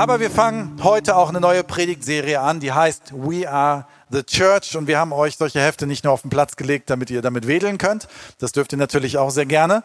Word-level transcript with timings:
Aber 0.00 0.18
wir 0.18 0.30
fangen 0.30 0.82
heute 0.82 1.14
auch 1.14 1.28
eine 1.28 1.42
neue 1.42 1.62
Predigtserie 1.62 2.40
an, 2.40 2.58
die 2.58 2.72
heißt 2.72 3.12
We 3.12 3.46
Are 3.46 3.84
the 4.08 4.22
Church. 4.22 4.74
Und 4.74 4.86
wir 4.86 4.98
haben 4.98 5.12
euch 5.12 5.36
solche 5.36 5.60
Hefte 5.60 5.86
nicht 5.86 6.04
nur 6.04 6.14
auf 6.14 6.22
den 6.22 6.30
Platz 6.30 6.56
gelegt, 6.56 6.88
damit 6.88 7.10
ihr 7.10 7.20
damit 7.20 7.46
wedeln 7.46 7.76
könnt. 7.76 8.08
Das 8.38 8.52
dürft 8.52 8.72
ihr 8.72 8.78
natürlich 8.78 9.18
auch 9.18 9.28
sehr 9.28 9.44
gerne. 9.44 9.82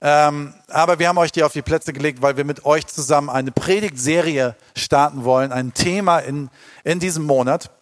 Ähm, 0.00 0.54
aber 0.68 1.00
wir 1.00 1.08
haben 1.08 1.18
euch 1.18 1.32
die 1.32 1.42
auf 1.42 1.54
die 1.54 1.62
Plätze 1.62 1.92
gelegt, 1.92 2.22
weil 2.22 2.36
wir 2.36 2.44
mit 2.44 2.66
euch 2.66 2.86
zusammen 2.86 3.30
eine 3.30 3.50
Predigtserie 3.50 4.54
starten 4.76 5.24
wollen, 5.24 5.50
ein 5.50 5.74
Thema 5.74 6.20
in, 6.20 6.50
in 6.84 7.00
diesem 7.00 7.24
Monat. 7.24 7.72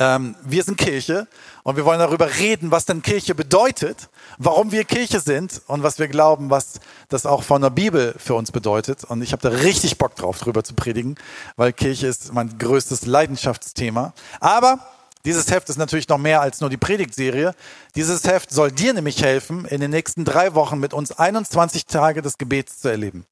Ähm, 0.00 0.34
wir 0.42 0.64
sind 0.64 0.76
Kirche 0.76 1.28
und 1.62 1.76
wir 1.76 1.84
wollen 1.84 2.00
darüber 2.00 2.36
reden, 2.38 2.72
was 2.72 2.84
denn 2.84 3.02
Kirche 3.02 3.36
bedeutet, 3.36 4.08
warum 4.38 4.72
wir 4.72 4.84
Kirche 4.84 5.20
sind 5.20 5.62
und 5.66 5.82
was 5.82 5.98
wir 5.98 6.08
glauben, 6.08 6.50
was 6.50 6.80
das 7.08 7.26
auch 7.26 7.42
von 7.42 7.62
der 7.62 7.70
Bibel 7.70 8.14
für 8.18 8.34
uns 8.34 8.52
bedeutet. 8.52 9.04
Und 9.04 9.22
ich 9.22 9.32
habe 9.32 9.42
da 9.42 9.48
richtig 9.48 9.98
Bock 9.98 10.14
drauf, 10.16 10.38
drüber 10.38 10.64
zu 10.64 10.74
predigen, 10.74 11.16
weil 11.56 11.72
Kirche 11.72 12.06
ist 12.06 12.32
mein 12.32 12.58
größtes 12.58 13.06
Leidenschaftsthema. 13.06 14.12
Aber 14.40 14.78
dieses 15.26 15.50
Heft 15.50 15.68
ist 15.68 15.76
natürlich 15.76 16.08
noch 16.08 16.18
mehr 16.18 16.40
als 16.40 16.60
nur 16.60 16.70
die 16.70 16.76
Predigtserie. 16.76 17.52
Dieses 17.96 18.22
Heft 18.22 18.52
soll 18.52 18.70
dir 18.70 18.92
nämlich 18.92 19.20
helfen, 19.20 19.64
in 19.64 19.80
den 19.80 19.90
nächsten 19.90 20.24
drei 20.24 20.54
Wochen 20.54 20.78
mit 20.78 20.94
uns 20.94 21.10
21 21.10 21.86
Tage 21.86 22.22
des 22.22 22.38
Gebets 22.38 22.78
zu 22.78 22.88
erleben. 22.88 23.26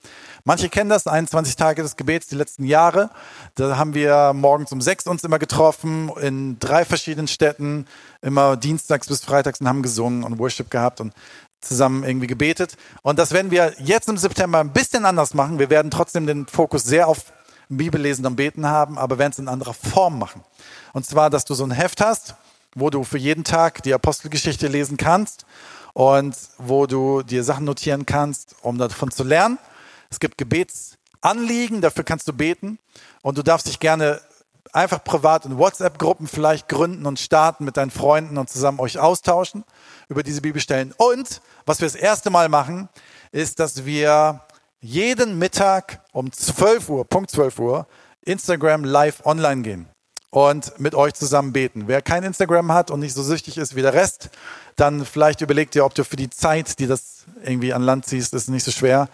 Manche 0.47 0.69
kennen 0.69 0.91
das, 0.91 1.07
21 1.07 1.57
Tage 1.57 1.83
des 1.83 1.97
Gebets, 1.97 2.27
die 2.27 2.35
letzten 2.35 2.65
Jahre. 2.65 3.09
Da 3.55 3.79
haben 3.79 3.95
wir 3.95 4.35
morgens 4.35 4.73
um 4.73 4.83
sechs 4.83 5.07
uns 5.07 5.25
immer 5.25 5.39
getroffen, 5.39 6.11
in 6.21 6.59
drei 6.59 6.85
verschiedenen 6.85 7.29
Städten, 7.29 7.87
immer 8.21 8.59
dienstags 8.59 9.09
bis 9.09 9.25
freitags 9.25 9.63
und 9.63 9.69
haben 9.69 9.83
gesungen 9.83 10.23
und 10.23 10.39
Worship 10.39 10.71
gehabt 10.71 11.01
und 11.01 11.15
zusammen 11.63 12.05
irgendwie 12.05 12.27
gebetet. 12.27 12.77
Und 13.01 13.19
das 13.19 13.33
werden 13.33 13.51
wir 13.51 13.73
jetzt 13.79 14.07
im 14.11 14.19
September 14.19 14.61
ein 14.61 14.75
bisschen 14.75 15.07
anders 15.07 15.33
machen. 15.33 15.59
Wir 15.59 15.71
werden 15.71 15.91
trotzdem 15.91 16.27
den 16.27 16.47
Fokus 16.47 16.85
sehr 16.85 17.09
auf 17.09 17.33
Bibellesen 17.71 18.27
und 18.27 18.37
Beten 18.37 18.67
haben, 18.67 18.99
aber 18.99 19.17
werden 19.17 19.33
es 19.33 19.39
in 19.39 19.49
anderer 19.49 19.73
Form 19.73 20.19
machen. 20.19 20.43
Und 20.93 21.07
zwar, 21.07 21.31
dass 21.31 21.47
du 21.47 21.55
so 21.55 21.65
ein 21.65 21.71
Heft 21.71 22.03
hast, 22.03 22.35
wo 22.75 22.91
du 22.91 23.03
für 23.03 23.17
jeden 23.17 23.45
Tag 23.45 23.83
die 23.83 23.95
Apostelgeschichte 23.95 24.69
lesen 24.69 24.99
kannst 24.99 25.47
und 25.95 26.37
wo 26.59 26.87
du 26.87 27.23
dir 27.23 27.45
Sachen 27.45 27.65
notieren 27.65 28.05
kannst, 28.05 28.57
um 28.61 28.77
davon 28.77 29.11
zu 29.11 29.25
lernen. 29.25 29.59
Es 30.15 30.21
gibt 30.21 30.39
Gebetsanliegen, 30.39 31.81
dafür 31.81 32.05
kannst 32.05 32.29
du 32.29 32.33
beten 32.33 32.79
und 33.23 33.37
du 33.37 33.43
darfst 33.43 33.67
dich 33.67 33.81
gerne 33.81 34.21
einfach 34.73 35.03
privat 35.03 35.45
in 35.45 35.59
WhatsApp-Gruppen 35.59 36.29
vielleicht 36.29 36.69
gründen 36.69 37.05
und 37.07 37.19
starten 37.19 37.65
mit 37.65 37.77
deinen 37.77 37.91
Freunden 37.91 38.39
und 38.39 38.49
zusammen 38.49 38.79
euch 38.79 39.01
austauschen 39.01 39.65
über 40.09 40.23
diese 40.23 40.41
Bibelstellen. 40.41 40.95
Und 40.99 41.43
was 41.67 41.81
wir 41.81 41.89
das 41.89 41.97
erste 41.97 42.31
Mal 42.31 42.49
machen, 42.49 42.89
ist, 43.33 43.59
dass 43.59 43.87
wir 43.87 44.43
jeden 44.81 45.37
Mittag 45.37 46.01
um 46.13 46.31
12 46.31 46.91
Uhr, 46.91 47.05
Punkt 47.05 47.33
12 47.33 47.59
Uhr, 47.59 47.87
Instagram 48.25 48.85
live 48.85 49.27
online 49.27 49.63
gehen 49.63 49.89
und 50.31 50.79
mit 50.79 50.95
euch 50.95 51.15
zusammen 51.15 51.53
beten. 51.53 51.89
Wer 51.89 52.03
kein 52.03 52.23
Instagram 52.23 52.71
hat 52.71 52.93
und 52.93 53.01
nicht 53.01 53.15
so 53.15 53.25
süchtig 53.25 53.59
ist 53.59 53.75
wie 53.75 53.83
der 53.83 53.95
Rest, 53.95 54.31
dann 54.77 55.05
vielleicht 55.05 55.41
überlegt 55.41 55.75
ihr, 55.75 55.85
ob 55.85 55.97
du 55.97 56.05
für 56.05 56.15
die 56.15 56.31
Zeit, 56.31 56.79
die 56.79 56.87
das 56.87 57.25
irgendwie 57.43 57.73
an 57.73 57.83
Land 57.83 58.07
ziehst, 58.07 58.33
ist 58.33 58.49
nicht 58.49 58.65
so 58.65 58.71
schwer. 58.71 59.09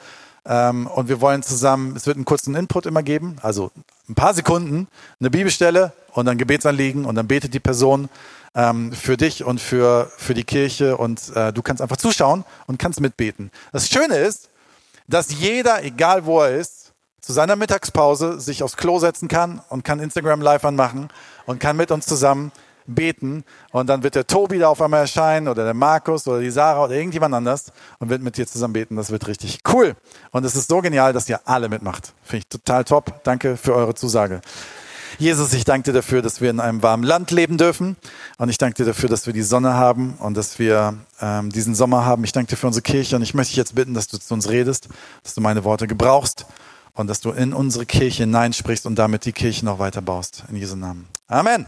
Ähm, 0.47 0.87
und 0.87 1.09
wir 1.09 1.21
wollen 1.21 1.43
zusammen, 1.43 1.95
es 1.97 2.06
wird 2.06 2.17
einen 2.17 2.25
kurzen 2.25 2.55
Input 2.55 2.87
immer 2.87 3.03
geben, 3.03 3.37
also 3.43 3.71
ein 4.09 4.15
paar 4.15 4.34
Sekunden, 4.34 4.89
eine 5.21 5.31
Bibelstelle 5.31 5.93
und 6.12 6.27
dann 6.27 6.39
Gebetsanliegen 6.39 7.05
und 7.05 7.15
dann 7.15 7.28
betet 7.28 7.55
die 7.55 7.61
Person 7.61 8.09
ähm, 8.55 8.93
für 8.93 9.17
dich 9.17 9.45
und 9.45 9.61
für, 9.61 10.11
für 10.17 10.34
die 10.34 10.45
Kirche 10.45 10.97
und 10.97 11.34
äh, 11.37 11.53
du 11.53 11.62
kannst 11.62 11.83
einfach 11.83 11.99
zuschauen 11.99 12.45
und 12.67 12.78
kannst 12.78 13.01
mitbeten. 13.01 13.51
Das 13.73 13.89
Schöne 13.89 14.17
ist, 14.17 14.49
dass 15.06 15.33
jeder, 15.33 15.84
egal 15.84 16.25
wo 16.25 16.41
er 16.41 16.57
ist, 16.57 16.93
zu 17.21 17.33
seiner 17.33 17.57
Mittagspause 17.57 18.41
sich 18.41 18.62
aufs 18.62 18.77
Klo 18.77 18.99
setzen 18.99 19.28
kann 19.28 19.61
und 19.69 19.84
kann 19.84 20.01
Instagram 20.01 20.41
live 20.41 20.65
anmachen 20.65 21.11
und 21.47 21.61
kann 21.61 21.77
mit 21.77 21.91
uns 21.91 22.07
zusammen 22.07 22.51
beten. 22.87 23.45
Und 23.73 23.89
dann 23.89 24.03
wird 24.03 24.15
der 24.15 24.27
Tobi 24.27 24.59
da 24.59 24.69
auf 24.69 24.81
einmal 24.83 25.01
erscheinen 25.01 25.49
oder 25.49 25.65
der 25.65 25.75
Markus 25.75 26.27
oder 26.27 26.41
die 26.41 26.51
Sarah 26.51 26.85
oder 26.85 26.95
irgendjemand 26.95 27.35
anders 27.35 27.73
und 27.99 28.11
wird 28.11 28.23
mit 28.23 28.37
dir 28.37 28.47
zusammen 28.47 28.75
beten. 28.75 28.97
Das 28.97 29.11
wird 29.11 29.27
richtig 29.27 29.61
cool. 29.73 29.95
Und 30.31 30.45
es 30.45 30.57
ist 30.57 30.69
so 30.69 30.81
genial, 30.81 31.13
dass 31.13 31.29
ihr 31.29 31.41
alle 31.45 31.69
mitmacht. 31.69 32.13
Finde 32.23 32.39
ich 32.39 32.49
total 32.49 32.85
top. 32.85 33.23
Danke 33.25 33.57
für 33.57 33.75
eure 33.75 33.95
Zusage. 33.95 34.41
Jesus, 35.19 35.53
ich 35.53 35.65
danke 35.65 35.91
dir 35.91 35.93
dafür, 35.93 36.23
dass 36.23 36.41
wir 36.41 36.49
in 36.49 36.61
einem 36.61 36.83
warmen 36.83 37.05
Land 37.05 37.31
leben 37.31 37.59
dürfen. 37.59 37.97
Und 38.39 38.49
ich 38.49 38.59
danke 38.59 38.77
dir 38.77 38.87
dafür, 38.87 39.09
dass 39.09 39.27
wir 39.27 39.33
die 39.33 39.43
Sonne 39.43 39.75
haben 39.75 40.15
und 40.15 40.35
dass 40.35 40.59
wir 40.59 40.95
ähm, 41.21 41.51
diesen 41.51 41.75
Sommer 41.75 42.07
haben. 42.07 42.25
Ich 42.25 42.33
danke 42.33 42.51
dir 42.51 42.57
für 42.57 42.67
unsere 42.67 42.83
Kirche 42.83 43.17
und 43.17 43.23
ich 43.23 43.35
möchte 43.35 43.51
dich 43.51 43.59
jetzt 43.59 43.75
bitten, 43.75 43.95
dass 43.95 44.09
du 44.09 44.19
zu 44.19 44.33
uns 44.33 44.49
redest, 44.49 44.89
dass 45.23 45.35
du 45.35 45.41
meine 45.41 45.65
Worte 45.65 45.87
gebrauchst 45.87 46.47
und 46.95 47.07
dass 47.07 47.21
du 47.21 47.33
in 47.33 47.53
unsere 47.53 47.87
Kirche 47.87 48.23
hineinsprichst 48.23 48.87
und 48.87 48.97
damit 48.97 49.25
die 49.25 49.33
Kirche 49.33 49.65
noch 49.65 49.79
weiter 49.79 50.03
baust. 50.03 50.45
In 50.49 50.57
Jesu 50.57 50.77
Namen. 50.77 51.07
Amen. 51.29 51.67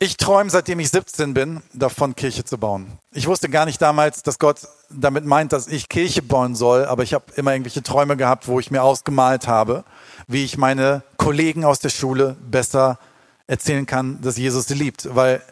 Ich 0.00 0.16
träume, 0.16 0.48
seitdem 0.48 0.78
ich 0.78 0.90
17 0.90 1.34
bin, 1.34 1.60
davon, 1.72 2.14
Kirche 2.14 2.44
zu 2.44 2.56
bauen. 2.56 2.86
Ich 3.10 3.26
wusste 3.26 3.48
gar 3.48 3.64
nicht 3.66 3.82
damals, 3.82 4.22
dass 4.22 4.38
Gott 4.38 4.68
damit 4.90 5.24
meint, 5.24 5.52
dass 5.52 5.66
ich 5.66 5.88
Kirche 5.88 6.22
bauen 6.22 6.54
soll, 6.54 6.84
aber 6.84 7.02
ich 7.02 7.14
habe 7.14 7.24
immer 7.34 7.50
irgendwelche 7.50 7.82
Träume 7.82 8.16
gehabt, 8.16 8.46
wo 8.46 8.60
ich 8.60 8.70
mir 8.70 8.84
ausgemalt 8.84 9.48
habe, 9.48 9.82
wie 10.28 10.44
ich 10.44 10.56
meine 10.56 11.02
Kollegen 11.16 11.64
aus 11.64 11.80
der 11.80 11.88
Schule 11.88 12.36
besser 12.48 13.00
erzählen 13.48 13.86
kann, 13.86 14.20
dass 14.20 14.36
Jesus 14.36 14.66
sie 14.66 14.74
liebt. 14.74 15.16
Weil 15.16 15.42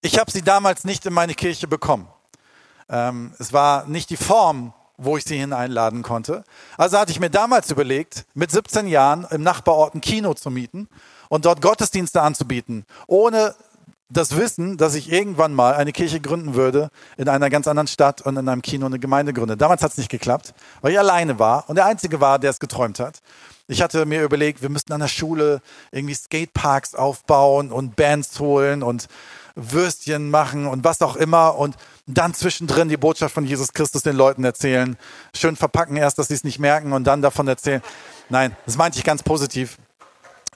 ich 0.00 0.18
habe 0.18 0.32
sie 0.32 0.42
damals 0.42 0.82
nicht 0.82 1.06
in 1.06 1.12
meine 1.12 1.34
Kirche 1.34 1.68
bekommen. 1.68 2.08
Ähm, 2.88 3.32
es 3.38 3.52
war 3.52 3.86
nicht 3.86 4.10
die 4.10 4.16
Form, 4.16 4.72
wo 4.96 5.16
ich 5.16 5.22
sie 5.22 5.38
hineinladen 5.38 6.02
konnte. 6.02 6.42
Also 6.76 6.98
hatte 6.98 7.12
ich 7.12 7.20
mir 7.20 7.30
damals 7.30 7.70
überlegt, 7.70 8.24
mit 8.34 8.50
17 8.50 8.88
Jahren 8.88 9.28
im 9.30 9.44
Nachbarort 9.44 9.94
ein 9.94 10.00
Kino 10.00 10.34
zu 10.34 10.50
mieten 10.50 10.88
und 11.28 11.44
dort 11.44 11.62
Gottesdienste 11.62 12.20
anzubieten, 12.20 12.84
ohne 13.06 13.54
das 14.12 14.36
Wissen, 14.36 14.76
dass 14.76 14.94
ich 14.94 15.10
irgendwann 15.10 15.54
mal 15.54 15.74
eine 15.74 15.92
Kirche 15.92 16.20
gründen 16.20 16.54
würde 16.54 16.90
in 17.16 17.28
einer 17.28 17.50
ganz 17.50 17.66
anderen 17.66 17.86
Stadt 17.86 18.20
und 18.20 18.36
in 18.36 18.48
einem 18.48 18.62
Kino 18.62 18.86
eine 18.86 18.98
Gemeinde 18.98 19.32
gründe. 19.32 19.56
Damals 19.56 19.82
hat 19.82 19.92
es 19.92 19.98
nicht 19.98 20.10
geklappt, 20.10 20.54
weil 20.80 20.92
ich 20.92 20.98
alleine 20.98 21.38
war 21.38 21.68
und 21.68 21.76
der 21.76 21.86
Einzige 21.86 22.20
war, 22.20 22.38
der 22.38 22.50
es 22.50 22.60
geträumt 22.60 23.00
hat. 23.00 23.20
Ich 23.68 23.80
hatte 23.80 24.04
mir 24.04 24.22
überlegt, 24.22 24.60
wir 24.60 24.68
müssten 24.68 24.92
an 24.92 25.00
der 25.00 25.08
Schule 25.08 25.62
irgendwie 25.92 26.14
Skateparks 26.14 26.94
aufbauen 26.94 27.72
und 27.72 27.96
Bands 27.96 28.38
holen 28.38 28.82
und 28.82 29.08
Würstchen 29.54 30.30
machen 30.30 30.66
und 30.66 30.84
was 30.84 31.00
auch 31.02 31.16
immer 31.16 31.56
und 31.56 31.76
dann 32.06 32.34
zwischendrin 32.34 32.88
die 32.88 32.96
Botschaft 32.96 33.34
von 33.34 33.44
Jesus 33.44 33.72
Christus 33.72 34.02
den 34.02 34.16
Leuten 34.16 34.44
erzählen. 34.44 34.96
Schön 35.34 35.56
verpacken 35.56 35.96
erst, 35.96 36.18
dass 36.18 36.28
sie 36.28 36.34
es 36.34 36.44
nicht 36.44 36.58
merken 36.58 36.92
und 36.92 37.04
dann 37.04 37.22
davon 37.22 37.48
erzählen. 37.48 37.82
Nein, 38.28 38.56
das 38.66 38.76
meinte 38.76 38.98
ich 38.98 39.04
ganz 39.04 39.22
positiv. 39.22 39.78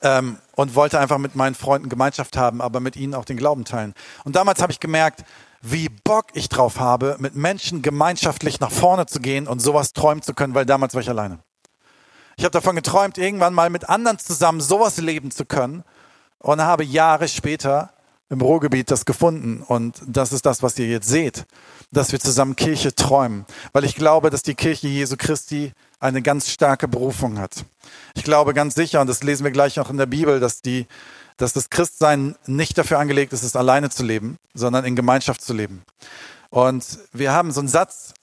Ähm, 0.02 0.38
und 0.54 0.74
wollte 0.74 0.98
einfach 0.98 1.18
mit 1.18 1.36
meinen 1.36 1.54
Freunden 1.54 1.88
Gemeinschaft 1.88 2.36
haben, 2.36 2.60
aber 2.60 2.80
mit 2.80 2.96
ihnen 2.96 3.14
auch 3.14 3.24
den 3.24 3.36
Glauben 3.36 3.64
teilen. 3.64 3.94
Und 4.24 4.36
damals 4.36 4.60
habe 4.60 4.72
ich 4.72 4.80
gemerkt, 4.80 5.24
wie 5.62 5.88
Bock 5.88 6.26
ich 6.34 6.48
drauf 6.48 6.78
habe, 6.78 7.16
mit 7.18 7.34
Menschen 7.34 7.82
gemeinschaftlich 7.82 8.60
nach 8.60 8.70
vorne 8.70 9.06
zu 9.06 9.20
gehen 9.20 9.48
und 9.48 9.60
sowas 9.60 9.92
träumen 9.92 10.22
zu 10.22 10.34
können, 10.34 10.54
weil 10.54 10.66
damals 10.66 10.94
war 10.94 11.00
ich 11.00 11.08
alleine. 11.08 11.38
Ich 12.36 12.44
habe 12.44 12.52
davon 12.52 12.76
geträumt, 12.76 13.16
irgendwann 13.16 13.54
mal 13.54 13.70
mit 13.70 13.88
anderen 13.88 14.18
zusammen 14.18 14.60
sowas 14.60 14.98
leben 14.98 15.30
zu 15.30 15.46
können 15.46 15.84
und 16.38 16.60
habe 16.60 16.84
Jahre 16.84 17.28
später 17.28 17.92
im 18.28 18.40
Ruhrgebiet 18.40 18.90
das 18.90 19.04
gefunden. 19.04 19.62
Und 19.62 20.00
das 20.06 20.32
ist 20.32 20.44
das, 20.46 20.62
was 20.62 20.78
ihr 20.78 20.86
jetzt 20.86 21.08
seht, 21.08 21.46
dass 21.92 22.12
wir 22.12 22.20
zusammen 22.20 22.56
Kirche 22.56 22.94
träumen. 22.94 23.46
Weil 23.72 23.84
ich 23.84 23.94
glaube, 23.94 24.30
dass 24.30 24.42
die 24.42 24.54
Kirche 24.54 24.88
Jesu 24.88 25.16
Christi 25.16 25.72
eine 25.98 26.22
ganz 26.22 26.50
starke 26.50 26.88
Berufung 26.88 27.38
hat. 27.38 27.64
Ich 28.14 28.24
glaube 28.24 28.54
ganz 28.54 28.74
sicher, 28.74 29.00
und 29.00 29.06
das 29.06 29.22
lesen 29.22 29.44
wir 29.44 29.50
gleich 29.50 29.80
auch 29.80 29.90
in 29.90 29.96
der 29.96 30.06
Bibel, 30.06 30.40
dass 30.40 30.62
die, 30.62 30.86
dass 31.36 31.52
das 31.52 31.70
Christsein 31.70 32.36
nicht 32.46 32.76
dafür 32.78 32.98
angelegt 32.98 33.32
ist, 33.32 33.42
es 33.42 33.56
alleine 33.56 33.90
zu 33.90 34.04
leben, 34.04 34.38
sondern 34.54 34.84
in 34.84 34.96
Gemeinschaft 34.96 35.40
zu 35.40 35.52
leben. 35.52 35.82
Und 36.50 36.84
wir 37.12 37.32
haben 37.32 37.50
so 37.50 37.60
einen 37.60 37.68
Satz 37.68 38.14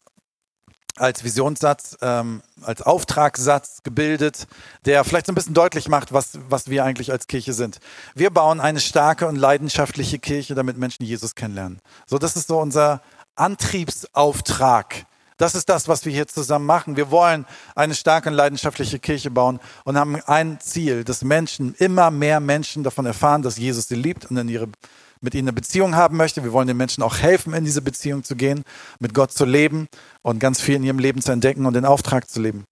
als 0.96 1.24
Visionssatz, 1.24 1.98
ähm, 2.02 2.44
als 2.62 2.82
Auftragssatz 2.84 3.82
gebildet, 3.84 4.48
der 4.86 5.04
vielleicht 5.04 5.26
so 5.26 5.32
ein 5.32 5.36
bisschen 5.36 5.56
deutlich 5.56 5.88
macht, 5.88 6.14
was, 6.14 6.38
was 6.50 6.70
wir 6.70 6.84
eigentlich 6.84 7.12
als 7.12 7.28
Kirche 7.28 7.54
sind. 7.54 7.80
Wir 8.14 8.30
bauen 8.30 8.60
eine 8.60 8.80
starke 8.80 9.28
und 9.28 9.36
leidenschaftliche 9.36 10.20
Kirche, 10.20 10.54
damit 10.54 10.78
Menschen 10.78 11.04
Jesus 11.04 11.34
kennenlernen. 11.34 11.80
So, 12.06 12.20
das 12.20 12.36
ist 12.36 12.48
so 12.48 12.60
unser 12.60 13.02
Antriebsauftrag. 13.36 15.06
Das 15.44 15.56
ist 15.56 15.68
das, 15.68 15.90
was 15.90 16.06
wir 16.06 16.14
hier 16.14 16.26
zusammen 16.26 16.66
machen. 16.66 16.96
Wir 16.96 17.12
wollen 17.12 17.46
eine 17.76 17.96
starke 17.96 18.30
und 18.30 18.36
leidenschaftliche 18.36 18.98
Kirche 18.98 19.30
bauen 19.30 19.60
und 19.84 19.98
haben 19.98 20.16
ein 20.26 20.62
Ziel, 20.62 21.04
dass 21.04 21.22
Menschen, 21.22 21.76
immer 21.80 22.12
mehr 22.12 22.40
Menschen 22.40 22.82
davon 22.82 23.06
erfahren, 23.06 23.42
dass 23.42 23.58
Jesus 23.58 23.90
sie 23.90 23.96
liebt 23.96 24.32
und 24.32 24.38
in 24.38 24.48
ihre 24.48 24.70
mit 25.20 25.36
ihnen 25.36 25.50
eine 25.50 25.54
Beziehung 25.54 25.98
haben 25.98 26.16
möchte. 26.16 26.46
Wir 26.46 26.54
wollen 26.54 26.68
den 26.70 26.78
Menschen 26.78 27.04
auch 27.04 27.18
helfen, 27.18 27.54
in 27.54 27.66
diese 27.66 27.82
Beziehung 27.82 28.24
zu 28.24 28.38
gehen, 28.38 28.64
mit 29.00 29.14
Gott 29.14 29.34
zu 29.34 29.44
leben 29.44 29.90
und 30.22 30.40
ganz 30.40 30.62
viel 30.62 30.76
in 30.76 30.84
ihrem 30.86 31.00
Leben 31.00 31.22
zu 31.22 31.34
entdecken 31.34 31.66
und 31.66 31.74
den 31.74 31.84
Auftrag 31.84 32.30
zu 32.30 32.40
leben. 32.40 32.64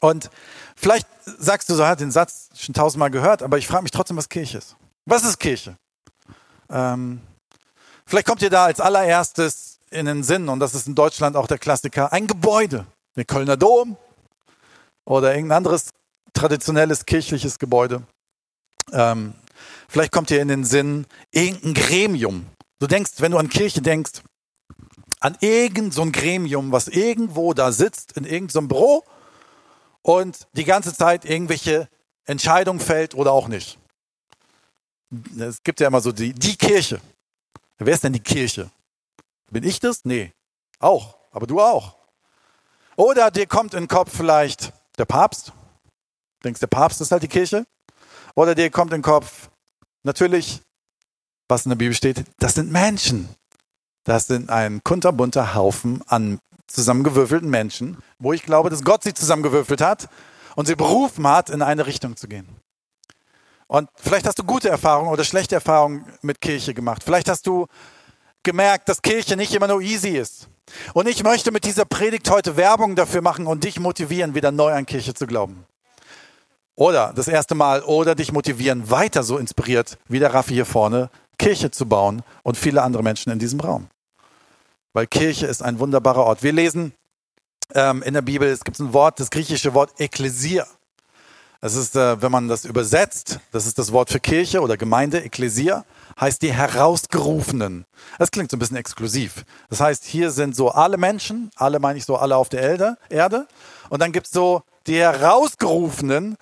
Und 0.00 0.30
vielleicht 0.74 1.06
sagst 1.24 1.68
du 1.68 1.76
so, 1.76 1.86
hat 1.86 2.00
den 2.00 2.10
Satz 2.10 2.48
schon 2.56 2.74
tausendmal 2.74 3.12
gehört, 3.12 3.40
aber 3.40 3.56
ich 3.56 3.68
frage 3.68 3.84
mich 3.84 3.92
trotzdem, 3.92 4.16
was 4.16 4.28
Kirche 4.28 4.58
ist. 4.58 4.74
Was 5.06 5.22
ist 5.22 5.38
Kirche? 5.38 5.76
Ähm, 6.70 7.20
vielleicht 8.04 8.26
kommt 8.26 8.42
ihr 8.42 8.50
da 8.50 8.64
als 8.64 8.80
allererstes 8.80 9.67
in 9.90 10.06
den 10.06 10.22
Sinn, 10.22 10.48
und 10.48 10.60
das 10.60 10.74
ist 10.74 10.86
in 10.86 10.94
Deutschland 10.94 11.36
auch 11.36 11.46
der 11.46 11.58
Klassiker, 11.58 12.12
ein 12.12 12.26
Gebäude. 12.26 12.86
Der 13.16 13.24
Kölner 13.24 13.56
Dom 13.56 13.96
oder 15.04 15.34
irgendein 15.34 15.58
anderes 15.58 15.90
traditionelles 16.34 17.04
kirchliches 17.04 17.58
Gebäude. 17.58 18.02
Ähm, 18.92 19.34
vielleicht 19.88 20.12
kommt 20.12 20.30
dir 20.30 20.40
in 20.40 20.48
den 20.48 20.64
Sinn 20.64 21.06
irgendein 21.32 21.74
Gremium. 21.74 22.46
Du 22.78 22.86
denkst, 22.86 23.12
wenn 23.18 23.32
du 23.32 23.38
an 23.38 23.48
Kirche 23.48 23.82
denkst, 23.82 24.22
an 25.20 25.36
irgendein 25.40 25.90
so 25.90 26.02
ein 26.02 26.12
Gremium, 26.12 26.70
was 26.70 26.86
irgendwo 26.86 27.54
da 27.54 27.72
sitzt, 27.72 28.12
in 28.12 28.24
irgendeinem 28.24 28.64
so 28.64 28.68
Büro 28.68 29.04
und 30.02 30.46
die 30.52 30.64
ganze 30.64 30.94
Zeit 30.94 31.24
irgendwelche 31.24 31.88
Entscheidungen 32.24 32.78
fällt 32.78 33.14
oder 33.14 33.32
auch 33.32 33.48
nicht. 33.48 33.78
Es 35.38 35.62
gibt 35.62 35.80
ja 35.80 35.88
immer 35.88 36.00
so 36.00 36.12
die, 36.12 36.34
die 36.34 36.56
Kirche. 36.56 37.00
Wer 37.78 37.94
ist 37.94 38.04
denn 38.04 38.12
die 38.12 38.20
Kirche? 38.20 38.70
Bin 39.50 39.64
ich 39.64 39.80
das? 39.80 40.04
Nee. 40.04 40.32
Auch. 40.78 41.16
Aber 41.30 41.46
du 41.46 41.60
auch. 41.60 41.96
Oder 42.96 43.30
dir 43.30 43.46
kommt 43.46 43.74
in 43.74 43.84
den 43.84 43.88
Kopf 43.88 44.16
vielleicht 44.16 44.72
der 44.98 45.04
Papst. 45.04 45.52
Denkst, 46.44 46.60
der 46.60 46.66
Papst 46.66 47.00
ist 47.00 47.12
halt 47.12 47.22
die 47.22 47.28
Kirche. 47.28 47.66
Oder 48.34 48.54
dir 48.54 48.70
kommt 48.70 48.92
in 48.92 48.98
den 48.98 49.02
Kopf, 49.02 49.50
natürlich, 50.02 50.62
was 51.48 51.64
in 51.64 51.70
der 51.70 51.76
Bibel 51.76 51.94
steht, 51.94 52.24
das 52.38 52.54
sind 52.54 52.70
Menschen. 52.70 53.28
Das 54.04 54.26
sind 54.26 54.50
ein 54.50 54.82
kunterbunter 54.84 55.54
Haufen 55.54 56.02
an 56.06 56.40
zusammengewürfelten 56.66 57.48
Menschen, 57.48 57.98
wo 58.18 58.32
ich 58.32 58.42
glaube, 58.42 58.70
dass 58.70 58.84
Gott 58.84 59.02
sie 59.02 59.14
zusammengewürfelt 59.14 59.80
hat 59.80 60.08
und 60.54 60.66
sie 60.66 60.76
berufen 60.76 61.26
hat, 61.26 61.50
in 61.50 61.62
eine 61.62 61.86
Richtung 61.86 62.16
zu 62.16 62.28
gehen. 62.28 62.48
Und 63.66 63.90
vielleicht 63.96 64.26
hast 64.26 64.38
du 64.38 64.44
gute 64.44 64.68
Erfahrungen 64.68 65.10
oder 65.10 65.24
schlechte 65.24 65.54
Erfahrungen 65.54 66.04
mit 66.22 66.40
Kirche 66.40 66.74
gemacht. 66.74 67.02
Vielleicht 67.04 67.28
hast 67.28 67.46
du 67.46 67.66
gemerkt, 68.42 68.88
dass 68.88 69.02
Kirche 69.02 69.36
nicht 69.36 69.54
immer 69.54 69.68
nur 69.68 69.80
easy 69.80 70.10
ist. 70.10 70.48
Und 70.92 71.08
ich 71.08 71.22
möchte 71.22 71.50
mit 71.50 71.64
dieser 71.64 71.84
Predigt 71.84 72.30
heute 72.30 72.56
Werbung 72.56 72.94
dafür 72.94 73.22
machen 73.22 73.46
und 73.46 73.64
dich 73.64 73.80
motivieren, 73.80 74.34
wieder 74.34 74.52
neu 74.52 74.72
an 74.72 74.86
Kirche 74.86 75.14
zu 75.14 75.26
glauben. 75.26 75.64
Oder 76.74 77.12
das 77.14 77.26
erste 77.26 77.54
Mal, 77.54 77.82
oder 77.82 78.14
dich 78.14 78.32
motivieren, 78.32 78.90
weiter 78.90 79.22
so 79.22 79.38
inspiriert 79.38 79.98
wie 80.08 80.20
der 80.20 80.32
Raffi 80.32 80.54
hier 80.54 80.66
vorne, 80.66 81.10
Kirche 81.38 81.70
zu 81.70 81.86
bauen 81.86 82.22
und 82.42 82.56
viele 82.56 82.82
andere 82.82 83.02
Menschen 83.02 83.32
in 83.32 83.38
diesem 83.38 83.60
Raum. 83.60 83.88
Weil 84.92 85.06
Kirche 85.06 85.46
ist 85.46 85.62
ein 85.62 85.78
wunderbarer 85.78 86.24
Ort. 86.24 86.42
Wir 86.42 86.52
lesen 86.52 86.92
ähm, 87.74 88.02
in 88.02 88.14
der 88.14 88.22
Bibel, 88.22 88.48
es 88.48 88.64
gibt 88.64 88.78
ein 88.78 88.92
Wort, 88.92 89.20
das 89.20 89.30
griechische 89.30 89.74
Wort 89.74 90.00
Ekklesia. 90.00 90.66
Es 91.60 91.74
ist, 91.74 91.96
äh, 91.96 92.22
wenn 92.22 92.30
man 92.30 92.48
das 92.48 92.64
übersetzt, 92.64 93.40
das 93.50 93.66
ist 93.66 93.78
das 93.78 93.92
Wort 93.92 94.10
für 94.10 94.20
Kirche 94.20 94.60
oder 94.60 94.76
Gemeinde, 94.76 95.20
Ekklesia, 95.24 95.84
heißt 96.20 96.42
die 96.42 96.52
Herausgerufenen. 96.52 97.84
Das 98.18 98.30
klingt 98.30 98.50
so 98.50 98.56
ein 98.56 98.60
bisschen 98.60 98.76
exklusiv. 98.76 99.44
Das 99.70 99.80
heißt, 99.80 100.04
hier 100.04 100.30
sind 100.30 100.56
so 100.56 100.70
alle 100.70 100.96
Menschen, 100.96 101.50
alle 101.56 101.78
meine 101.78 101.98
ich 101.98 102.04
so 102.04 102.16
alle 102.16 102.36
auf 102.36 102.48
der 102.48 102.96
Erde, 103.08 103.46
und 103.88 104.02
dann 104.02 104.12
gibt 104.12 104.26
es 104.26 104.32
so 104.32 104.62
die 104.86 104.96
Herausgerufenen, 104.96 106.36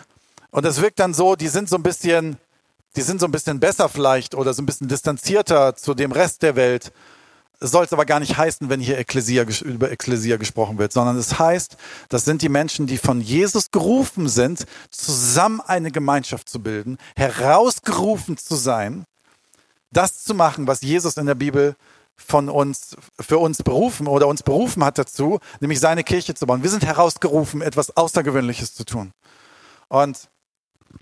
und 0.51 0.65
das 0.65 0.81
wirkt 0.81 0.99
dann 0.99 1.13
so, 1.13 1.37
die 1.37 1.49
sind 1.49 1.69
so 1.69 1.77
ein 1.77 1.83
bisschen, 1.83 2.39
die 2.97 3.03
sind 3.03 3.21
so 3.21 3.27
ein 3.27 3.33
bisschen 3.33 3.61
besser 3.61 3.89
vielleicht 3.89 4.35
oder 4.35 4.55
so 4.55 4.63
ein 4.63 4.67
bisschen 4.67 4.89
distanzierter 4.89 5.77
zu 5.77 5.95
dem 5.95 6.13
Rest 6.13 6.43
der 6.43 6.57
Welt 6.57 6.93
soll 7.61 7.85
es 7.85 7.93
aber 7.93 8.05
gar 8.05 8.21
nicht 8.21 8.37
heißen, 8.37 8.69
wenn 8.69 8.81
hier 8.81 8.99
Ekklesia, 8.99 9.45
über 9.65 9.91
Ekklesia 9.91 10.37
gesprochen 10.37 10.79
wird, 10.79 10.93
sondern 10.93 11.17
es 11.17 11.39
heißt, 11.39 11.77
das 12.09 12.25
sind 12.25 12.43
die 12.43 12.49
Menschen, 12.49 12.87
die 12.87 12.99
von 12.99 13.21
Jesus 13.21 13.71
gerufen 13.71 14.29
sind, 14.29 14.67
zusammen 14.91 15.61
eine 15.61 15.91
Gemeinschaft 15.91 16.49
zu 16.49 16.61
bilden, 16.61 16.99
herausgerufen 17.17 18.37
zu 18.37 18.57
sein, 18.57 19.05
das 19.97 20.25
zu 20.25 20.35
machen, 20.35 20.67
was 20.67 20.83
Jesus 20.83 21.17
in 21.17 21.27
der 21.27 21.35
Bibel 21.35 21.77
von 22.17 22.49
uns, 22.49 22.97
für 23.21 23.39
uns 23.39 23.63
berufen 23.63 24.07
oder 24.07 24.27
uns 24.27 24.43
berufen 24.43 24.85
hat 24.85 24.99
dazu, 24.99 25.39
nämlich 25.61 25.81
seine 25.81 26.03
Kirche 26.03 26.35
zu 26.35 26.47
bauen. 26.47 26.63
Wir 26.63 26.71
sind 26.71 26.85
herausgerufen, 26.85 27.63
etwas 27.63 27.97
Außergewöhnliches 27.97 28.75
zu 28.75 28.85
tun. 28.85 29.13
Und 29.89 30.29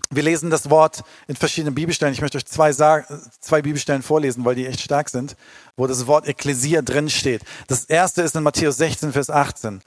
wir 0.09 0.23
lesen 0.23 0.49
das 0.49 0.69
Wort 0.69 1.03
in 1.27 1.35
verschiedenen 1.35 1.73
Bibelstellen. 1.73 2.13
Ich 2.13 2.21
möchte 2.21 2.37
euch 2.37 2.45
zwei, 2.45 2.73
zwei 2.73 3.61
Bibelstellen 3.61 4.03
vorlesen, 4.03 4.43
weil 4.43 4.55
die 4.55 4.65
echt 4.65 4.81
stark 4.81 5.09
sind, 5.09 5.35
wo 5.77 5.87
das 5.87 6.05
Wort 6.05 6.27
Ekklesia 6.27 6.81
drin 6.81 7.09
steht. 7.09 7.43
Das 7.67 7.85
erste 7.85 8.21
ist 8.21 8.35
in 8.35 8.43
Matthäus 8.43 8.77
16, 8.77 9.13
Vers 9.13 9.29
18. 9.29 9.81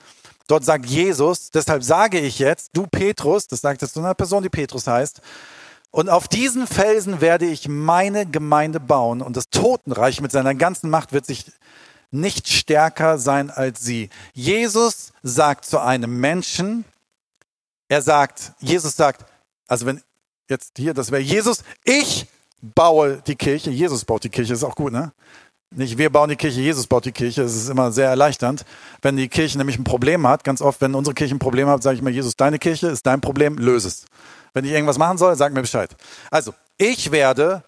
Dort 0.47 0.65
sagt 0.65 0.87
Jesus, 0.87 1.51
deshalb 1.51 1.83
sage 1.83 2.21
ich 2.21 2.39
jetzt, 2.39 2.71
du 2.73 2.87
Petrus, 2.87 3.47
das 3.47 3.61
sagt 3.61 3.83
es 3.83 3.93
zu 3.93 4.01
einer 4.01 4.15
Person, 4.15 4.43
die 4.43 4.49
Petrus 4.49 4.87
heißt, 4.87 5.21
und 5.91 6.09
auf 6.09 6.29
diesen 6.29 6.67
Felsen 6.67 7.21
werde 7.21 7.47
ich 7.47 7.69
meine 7.69 8.27
Gemeinde 8.27 8.81
bauen 8.81 9.23
und 9.23 9.37
das 9.37 9.51
Totenreich 9.51 10.21
mit 10.21 10.33
seiner 10.33 10.55
ganzen 10.55 10.91
Macht 10.91 11.13
wird 11.13 11.27
sich 11.27 11.51
nicht 12.11 12.49
stärker 12.49 13.19
sein 13.19 13.51
als 13.51 13.81
sie. 13.81 14.11
Jesus 14.33 15.13
sagt 15.23 15.65
zu 15.65 15.81
einem 15.81 16.21
Menschen, 16.21 16.85
er 17.89 18.03
sagt, 18.03 18.53
Jesus 18.61 18.97
sagt, 18.97 19.25
also 19.67 19.87
wenn 19.87 20.03
jetzt 20.49 20.73
hier, 20.77 20.95
das 20.95 21.11
wäre 21.11 21.23
Jesus, 21.23 21.63
ich 21.85 22.27
baue 22.61 23.23
die 23.27 23.37
Kirche, 23.37 23.71
Jesus 23.71 24.05
baut 24.05 24.25
die 24.25 24.31
Kirche, 24.31 24.53
ist 24.53 24.65
auch 24.65 24.75
gut, 24.75 24.93
ne? 24.93 25.13
Nicht 25.71 25.99
wir 25.99 26.11
bauen 26.11 26.31
die 26.31 26.37
Kirche, 26.37 26.61
Jesus 26.61 26.87
baut 26.87 27.05
die 27.05 27.13
Kirche. 27.13 27.43
Es 27.43 27.55
ist 27.55 27.69
immer 27.69 27.93
sehr 27.93 28.09
erleichternd. 28.09 28.65
Wenn 29.03 29.19
die 29.19 29.29
Kirche 29.29 29.59
nämlich 29.59 29.79
ein 29.79 29.85
Problem 29.85 30.27
hat, 30.27 30.43
ganz 30.43 30.63
oft, 30.63 30.81
wenn 30.81 30.95
unsere 30.95 31.13
Kirche 31.13 31.35
ein 31.35 31.39
Problem 31.39 31.69
hat, 31.69 31.83
sage 31.83 31.97
ich 31.97 32.01
immer, 32.01 32.09
Jesus, 32.09 32.37
deine 32.37 32.59
Kirche 32.59 32.89
ist 32.89 33.07
dein 33.07 33.21
Problem, 33.21 33.59
löse 33.59 33.89
es. 33.89 34.07
Wenn 34.53 34.65
ich 34.65 34.73
irgendwas 34.73 34.99
machen 34.99 35.19
soll, 35.19 35.37
sag 35.37 35.53
mir 35.53 35.63
Bescheid. 35.63 35.95
Also, 36.31 36.55
ich 36.77 37.11
werde 37.11 37.63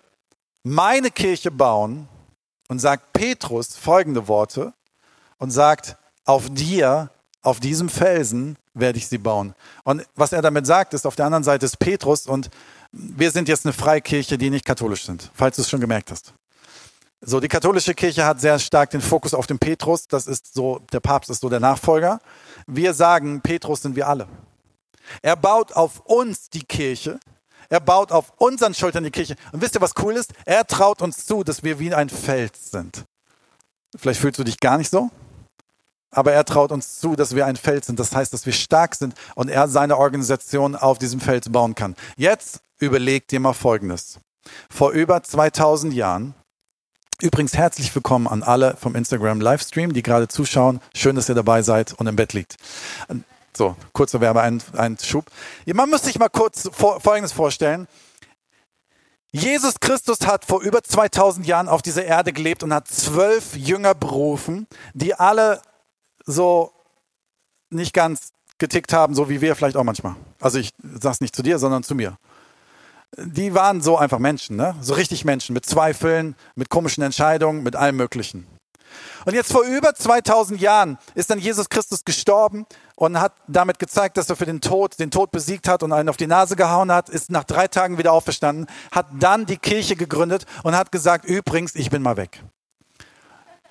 meine 0.62 1.10
Kirche 1.10 1.50
bauen 1.50 2.08
und 2.68 2.78
sagt 2.78 3.12
Petrus 3.12 3.76
folgende 3.76 4.28
Worte 4.28 4.72
und 5.38 5.50
sagt, 5.50 5.96
auf 6.24 6.48
dir, 6.50 7.10
auf 7.42 7.60
diesem 7.60 7.88
Felsen 7.88 8.56
werde 8.74 8.98
ich 8.98 9.08
sie 9.08 9.18
bauen. 9.18 9.54
Und 9.84 10.06
was 10.14 10.32
er 10.32 10.42
damit 10.42 10.66
sagt, 10.66 10.94
ist, 10.94 11.06
auf 11.06 11.16
der 11.16 11.26
anderen 11.26 11.44
Seite 11.44 11.66
ist 11.66 11.78
Petrus 11.78 12.26
und 12.26 12.50
wir 12.92 13.30
sind 13.30 13.48
jetzt 13.48 13.66
eine 13.66 13.72
Freikirche, 13.72 14.38
die 14.38 14.50
nicht 14.50 14.64
katholisch 14.64 15.04
sind, 15.04 15.30
falls 15.34 15.56
du 15.56 15.62
es 15.62 15.70
schon 15.70 15.80
gemerkt 15.80 16.10
hast. 16.10 16.34
So, 17.22 17.38
die 17.38 17.48
katholische 17.48 17.94
Kirche 17.94 18.24
hat 18.24 18.40
sehr 18.40 18.58
stark 18.58 18.90
den 18.90 19.02
Fokus 19.02 19.34
auf 19.34 19.46
den 19.46 19.58
Petrus. 19.58 20.08
Das 20.08 20.26
ist 20.26 20.54
so, 20.54 20.80
der 20.90 21.00
Papst 21.00 21.28
ist 21.28 21.42
so 21.42 21.50
der 21.50 21.60
Nachfolger. 21.60 22.18
Wir 22.66 22.94
sagen, 22.94 23.42
Petrus 23.42 23.82
sind 23.82 23.94
wir 23.94 24.08
alle. 24.08 24.26
Er 25.22 25.36
baut 25.36 25.72
auf 25.72 26.00
uns 26.00 26.50
die 26.50 26.64
Kirche. 26.64 27.18
Er 27.68 27.80
baut 27.80 28.10
auf 28.10 28.32
unseren 28.36 28.74
Schultern 28.74 29.04
die 29.04 29.10
Kirche. 29.10 29.36
Und 29.52 29.62
wisst 29.62 29.76
ihr, 29.76 29.80
was 29.80 29.94
cool 30.02 30.14
ist? 30.16 30.32
Er 30.44 30.66
traut 30.66 31.02
uns 31.02 31.24
zu, 31.24 31.44
dass 31.44 31.62
wir 31.62 31.78
wie 31.78 31.94
ein 31.94 32.08
Fels 32.08 32.70
sind. 32.70 33.04
Vielleicht 33.96 34.20
fühlst 34.20 34.38
du 34.38 34.44
dich 34.44 34.58
gar 34.58 34.78
nicht 34.78 34.90
so. 34.90 35.10
Aber 36.10 36.32
er 36.32 36.44
traut 36.44 36.72
uns 36.72 36.98
zu, 36.98 37.14
dass 37.14 37.36
wir 37.36 37.46
ein 37.46 37.56
Fels 37.56 37.86
sind. 37.86 38.00
Das 38.00 38.14
heißt, 38.14 38.32
dass 38.32 38.44
wir 38.44 38.52
stark 38.52 38.96
sind 38.96 39.14
und 39.36 39.48
er 39.48 39.68
seine 39.68 39.96
Organisation 39.96 40.74
auf 40.74 40.98
diesem 40.98 41.20
Fels 41.20 41.48
bauen 41.48 41.76
kann. 41.76 41.94
Jetzt 42.16 42.60
überleg 42.80 43.28
dir 43.28 43.38
mal 43.38 43.52
Folgendes. 43.52 44.18
Vor 44.68 44.90
über 44.90 45.22
2000 45.22 45.94
Jahren, 45.94 46.34
übrigens 47.20 47.54
herzlich 47.54 47.94
willkommen 47.94 48.26
an 48.26 48.42
alle 48.42 48.76
vom 48.76 48.96
Instagram 48.96 49.40
Livestream, 49.40 49.92
die 49.92 50.02
gerade 50.02 50.26
zuschauen. 50.26 50.80
Schön, 50.96 51.14
dass 51.14 51.28
ihr 51.28 51.36
dabei 51.36 51.62
seid 51.62 51.92
und 51.92 52.08
im 52.08 52.16
Bett 52.16 52.32
liegt. 52.32 52.56
So, 53.56 53.76
kurzer 53.92 54.20
Werbeeinschub. 54.20 55.26
Man 55.66 55.90
muss 55.90 56.02
sich 56.02 56.18
mal 56.18 56.28
kurz 56.28 56.68
Folgendes 56.72 57.32
vorstellen. 57.32 57.88
Jesus 59.32 59.78
Christus 59.78 60.26
hat 60.26 60.44
vor 60.44 60.60
über 60.62 60.82
2000 60.82 61.46
Jahren 61.46 61.68
auf 61.68 61.82
dieser 61.82 62.04
Erde 62.04 62.32
gelebt 62.32 62.62
und 62.62 62.74
hat 62.74 62.88
zwölf 62.88 63.54
Jünger 63.54 63.94
berufen, 63.94 64.66
die 64.92 65.14
alle 65.14 65.62
so 66.26 66.72
nicht 67.70 67.92
ganz 67.92 68.32
getickt 68.58 68.92
haben, 68.92 69.14
so 69.14 69.28
wie 69.28 69.40
wir 69.40 69.54
vielleicht 69.54 69.76
auch 69.76 69.84
manchmal. 69.84 70.16
Also 70.40 70.58
ich 70.58 70.72
sag's 70.82 71.20
nicht 71.20 71.34
zu 71.36 71.42
dir, 71.42 71.58
sondern 71.58 71.82
zu 71.82 71.94
mir. 71.94 72.18
Die 73.16 73.54
waren 73.54 73.80
so 73.80 73.96
einfach 73.96 74.18
Menschen, 74.18 74.56
ne? 74.56 74.76
So 74.80 74.94
richtig 74.94 75.24
Menschen 75.24 75.52
mit 75.52 75.66
Zweifeln, 75.66 76.36
mit 76.54 76.68
komischen 76.68 77.02
Entscheidungen, 77.02 77.62
mit 77.62 77.76
allem 77.76 77.96
Möglichen. 77.96 78.46
Und 79.24 79.34
jetzt 79.34 79.52
vor 79.52 79.62
über 79.62 79.94
2000 79.94 80.60
Jahren 80.60 80.98
ist 81.14 81.30
dann 81.30 81.38
Jesus 81.38 81.68
Christus 81.68 82.04
gestorben 82.04 82.66
und 83.00 83.18
hat 83.18 83.32
damit 83.48 83.78
gezeigt, 83.78 84.18
dass 84.18 84.28
er 84.28 84.36
für 84.36 84.44
den 84.44 84.60
Tod, 84.60 84.98
den 84.98 85.10
Tod 85.10 85.30
besiegt 85.30 85.68
hat 85.68 85.82
und 85.82 85.90
einen 85.90 86.10
auf 86.10 86.18
die 86.18 86.26
Nase 86.26 86.54
gehauen 86.54 86.92
hat, 86.92 87.08
ist 87.08 87.30
nach 87.30 87.44
drei 87.44 87.66
Tagen 87.66 87.96
wieder 87.96 88.12
auferstanden, 88.12 88.66
hat 88.92 89.06
dann 89.18 89.46
die 89.46 89.56
Kirche 89.56 89.96
gegründet 89.96 90.44
und 90.64 90.76
hat 90.76 90.92
gesagt, 90.92 91.24
übrigens, 91.24 91.74
ich 91.76 91.88
bin 91.88 92.02
mal 92.02 92.18
weg. 92.18 92.44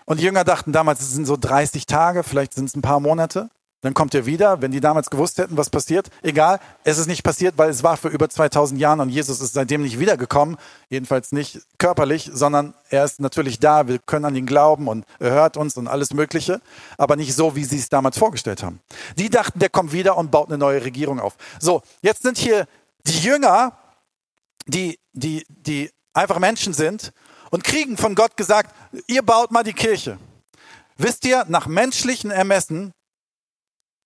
Und 0.05 0.19
die 0.19 0.23
Jünger 0.23 0.43
dachten 0.43 0.71
damals, 0.71 1.01
es 1.01 1.11
sind 1.11 1.27
so 1.27 1.37
30 1.37 1.85
Tage, 1.85 2.23
vielleicht 2.23 2.55
sind 2.55 2.69
es 2.69 2.75
ein 2.75 2.81
paar 2.81 2.99
Monate. 2.99 3.51
Dann 3.81 3.93
kommt 3.93 4.13
er 4.13 4.25
wieder, 4.25 4.61
wenn 4.61 4.71
die 4.71 4.81
damals 4.81 5.09
gewusst 5.09 5.37
hätten, 5.37 5.55
was 5.55 5.69
passiert. 5.69 6.09
Egal, 6.21 6.59
es 6.83 6.97
ist 6.97 7.07
nicht 7.07 7.23
passiert, 7.23 7.57
weil 7.57 7.69
es 7.69 7.81
war 7.81 7.95
für 7.95 8.09
über 8.09 8.29
2000 8.29 8.79
Jahren 8.79 8.99
und 8.99 9.09
Jesus 9.09 9.39
ist 9.39 9.53
seitdem 9.53 9.83
nicht 9.83 9.99
wiedergekommen. 9.99 10.57
Jedenfalls 10.89 11.31
nicht 11.31 11.61
körperlich, 11.77 12.29
sondern 12.33 12.73
er 12.89 13.05
ist 13.05 13.21
natürlich 13.21 13.59
da. 13.59 13.87
Wir 13.87 13.99
können 13.99 14.25
an 14.25 14.35
ihn 14.35 14.45
glauben 14.45 14.89
und 14.89 15.05
er 15.19 15.31
hört 15.31 15.55
uns 15.55 15.77
und 15.77 15.87
alles 15.87 16.13
Mögliche. 16.13 16.59
Aber 16.97 17.15
nicht 17.15 17.33
so, 17.33 17.55
wie 17.55 17.63
sie 17.63 17.77
es 17.77 17.87
damals 17.87 18.17
vorgestellt 18.17 18.63
haben. 18.63 18.81
Die 19.17 19.29
dachten, 19.29 19.59
der 19.59 19.69
kommt 19.69 19.93
wieder 19.93 20.17
und 20.17 20.29
baut 20.29 20.49
eine 20.49 20.57
neue 20.57 20.83
Regierung 20.83 21.21
auf. 21.21 21.37
So, 21.59 21.81
jetzt 22.01 22.23
sind 22.23 22.37
hier 22.37 22.67
die 23.07 23.19
Jünger, 23.19 23.77
die, 24.67 24.99
die, 25.13 25.45
die 25.47 25.89
einfach 26.13 26.39
Menschen 26.39 26.73
sind 26.73 27.13
und 27.49 27.63
kriegen 27.63 27.95
von 27.95 28.13
Gott 28.13 28.35
gesagt, 28.35 28.75
ihr 29.07 29.21
baut 29.21 29.51
mal 29.51 29.63
die 29.63 29.73
Kirche. 29.73 30.19
Wisst 30.97 31.25
ihr, 31.25 31.45
nach 31.47 31.65
menschlichen 31.65 32.29
Ermessen 32.29 32.91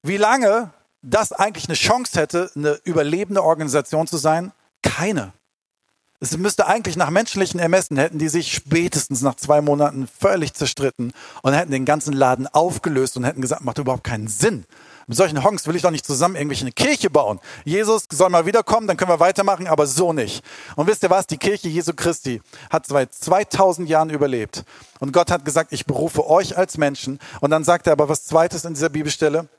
wie 0.04 0.18
lange 0.18 0.72
das 1.02 1.32
eigentlich 1.32 1.68
eine 1.68 1.76
Chance 1.76 2.20
hätte, 2.20 2.52
eine 2.56 2.80
überlebende 2.84 3.44
Organisation 3.44 4.08
zu 4.08 4.18
sein? 4.18 4.52
Keine. 4.82 5.34
Es 6.20 6.38
müsste 6.38 6.68
eigentlich 6.68 6.96
nach 6.96 7.10
menschlichen 7.10 7.60
Ermessen 7.60 7.98
hätten 7.98 8.18
die 8.18 8.30
sich 8.30 8.54
spätestens 8.54 9.22
nach 9.22 9.36
zwei 9.36 9.60
Monaten 9.60 10.08
völlig 10.08 10.54
zerstritten 10.54 11.12
und 11.42 11.54
hätten 11.54 11.72
den 11.72 11.84
ganzen 11.84 12.14
Laden 12.14 12.48
aufgelöst 12.48 13.18
und 13.18 13.26
hätten 13.26 13.42
gesagt, 13.42 13.66
macht 13.66 13.78
überhaupt 13.78 14.06
keinen 14.06 14.30
Sinn. 14.30 14.66
Mit 15.08 15.18
solchen 15.18 15.44
Honks 15.44 15.68
will 15.68 15.76
ich 15.76 15.82
doch 15.82 15.92
nicht 15.92 16.06
zusammen 16.06 16.36
irgendwelche 16.36 16.64
eine 16.64 16.72
Kirche 16.72 17.10
bauen. 17.10 17.42
Jesus 17.66 18.06
soll 18.10 18.30
mal 18.30 18.46
wiederkommen, 18.46 18.88
dann 18.88 18.96
können 18.96 19.12
wir 19.12 19.20
weitermachen, 19.20 19.68
aber 19.68 19.86
so 19.86 20.14
nicht. 20.14 20.46
Und 20.78 20.88
wisst 20.88 21.04
ihr 21.04 21.10
was? 21.10 21.28
Die 21.28 21.38
Kirche 21.38 21.68
Jesu 21.68 21.92
Christi 21.94 22.42
hat 22.70 22.88
seit 22.88 23.14
2000 23.14 23.90
Jahren 23.90 24.10
überlebt. 24.10 24.64
Und 25.00 25.12
Gott 25.12 25.30
hat 25.30 25.44
gesagt, 25.44 25.74
ich 25.74 25.86
berufe 25.86 26.26
euch 26.26 26.58
als 26.58 26.78
Menschen. 26.78 27.20
Und 27.42 27.52
dann 27.52 27.66
sagt 27.66 27.88
er 27.88 27.94
aber 27.94 28.08
was 28.08 28.24
Zweites 28.24 28.64
in 28.64 28.76
dieser 28.76 28.90
Bibelstelle. 28.90 29.50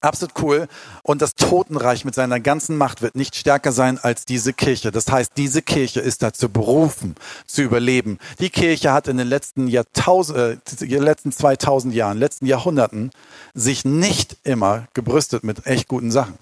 Absolut 0.00 0.34
cool. 0.40 0.68
Und 1.02 1.20
das 1.20 1.34
Totenreich 1.34 2.04
mit 2.06 2.14
seiner 2.14 2.40
ganzen 2.40 2.78
Macht 2.78 3.02
wird 3.02 3.16
nicht 3.16 3.36
stärker 3.36 3.70
sein 3.70 3.98
als 3.98 4.24
diese 4.24 4.54
Kirche. 4.54 4.90
Das 4.90 5.10
heißt, 5.10 5.32
diese 5.36 5.60
Kirche 5.60 6.00
ist 6.00 6.22
dazu 6.22 6.48
berufen, 6.48 7.16
zu 7.46 7.62
überleben. 7.62 8.18
Die 8.38 8.48
Kirche 8.48 8.92
hat 8.92 9.08
in 9.08 9.18
den 9.18 9.28
letzten 9.28 9.68
Jahrtausend, 9.68 10.62
äh, 10.80 10.98
letzten 10.98 11.32
2000 11.32 11.94
Jahren, 11.94 12.18
letzten 12.18 12.46
Jahrhunderten 12.46 13.10
sich 13.52 13.84
nicht 13.84 14.38
immer 14.42 14.86
gebrüstet 14.94 15.44
mit 15.44 15.66
echt 15.66 15.88
guten 15.88 16.10
Sachen 16.10 16.38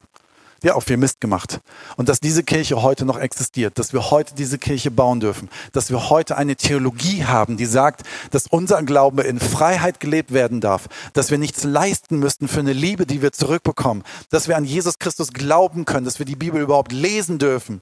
ja 0.63 0.75
auch 0.75 0.83
viel 0.83 0.97
Mist 0.97 1.21
gemacht. 1.21 1.61
Und 1.97 2.09
dass 2.09 2.21
diese 2.21 2.43
Kirche 2.43 2.83
heute 2.83 3.05
noch 3.05 3.19
existiert, 3.19 3.79
dass 3.79 3.93
wir 3.93 4.11
heute 4.11 4.35
diese 4.35 4.59
Kirche 4.59 4.91
bauen 4.91 5.21
dürfen, 5.21 5.49
dass 5.73 5.91
wir 5.91 6.11
heute 6.11 6.37
eine 6.37 6.57
Theologie 6.57 7.25
haben, 7.25 7.57
die 7.57 7.67
sagt, 7.67 8.03
dass 8.31 8.47
unser 8.47 8.83
Glaube 8.83 9.23
in 9.23 9.41
Freiheit 9.41 10.01
gelebt 10.01 10.33
werden 10.33 10.61
darf, 10.61 10.89
dass 11.13 11.31
wir 11.31 11.39
nichts 11.39 11.65
leisten 11.65 12.19
müssten 12.19 12.49
für 12.49 12.61
eine 12.61 12.73
Liebe, 12.73 13.07
die 13.07 13.23
wir 13.23 13.33
zurückbekommen, 13.33 14.03
dass 14.31 14.49
wir 14.49 14.57
an 14.57 14.65
Jesus 14.65 14.99
Christus 14.99 15.33
glauben 15.33 15.85
können, 15.85 16.05
dass 16.05 16.19
wir 16.19 16.27
die 16.27 16.37
Bibel 16.37 16.61
überhaupt 16.61 16.93
lesen 16.93 17.39
dürfen. 17.39 17.81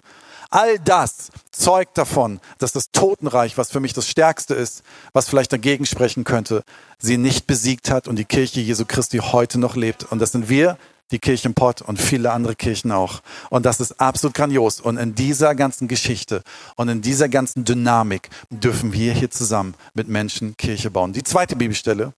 All 0.50 0.78
das 0.78 1.30
zeugt 1.50 1.98
davon, 1.98 2.40
dass 2.58 2.72
das 2.72 2.92
Totenreich, 2.92 3.58
was 3.58 3.72
für 3.72 3.80
mich 3.80 3.94
das 3.94 4.08
Stärkste 4.08 4.54
ist, 4.54 4.82
was 5.12 5.28
vielleicht 5.28 5.52
dagegen 5.52 5.86
sprechen 5.86 6.24
könnte, 6.24 6.62
sie 6.98 7.18
nicht 7.18 7.46
besiegt 7.46 7.90
hat 7.90 8.06
und 8.06 8.16
die 8.16 8.24
Kirche 8.24 8.60
Jesu 8.60 8.84
Christi 8.86 9.18
heute 9.18 9.58
noch 9.58 9.74
lebt. 9.74 10.04
Und 10.04 10.20
das 10.20 10.32
sind 10.32 10.48
wir, 10.48 10.78
die 11.10 11.18
Kirche 11.18 11.50
Pott 11.50 11.82
und 11.82 12.00
viele 12.00 12.32
andere 12.32 12.56
Kirchen 12.56 12.90
auch. 12.90 13.20
Und 13.50 13.64
das 13.64 13.80
ist 13.80 14.00
absolut 14.00 14.34
grandios. 14.34 14.80
Und 14.80 14.96
in 14.96 15.14
dieser 15.14 15.54
ganzen 15.54 15.88
Geschichte 15.88 16.42
und 16.74 16.88
in 16.88 17.00
dieser 17.00 17.28
ganzen 17.28 17.64
Dynamik 17.64 18.28
dürfen 18.50 18.92
wir 18.92 19.12
hier 19.12 19.30
zusammen 19.30 19.74
mit 19.94 20.08
Menschen 20.08 20.56
Kirche 20.56 20.90
bauen. 20.90 21.12
Die 21.12 21.22
zweite 21.22 21.56
Bibelstelle, 21.56 22.12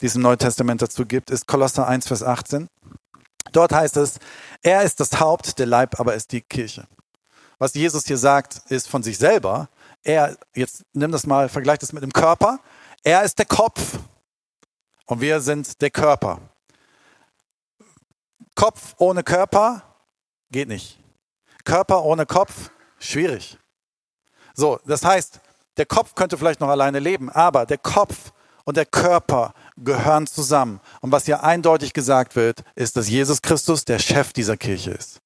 die 0.00 0.06
es 0.06 0.16
im 0.16 0.22
Neuen 0.22 0.38
Testament 0.38 0.82
dazu 0.82 1.06
gibt, 1.06 1.30
ist 1.30 1.46
Kolosser 1.46 1.86
1, 1.86 2.08
Vers 2.08 2.22
18. 2.22 2.68
Dort 3.52 3.72
heißt 3.72 3.96
es, 3.98 4.18
er 4.62 4.82
ist 4.82 4.98
das 4.98 5.20
Haupt, 5.20 5.58
der 5.58 5.66
Leib 5.66 6.00
aber 6.00 6.14
ist 6.14 6.32
die 6.32 6.40
Kirche. 6.40 6.86
Was 7.58 7.74
Jesus 7.74 8.06
hier 8.06 8.18
sagt, 8.18 8.60
ist 8.70 8.88
von 8.88 9.02
sich 9.02 9.18
selber. 9.18 9.68
Er, 10.02 10.36
jetzt 10.54 10.84
nimm 10.94 11.12
das 11.12 11.26
mal, 11.26 11.48
vergleich 11.48 11.78
das 11.78 11.92
mit 11.92 12.02
dem 12.02 12.12
Körper. 12.12 12.58
Er 13.04 13.22
ist 13.22 13.38
der 13.38 13.46
Kopf 13.46 13.98
und 15.06 15.20
wir 15.20 15.40
sind 15.40 15.80
der 15.80 15.90
Körper. 15.90 16.40
Kopf 18.54 18.94
ohne 18.98 19.22
Körper 19.22 19.82
geht 20.50 20.68
nicht. 20.68 20.98
Körper 21.64 22.04
ohne 22.04 22.26
Kopf 22.26 22.70
schwierig. 22.98 23.58
So, 24.54 24.78
das 24.84 25.04
heißt, 25.04 25.40
der 25.76 25.86
Kopf 25.86 26.14
könnte 26.14 26.36
vielleicht 26.36 26.60
noch 26.60 26.68
alleine 26.68 26.98
leben, 26.98 27.30
aber 27.30 27.64
der 27.64 27.78
Kopf 27.78 28.32
und 28.64 28.76
der 28.76 28.86
Körper 28.86 29.54
gehören 29.76 30.26
zusammen. 30.26 30.80
Und 31.00 31.12
was 31.12 31.24
hier 31.24 31.42
eindeutig 31.42 31.94
gesagt 31.94 32.36
wird, 32.36 32.62
ist, 32.74 32.96
dass 32.96 33.08
Jesus 33.08 33.40
Christus 33.40 33.84
der 33.84 33.98
Chef 33.98 34.32
dieser 34.32 34.56
Kirche 34.56 34.90
ist. 34.90 35.21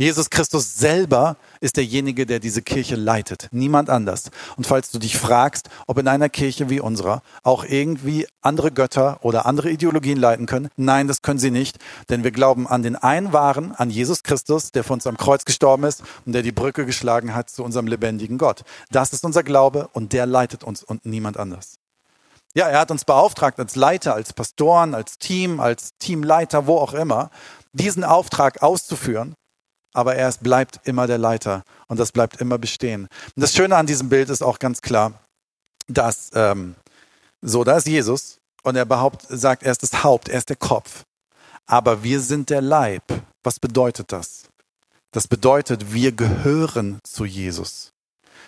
Jesus 0.00 0.30
Christus 0.30 0.76
selber 0.76 1.36
ist 1.60 1.76
derjenige, 1.76 2.24
der 2.24 2.38
diese 2.38 2.62
Kirche 2.62 2.94
leitet, 2.94 3.48
niemand 3.50 3.90
anders. 3.90 4.30
Und 4.56 4.64
falls 4.64 4.92
du 4.92 5.00
dich 5.00 5.18
fragst, 5.18 5.68
ob 5.88 5.98
in 5.98 6.06
einer 6.06 6.28
Kirche 6.28 6.70
wie 6.70 6.78
unserer 6.78 7.20
auch 7.42 7.64
irgendwie 7.64 8.28
andere 8.40 8.70
Götter 8.70 9.18
oder 9.22 9.44
andere 9.44 9.70
Ideologien 9.72 10.16
leiten 10.16 10.46
können, 10.46 10.68
nein, 10.76 11.08
das 11.08 11.22
können 11.22 11.40
sie 11.40 11.50
nicht, 11.50 11.78
denn 12.10 12.22
wir 12.22 12.30
glauben 12.30 12.68
an 12.68 12.84
den 12.84 12.94
einen 12.94 13.32
wahren, 13.32 13.74
an 13.74 13.90
Jesus 13.90 14.22
Christus, 14.22 14.70
der 14.70 14.84
für 14.84 14.92
uns 14.92 15.04
am 15.04 15.16
Kreuz 15.16 15.44
gestorben 15.44 15.82
ist 15.82 16.04
und 16.24 16.32
der 16.32 16.42
die 16.42 16.52
Brücke 16.52 16.86
geschlagen 16.86 17.34
hat 17.34 17.50
zu 17.50 17.64
unserem 17.64 17.88
lebendigen 17.88 18.38
Gott. 18.38 18.62
Das 18.92 19.12
ist 19.12 19.24
unser 19.24 19.42
Glaube 19.42 19.88
und 19.94 20.12
der 20.12 20.26
leitet 20.26 20.62
uns 20.62 20.84
und 20.84 21.06
niemand 21.06 21.38
anders. 21.38 21.74
Ja, 22.54 22.68
er 22.68 22.78
hat 22.78 22.92
uns 22.92 23.04
beauftragt 23.04 23.58
als 23.58 23.74
Leiter, 23.74 24.14
als 24.14 24.32
Pastoren, 24.32 24.94
als 24.94 25.18
Team, 25.18 25.58
als 25.58 25.90
Teamleiter, 25.98 26.68
wo 26.68 26.76
auch 26.76 26.94
immer, 26.94 27.30
diesen 27.72 28.04
Auftrag 28.04 28.62
auszuführen 28.62 29.34
aber 29.98 30.14
er 30.14 30.32
bleibt 30.40 30.78
immer 30.84 31.08
der 31.08 31.18
Leiter 31.18 31.64
und 31.88 31.98
das 31.98 32.12
bleibt 32.12 32.40
immer 32.40 32.56
bestehen. 32.56 33.08
Und 33.34 33.42
das 33.42 33.52
Schöne 33.52 33.74
an 33.74 33.86
diesem 33.86 34.08
Bild 34.08 34.30
ist 34.30 34.42
auch 34.42 34.60
ganz 34.60 34.80
klar, 34.80 35.20
dass 35.88 36.30
ähm, 36.34 36.76
so, 37.42 37.64
da 37.64 37.78
ist 37.78 37.88
Jesus 37.88 38.38
und 38.62 38.76
er 38.76 38.84
behauptet, 38.84 39.28
sagt, 39.28 39.64
er 39.64 39.72
ist 39.72 39.82
das 39.82 40.04
Haupt, 40.04 40.28
er 40.28 40.38
ist 40.38 40.50
der 40.50 40.56
Kopf. 40.56 41.02
Aber 41.66 42.04
wir 42.04 42.20
sind 42.20 42.48
der 42.48 42.62
Leib. 42.62 43.02
Was 43.42 43.58
bedeutet 43.58 44.12
das? 44.12 44.44
Das 45.10 45.26
bedeutet, 45.26 45.92
wir 45.92 46.12
gehören 46.12 47.00
zu 47.02 47.24
Jesus. 47.24 47.90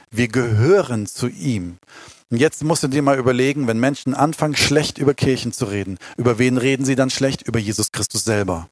Wir 0.08 0.28
gehören 0.28 1.08
zu 1.08 1.26
ihm. 1.26 1.78
Und 2.30 2.36
jetzt 2.36 2.62
musst 2.62 2.84
du 2.84 2.88
dir 2.88 3.02
mal 3.02 3.18
überlegen, 3.18 3.66
wenn 3.66 3.80
Menschen 3.80 4.14
anfangen, 4.14 4.54
schlecht 4.54 4.98
über 4.98 5.14
Kirchen 5.14 5.50
zu 5.50 5.64
reden, 5.64 5.98
über 6.16 6.38
wen 6.38 6.58
reden 6.58 6.84
sie 6.84 6.94
dann 6.94 7.10
schlecht? 7.10 7.42
Über 7.42 7.58
Jesus 7.58 7.90
Christus 7.90 8.22
selber. 8.22 8.68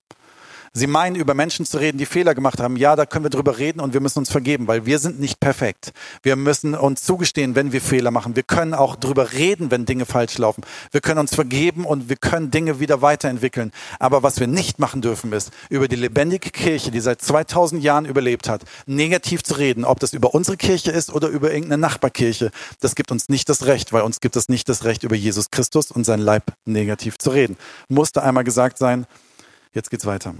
Sie 0.72 0.86
meinen, 0.86 1.16
über 1.16 1.34
Menschen 1.34 1.66
zu 1.66 1.78
reden, 1.78 1.98
die 1.98 2.06
Fehler 2.06 2.34
gemacht 2.34 2.60
haben. 2.60 2.76
Ja, 2.76 2.96
da 2.96 3.06
können 3.06 3.24
wir 3.24 3.30
drüber 3.30 3.58
reden 3.58 3.80
und 3.80 3.94
wir 3.94 4.00
müssen 4.00 4.20
uns 4.20 4.30
vergeben, 4.30 4.66
weil 4.68 4.86
wir 4.86 4.98
sind 4.98 5.20
nicht 5.20 5.40
perfekt. 5.40 5.92
Wir 6.22 6.36
müssen 6.36 6.74
uns 6.74 7.02
zugestehen, 7.02 7.54
wenn 7.54 7.72
wir 7.72 7.80
Fehler 7.80 8.10
machen. 8.10 8.36
Wir 8.36 8.42
können 8.42 8.74
auch 8.74 8.96
drüber 8.96 9.32
reden, 9.32 9.70
wenn 9.70 9.86
Dinge 9.86 10.06
falsch 10.06 10.38
laufen. 10.38 10.62
Wir 10.90 11.00
können 11.00 11.20
uns 11.20 11.34
vergeben 11.34 11.84
und 11.84 12.08
wir 12.08 12.16
können 12.16 12.50
Dinge 12.50 12.80
wieder 12.80 13.02
weiterentwickeln. 13.02 13.72
Aber 13.98 14.22
was 14.22 14.40
wir 14.40 14.46
nicht 14.46 14.78
machen 14.78 15.02
dürfen, 15.02 15.32
ist, 15.32 15.50
über 15.70 15.88
die 15.88 15.96
lebendige 15.96 16.50
Kirche, 16.50 16.90
die 16.90 17.00
seit 17.00 17.22
2000 17.22 17.82
Jahren 17.82 18.04
überlebt 18.04 18.48
hat, 18.48 18.62
negativ 18.86 19.42
zu 19.42 19.54
reden, 19.54 19.84
ob 19.84 20.00
das 20.00 20.12
über 20.12 20.34
unsere 20.34 20.56
Kirche 20.56 20.90
ist 20.90 21.12
oder 21.12 21.28
über 21.28 21.52
irgendeine 21.52 21.80
Nachbarkirche. 21.80 22.50
Das 22.80 22.94
gibt 22.94 23.10
uns 23.10 23.28
nicht 23.28 23.48
das 23.48 23.66
Recht, 23.66 23.92
weil 23.92 24.02
uns 24.02 24.20
gibt 24.20 24.36
es 24.36 24.48
nicht 24.48 24.68
das 24.68 24.84
Recht, 24.84 25.02
über 25.04 25.16
Jesus 25.16 25.50
Christus 25.50 25.90
und 25.90 26.04
sein 26.04 26.20
Leib 26.20 26.52
negativ 26.64 27.18
zu 27.18 27.30
reden. 27.30 27.56
Musste 27.88 28.22
einmal 28.22 28.44
gesagt 28.44 28.78
sein. 28.78 29.06
Jetzt 29.72 29.90
geht's 29.90 30.06
weiter. 30.06 30.34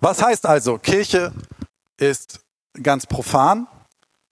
Was 0.00 0.22
heißt 0.22 0.46
also, 0.46 0.78
Kirche 0.78 1.32
ist 1.96 2.40
ganz 2.82 3.06
profan, 3.06 3.66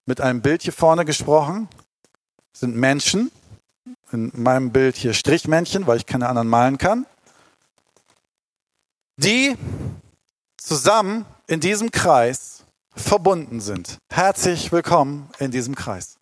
mit 0.07 0.21
einem 0.21 0.43
Bild 0.43 0.63
hier 0.63 0.73
vorne 0.73 1.05
gesprochen, 1.05 1.69
sind 2.53 2.77
Menschen, 2.77 3.31
in 4.13 4.31
meinem 4.35 4.71
Bild 4.71 4.97
hier 4.97 5.15
Strichmännchen, 5.15 5.87
weil 5.87 5.97
ich 5.97 6.07
keine 6.07 6.29
anderen 6.29 6.49
malen 6.49 6.79
kann, 6.79 7.07
die 9.17 9.57
zusammen 10.57 11.27
in 11.47 11.61
diesem 11.61 11.91
Kreis 11.91 12.65
verbunden 12.95 13.61
sind. 13.61 13.99
Herzlich 14.11 14.73
willkommen 14.73 15.31
in 15.39 15.51
diesem 15.51 15.75
Kreis. 15.75 16.17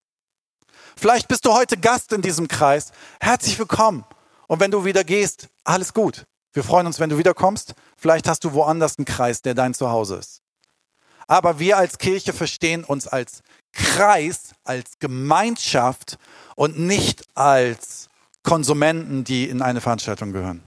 Vielleicht 0.97 1.29
bist 1.29 1.45
du 1.45 1.53
heute 1.53 1.77
Gast 1.77 2.13
in 2.13 2.23
diesem 2.23 2.49
Kreis. 2.49 2.93
Herzlich 3.21 3.59
willkommen. 3.59 4.05
Und 4.47 4.61
wenn 4.61 4.71
du 4.71 4.85
wieder 4.85 5.05
gehst, 5.05 5.49
alles 5.65 5.93
gut. 5.95 6.25
Wir 6.53 6.65
freuen 6.65 6.87
uns, 6.87 7.01
wenn 7.01 7.11
du 7.11 7.19
wiederkommst. 7.19 7.75
Vielleicht 8.03 8.27
hast 8.27 8.43
du 8.43 8.53
woanders 8.53 8.99
einen 8.99 9.05
Kreis, 9.05 9.43
der 9.43 9.55
dein 9.55 9.75
Zuhause 9.75 10.17
ist. 10.17 10.43
Aber 11.29 11.61
wir 11.61 11.79
als 11.79 11.99
Kirche 11.99 12.33
verstehen 12.33 12.83
uns 12.83 13.07
als 13.07 13.43
Kreis, 13.73 14.57
als 14.65 14.99
Gemeinschaft 14.99 16.19
und 16.57 16.81
nicht 16.81 17.23
als 17.37 18.09
Konsumenten, 18.43 19.23
die 19.23 19.49
in 19.49 19.63
eine 19.63 19.81
Veranstaltung 19.81 20.33
gehören. 20.33 20.65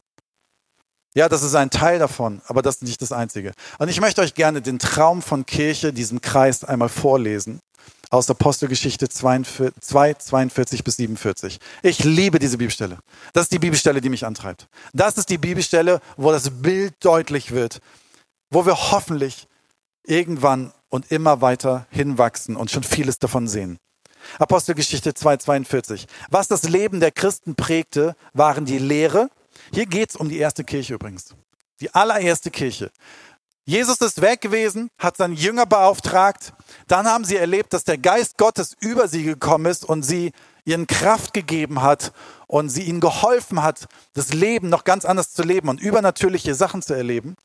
Ja, 1.13 1.27
das 1.27 1.43
ist 1.43 1.55
ein 1.55 1.69
Teil 1.69 1.99
davon, 1.99 2.41
aber 2.47 2.61
das 2.61 2.75
ist 2.75 2.83
nicht 2.83 3.01
das 3.01 3.11
Einzige. 3.11 3.51
Und 3.79 3.89
ich 3.89 3.99
möchte 3.99 4.21
euch 4.21 4.33
gerne 4.33 4.61
den 4.61 4.79
Traum 4.79 5.21
von 5.21 5.45
Kirche, 5.45 5.91
diesem 5.91 6.21
Kreis 6.21 6.63
einmal 6.63 6.89
vorlesen. 6.89 7.59
Aus 8.09 8.29
Apostelgeschichte 8.29 9.09
2, 9.09 9.43
42 10.19 10.83
bis 10.83 10.97
47. 10.97 11.59
Ich 11.81 12.03
liebe 12.03 12.39
diese 12.39 12.57
Bibelstelle. 12.57 12.99
Das 13.33 13.43
ist 13.43 13.51
die 13.51 13.59
Bibelstelle, 13.59 14.01
die 14.01 14.09
mich 14.09 14.25
antreibt. 14.25 14.67
Das 14.93 15.17
ist 15.17 15.29
die 15.29 15.37
Bibelstelle, 15.37 15.99
wo 16.17 16.31
das 16.31 16.49
Bild 16.61 16.93
deutlich 17.01 17.51
wird, 17.51 17.79
wo 18.49 18.65
wir 18.65 18.75
hoffentlich 18.91 19.47
irgendwann 20.05 20.71
und 20.89 21.11
immer 21.11 21.41
weiter 21.41 21.87
hinwachsen 21.89 22.55
und 22.55 22.71
schon 22.71 22.83
vieles 22.83 23.19
davon 23.19 23.47
sehen. 23.47 23.77
Apostelgeschichte 24.39 25.11
2,42. 25.11 26.05
Was 26.29 26.47
das 26.47 26.63
Leben 26.63 26.99
der 26.99 27.11
Christen 27.11 27.55
prägte, 27.55 28.15
waren 28.33 28.65
die 28.65 28.79
Lehre. 28.79 29.29
Hier 29.73 29.85
geht 29.85 30.11
es 30.11 30.15
um 30.15 30.29
die 30.29 30.37
erste 30.37 30.63
Kirche 30.63 30.95
übrigens. 30.95 31.35
Die 31.81 31.93
allererste 31.93 32.51
Kirche. 32.51 32.91
Jesus 33.67 33.97
ist 33.97 34.21
weg 34.21 34.41
gewesen, 34.41 34.91
hat 34.99 35.17
seinen 35.17 35.33
Jünger 35.33 35.65
beauftragt. 35.65 36.53
Dann 36.87 37.07
haben 37.07 37.25
sie 37.25 37.35
erlebt, 37.35 37.73
dass 37.73 37.83
der 37.83 37.97
Geist 37.97 38.37
Gottes 38.37 38.75
über 38.79 39.07
sie 39.07 39.23
gekommen 39.23 39.65
ist 39.65 39.83
und 39.83 40.03
sie 40.03 40.33
ihren 40.65 40.85
Kraft 40.85 41.33
gegeben 41.33 41.81
hat 41.81 42.11
und 42.45 42.69
sie 42.69 42.83
ihnen 42.83 42.99
geholfen 42.99 43.63
hat, 43.63 43.87
das 44.13 44.33
Leben 44.33 44.69
noch 44.69 44.83
ganz 44.83 45.03
anders 45.03 45.33
zu 45.33 45.41
leben 45.41 45.67
und 45.69 45.81
übernatürliche 45.81 46.53
Sachen 46.53 46.83
zu 46.83 46.93
erleben. 46.93 47.35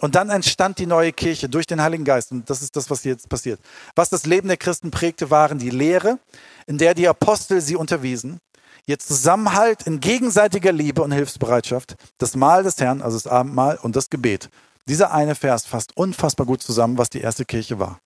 Und 0.00 0.14
dann 0.14 0.30
entstand 0.30 0.78
die 0.78 0.86
neue 0.86 1.12
Kirche 1.12 1.48
durch 1.48 1.66
den 1.66 1.82
Heiligen 1.82 2.04
Geist. 2.04 2.30
Und 2.30 2.48
das 2.48 2.62
ist 2.62 2.76
das, 2.76 2.88
was 2.90 3.02
jetzt 3.02 3.28
passiert. 3.28 3.58
Was 3.96 4.08
das 4.08 4.26
Leben 4.26 4.46
der 4.46 4.58
Christen 4.58 4.92
prägte, 4.92 5.30
waren 5.30 5.58
die 5.58 5.70
Lehre, 5.70 6.18
in 6.66 6.78
der 6.78 6.94
die 6.94 7.08
Apostel 7.08 7.60
sie 7.60 7.76
unterwiesen, 7.76 8.38
ihr 8.86 8.98
Zusammenhalt 8.98 9.82
in 9.82 9.98
gegenseitiger 9.98 10.70
Liebe 10.70 11.02
und 11.02 11.12
Hilfsbereitschaft, 11.12 11.96
das 12.18 12.36
Mahl 12.36 12.62
des 12.62 12.78
Herrn, 12.78 13.02
also 13.02 13.16
das 13.16 13.26
Abendmahl 13.26 13.78
und 13.82 13.96
das 13.96 14.10
Gebet. 14.10 14.50
Dieser 14.88 15.12
eine 15.12 15.34
Vers 15.34 15.66
fasst 15.66 15.96
unfassbar 15.96 16.46
gut 16.46 16.62
zusammen, 16.62 16.98
was 16.98 17.10
die 17.10 17.20
erste 17.20 17.44
Kirche 17.44 17.78
war. 17.78 18.00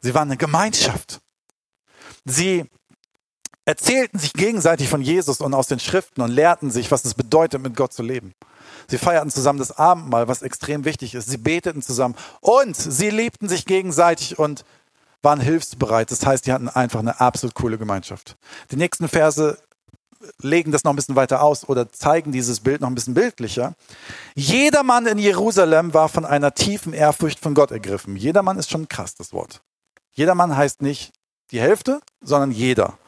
Sie 0.00 0.14
waren 0.14 0.28
eine 0.28 0.36
Gemeinschaft. 0.36 1.20
Sie 2.24 2.64
erzählten 3.64 4.18
sich 4.18 4.32
gegenseitig 4.32 4.88
von 4.88 5.02
Jesus 5.02 5.40
und 5.40 5.52
aus 5.52 5.66
den 5.66 5.78
Schriften 5.78 6.22
und 6.22 6.30
lehrten 6.30 6.70
sich, 6.70 6.90
was 6.90 7.04
es 7.04 7.14
bedeutet, 7.14 7.62
mit 7.62 7.76
Gott 7.76 7.92
zu 7.92 8.02
leben. 8.02 8.32
Sie 8.88 8.96
feierten 8.98 9.30
zusammen 9.30 9.58
das 9.58 9.76
Abendmahl, 9.76 10.28
was 10.28 10.42
extrem 10.42 10.84
wichtig 10.84 11.14
ist. 11.14 11.28
Sie 11.28 11.36
beteten 11.36 11.82
zusammen 11.82 12.14
und 12.40 12.76
sie 12.76 13.10
liebten 13.10 13.48
sich 13.48 13.66
gegenseitig 13.66 14.38
und 14.38 14.64
waren 15.22 15.40
hilfsbereit. 15.40 16.10
Das 16.10 16.24
heißt, 16.24 16.46
die 16.46 16.52
hatten 16.52 16.68
einfach 16.68 17.00
eine 17.00 17.20
absolut 17.20 17.54
coole 17.54 17.76
Gemeinschaft. 17.76 18.36
Die 18.70 18.76
nächsten 18.76 19.08
Verse 19.08 19.58
legen 20.42 20.72
das 20.72 20.84
noch 20.84 20.92
ein 20.92 20.96
bisschen 20.96 21.16
weiter 21.16 21.42
aus 21.42 21.68
oder 21.68 21.90
zeigen 21.92 22.32
dieses 22.32 22.60
Bild 22.60 22.80
noch 22.80 22.88
ein 22.88 22.94
bisschen 22.94 23.14
bildlicher. 23.14 23.74
Jedermann 24.34 25.06
in 25.06 25.18
Jerusalem 25.18 25.94
war 25.94 26.08
von 26.08 26.24
einer 26.24 26.54
tiefen 26.54 26.92
Ehrfurcht 26.92 27.40
von 27.40 27.54
Gott 27.54 27.70
ergriffen. 27.70 28.16
Jedermann 28.16 28.58
ist 28.58 28.70
schon 28.70 28.88
krass, 28.88 29.14
das 29.14 29.32
Wort. 29.32 29.62
Jedermann 30.12 30.56
heißt 30.56 30.82
nicht 30.82 31.12
die 31.50 31.60
Hälfte, 31.60 32.00
sondern 32.20 32.50
jeder. 32.50 32.98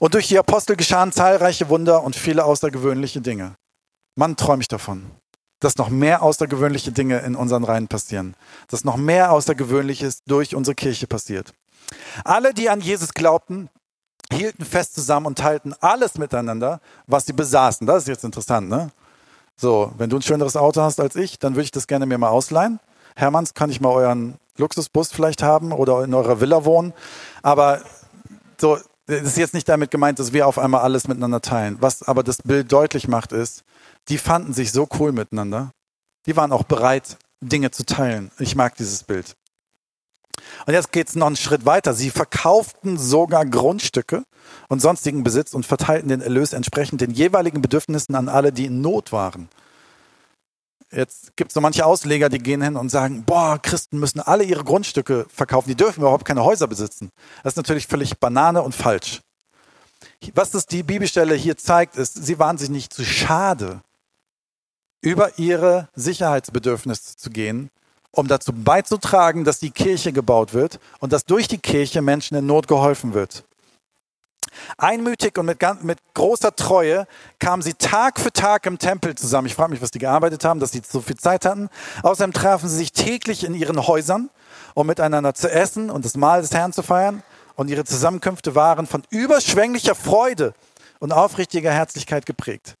Und 0.00 0.14
durch 0.14 0.28
die 0.28 0.38
Apostel 0.38 0.76
geschahen 0.76 1.12
zahlreiche 1.12 1.68
Wunder 1.68 2.02
und 2.02 2.16
viele 2.16 2.44
außergewöhnliche 2.44 3.20
Dinge. 3.20 3.54
Mann, 4.16 4.36
träume 4.36 4.62
ich 4.62 4.68
davon, 4.68 5.10
dass 5.60 5.76
noch 5.76 5.88
mehr 5.88 6.22
außergewöhnliche 6.22 6.92
Dinge 6.92 7.18
in 7.20 7.36
unseren 7.36 7.64
Reihen 7.64 7.88
passieren, 7.88 8.34
dass 8.68 8.84
noch 8.84 8.96
mehr 8.96 9.32
Außergewöhnliches 9.32 10.24
durch 10.24 10.54
unsere 10.54 10.74
Kirche 10.74 11.06
passiert. 11.06 11.52
Alle, 12.24 12.54
die 12.54 12.70
an 12.70 12.80
Jesus 12.80 13.14
glaubten, 13.14 13.68
hielten 14.32 14.64
fest 14.64 14.94
zusammen 14.94 15.26
und 15.26 15.38
teilten 15.38 15.74
alles 15.80 16.18
miteinander, 16.18 16.80
was 17.06 17.26
sie 17.26 17.32
besaßen. 17.32 17.86
Das 17.86 18.02
ist 18.02 18.08
jetzt 18.08 18.24
interessant, 18.24 18.68
ne? 18.68 18.90
So, 19.56 19.92
wenn 19.98 20.10
du 20.10 20.16
ein 20.16 20.22
schöneres 20.22 20.56
Auto 20.56 20.82
hast 20.82 21.00
als 21.00 21.14
ich, 21.14 21.38
dann 21.38 21.54
würde 21.54 21.64
ich 21.64 21.70
das 21.70 21.86
gerne 21.86 22.06
mir 22.06 22.18
mal 22.18 22.28
ausleihen. 22.28 22.80
Hermanns, 23.14 23.54
kann 23.54 23.70
ich 23.70 23.80
mal 23.80 23.90
euren 23.90 24.34
Luxusbus 24.56 25.12
vielleicht 25.12 25.42
haben 25.42 25.72
oder 25.72 26.02
in 26.02 26.12
eurer 26.14 26.40
Villa 26.40 26.64
wohnen? 26.64 26.92
Aber 27.42 27.80
so, 28.60 28.78
das 29.06 29.22
ist 29.22 29.36
jetzt 29.36 29.54
nicht 29.54 29.68
damit 29.68 29.90
gemeint, 29.90 30.18
dass 30.18 30.32
wir 30.32 30.46
auf 30.46 30.58
einmal 30.58 30.80
alles 30.80 31.06
miteinander 31.06 31.40
teilen. 31.40 31.76
Was 31.80 32.02
aber 32.02 32.22
das 32.22 32.38
Bild 32.42 32.72
deutlich 32.72 33.06
macht, 33.06 33.32
ist, 33.32 33.62
die 34.08 34.18
fanden 34.18 34.52
sich 34.52 34.72
so 34.72 34.88
cool 34.98 35.12
miteinander. 35.12 35.70
Die 36.26 36.36
waren 36.36 36.52
auch 36.52 36.64
bereit, 36.64 37.18
Dinge 37.40 37.70
zu 37.70 37.84
teilen. 37.84 38.30
Ich 38.38 38.56
mag 38.56 38.76
dieses 38.76 39.04
Bild. 39.04 39.36
Und 40.66 40.74
jetzt 40.74 40.92
geht 40.92 41.08
es 41.08 41.14
noch 41.14 41.26
einen 41.26 41.36
Schritt 41.36 41.66
weiter. 41.66 41.94
Sie 41.94 42.10
verkauften 42.10 42.98
sogar 42.98 43.46
Grundstücke 43.46 44.24
und 44.68 44.80
sonstigen 44.80 45.24
Besitz 45.24 45.54
und 45.54 45.66
verteilten 45.66 46.08
den 46.08 46.20
Erlös 46.20 46.52
entsprechend 46.52 47.00
den 47.00 47.10
jeweiligen 47.10 47.62
Bedürfnissen 47.62 48.14
an 48.14 48.28
alle, 48.28 48.52
die 48.52 48.66
in 48.66 48.80
Not 48.80 49.12
waren. 49.12 49.48
Jetzt 50.90 51.36
gibt 51.36 51.50
es 51.50 51.54
so 51.54 51.60
manche 51.60 51.84
Ausleger, 51.84 52.28
die 52.28 52.38
gehen 52.38 52.62
hin 52.62 52.76
und 52.76 52.88
sagen, 52.88 53.24
boah, 53.24 53.58
Christen 53.60 53.98
müssen 53.98 54.20
alle 54.20 54.44
ihre 54.44 54.62
Grundstücke 54.62 55.26
verkaufen, 55.28 55.68
die 55.68 55.74
dürfen 55.74 56.00
überhaupt 56.00 56.24
keine 56.24 56.44
Häuser 56.44 56.68
besitzen. 56.68 57.10
Das 57.42 57.54
ist 57.54 57.56
natürlich 57.56 57.88
völlig 57.88 58.18
Banane 58.18 58.62
und 58.62 58.74
falsch. 58.74 59.20
Was 60.34 60.52
das 60.52 60.66
die 60.66 60.82
Bibelstelle 60.82 61.34
hier 61.34 61.56
zeigt, 61.56 61.96
ist, 61.96 62.24
sie 62.24 62.38
waren 62.38 62.58
sich 62.58 62.70
nicht 62.70 62.92
zu 62.94 63.04
schade, 63.04 63.80
über 65.00 65.38
ihre 65.38 65.88
Sicherheitsbedürfnisse 65.94 67.16
zu 67.16 67.30
gehen, 67.30 67.70
um 68.14 68.28
dazu 68.28 68.52
beizutragen, 68.52 69.44
dass 69.44 69.58
die 69.58 69.70
Kirche 69.70 70.12
gebaut 70.12 70.54
wird 70.54 70.78
und 71.00 71.12
dass 71.12 71.24
durch 71.24 71.48
die 71.48 71.58
Kirche 71.58 72.02
Menschen 72.02 72.36
in 72.36 72.46
Not 72.46 72.68
geholfen 72.68 73.14
wird. 73.14 73.44
Einmütig 74.78 75.36
und 75.38 75.46
mit, 75.46 75.58
mit 75.82 75.98
großer 76.14 76.54
Treue 76.54 77.06
kamen 77.38 77.62
sie 77.62 77.74
Tag 77.74 78.20
für 78.20 78.32
Tag 78.32 78.66
im 78.66 78.78
Tempel 78.78 79.14
zusammen. 79.14 79.46
Ich 79.46 79.54
frage 79.54 79.70
mich, 79.70 79.82
was 79.82 79.90
die 79.90 79.98
gearbeitet 79.98 80.44
haben, 80.44 80.60
dass 80.60 80.72
sie 80.72 80.82
so 80.88 81.00
viel 81.00 81.16
Zeit 81.16 81.44
hatten. 81.44 81.68
Außerdem 82.02 82.32
trafen 82.32 82.68
sie 82.68 82.76
sich 82.76 82.92
täglich 82.92 83.44
in 83.44 83.54
ihren 83.54 83.86
Häusern, 83.86 84.30
um 84.74 84.86
miteinander 84.86 85.34
zu 85.34 85.50
essen 85.50 85.90
und 85.90 86.04
das 86.04 86.16
Mahl 86.16 86.42
des 86.42 86.52
Herrn 86.52 86.72
zu 86.72 86.82
feiern. 86.82 87.22
Und 87.56 87.68
ihre 87.68 87.84
Zusammenkünfte 87.84 88.54
waren 88.54 88.86
von 88.86 89.02
überschwänglicher 89.10 89.94
Freude 89.94 90.54
und 90.98 91.12
aufrichtiger 91.12 91.72
Herzlichkeit 91.72 92.26
geprägt. 92.26 92.76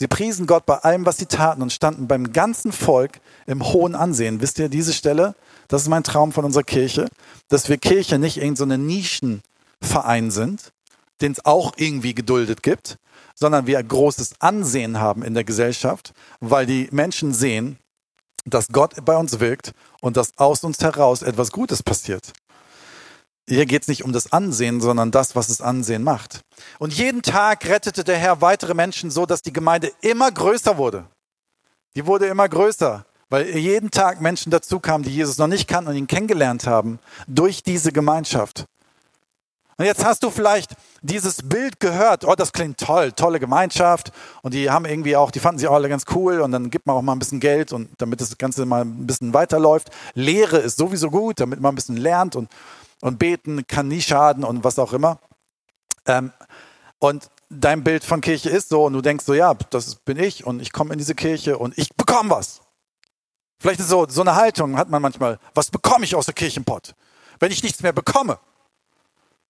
Sie 0.00 0.06
priesen 0.06 0.46
Gott 0.46 0.64
bei 0.64 0.76
allem, 0.76 1.06
was 1.06 1.16
sie 1.16 1.26
taten 1.26 1.60
und 1.60 1.72
standen 1.72 2.06
beim 2.06 2.32
ganzen 2.32 2.70
Volk 2.70 3.20
im 3.46 3.64
hohen 3.64 3.96
Ansehen. 3.96 4.40
Wisst 4.40 4.60
ihr, 4.60 4.68
diese 4.68 4.92
Stelle, 4.92 5.34
das 5.66 5.82
ist 5.82 5.88
mein 5.88 6.04
Traum 6.04 6.30
von 6.30 6.44
unserer 6.44 6.62
Kirche, 6.62 7.08
dass 7.48 7.68
wir 7.68 7.78
Kirche 7.78 8.20
nicht 8.20 8.36
irgendein 8.36 8.56
so 8.56 8.76
Nischenverein 8.76 10.30
sind, 10.30 10.72
den 11.20 11.32
es 11.32 11.44
auch 11.44 11.72
irgendwie 11.76 12.14
geduldet 12.14 12.62
gibt, 12.62 12.98
sondern 13.34 13.66
wir 13.66 13.80
ein 13.80 13.88
großes 13.88 14.40
Ansehen 14.40 15.00
haben 15.00 15.24
in 15.24 15.34
der 15.34 15.42
Gesellschaft, 15.42 16.12
weil 16.38 16.64
die 16.64 16.88
Menschen 16.92 17.34
sehen, 17.34 17.76
dass 18.44 18.68
Gott 18.68 19.04
bei 19.04 19.16
uns 19.16 19.40
wirkt 19.40 19.72
und 20.00 20.16
dass 20.16 20.30
aus 20.38 20.62
uns 20.62 20.78
heraus 20.78 21.22
etwas 21.22 21.50
Gutes 21.50 21.82
passiert. 21.82 22.32
Hier 23.48 23.64
geht 23.64 23.82
es 23.82 23.88
nicht 23.88 24.04
um 24.04 24.12
das 24.12 24.30
Ansehen, 24.30 24.82
sondern 24.82 25.10
das, 25.10 25.34
was 25.34 25.46
das 25.46 25.62
Ansehen 25.62 26.02
macht. 26.02 26.40
Und 26.78 26.92
jeden 26.92 27.22
Tag 27.22 27.66
rettete 27.66 28.04
der 28.04 28.18
Herr 28.18 28.42
weitere 28.42 28.74
Menschen 28.74 29.10
so, 29.10 29.24
dass 29.24 29.40
die 29.40 29.54
Gemeinde 29.54 29.90
immer 30.02 30.30
größer 30.30 30.76
wurde. 30.76 31.06
Die 31.96 32.04
wurde 32.04 32.26
immer 32.26 32.46
größer, 32.46 33.06
weil 33.30 33.56
jeden 33.56 33.90
Tag 33.90 34.20
Menschen 34.20 34.50
dazu 34.50 34.80
kamen, 34.80 35.02
die 35.02 35.14
Jesus 35.14 35.38
noch 35.38 35.46
nicht 35.46 35.66
kannten 35.66 35.90
und 35.90 35.96
ihn 35.96 36.06
kennengelernt 36.06 36.66
haben, 36.66 36.98
durch 37.26 37.62
diese 37.62 37.90
Gemeinschaft. 37.90 38.66
Und 39.78 39.86
jetzt 39.86 40.04
hast 40.04 40.24
du 40.24 40.30
vielleicht 40.30 40.74
dieses 41.00 41.36
Bild 41.42 41.80
gehört, 41.80 42.26
oh, 42.26 42.34
das 42.34 42.52
klingt 42.52 42.78
toll, 42.78 43.12
tolle 43.12 43.40
Gemeinschaft. 43.40 44.12
Und 44.42 44.52
die 44.52 44.70
haben 44.70 44.84
irgendwie 44.84 45.16
auch, 45.16 45.30
die 45.30 45.38
fanden 45.38 45.60
sich 45.60 45.68
auch 45.68 45.74
alle 45.74 45.88
ganz 45.88 46.04
cool 46.14 46.40
und 46.40 46.52
dann 46.52 46.68
gibt 46.68 46.86
man 46.86 46.96
auch 46.96 47.02
mal 47.02 47.12
ein 47.12 47.18
bisschen 47.20 47.40
Geld 47.40 47.72
und 47.72 47.88
damit 47.96 48.20
das 48.20 48.36
Ganze 48.36 48.66
mal 48.66 48.82
ein 48.82 49.06
bisschen 49.06 49.32
weiterläuft. 49.32 49.88
Lehre 50.14 50.58
ist 50.58 50.76
sowieso 50.76 51.10
gut, 51.10 51.40
damit 51.40 51.60
man 51.60 51.72
ein 51.72 51.76
bisschen 51.76 51.96
lernt 51.96 52.36
und 52.36 52.50
und 53.00 53.18
beten 53.18 53.66
kann 53.66 53.88
nie 53.88 54.00
schaden 54.00 54.44
und 54.44 54.64
was 54.64 54.78
auch 54.78 54.92
immer. 54.92 55.18
Ähm, 56.06 56.32
und 56.98 57.30
dein 57.50 57.84
Bild 57.84 58.04
von 58.04 58.20
Kirche 58.20 58.50
ist 58.50 58.68
so 58.68 58.84
und 58.84 58.92
du 58.92 59.00
denkst 59.00 59.24
so, 59.24 59.34
ja, 59.34 59.54
das 59.54 59.96
bin 59.96 60.18
ich 60.18 60.46
und 60.46 60.60
ich 60.60 60.72
komme 60.72 60.92
in 60.92 60.98
diese 60.98 61.14
Kirche 61.14 61.58
und 61.58 61.76
ich 61.78 61.94
bekomme 61.94 62.30
was. 62.30 62.60
Vielleicht 63.60 63.80
ist 63.80 63.88
so, 63.88 64.06
so 64.08 64.20
eine 64.20 64.36
Haltung 64.36 64.76
hat 64.76 64.88
man 64.88 65.02
manchmal, 65.02 65.38
was 65.54 65.70
bekomme 65.70 66.04
ich 66.04 66.14
aus 66.14 66.26
der 66.26 66.34
Kirchenpott? 66.34 66.94
Wenn 67.40 67.52
ich 67.52 67.62
nichts 67.62 67.82
mehr 67.82 67.92
bekomme, 67.92 68.38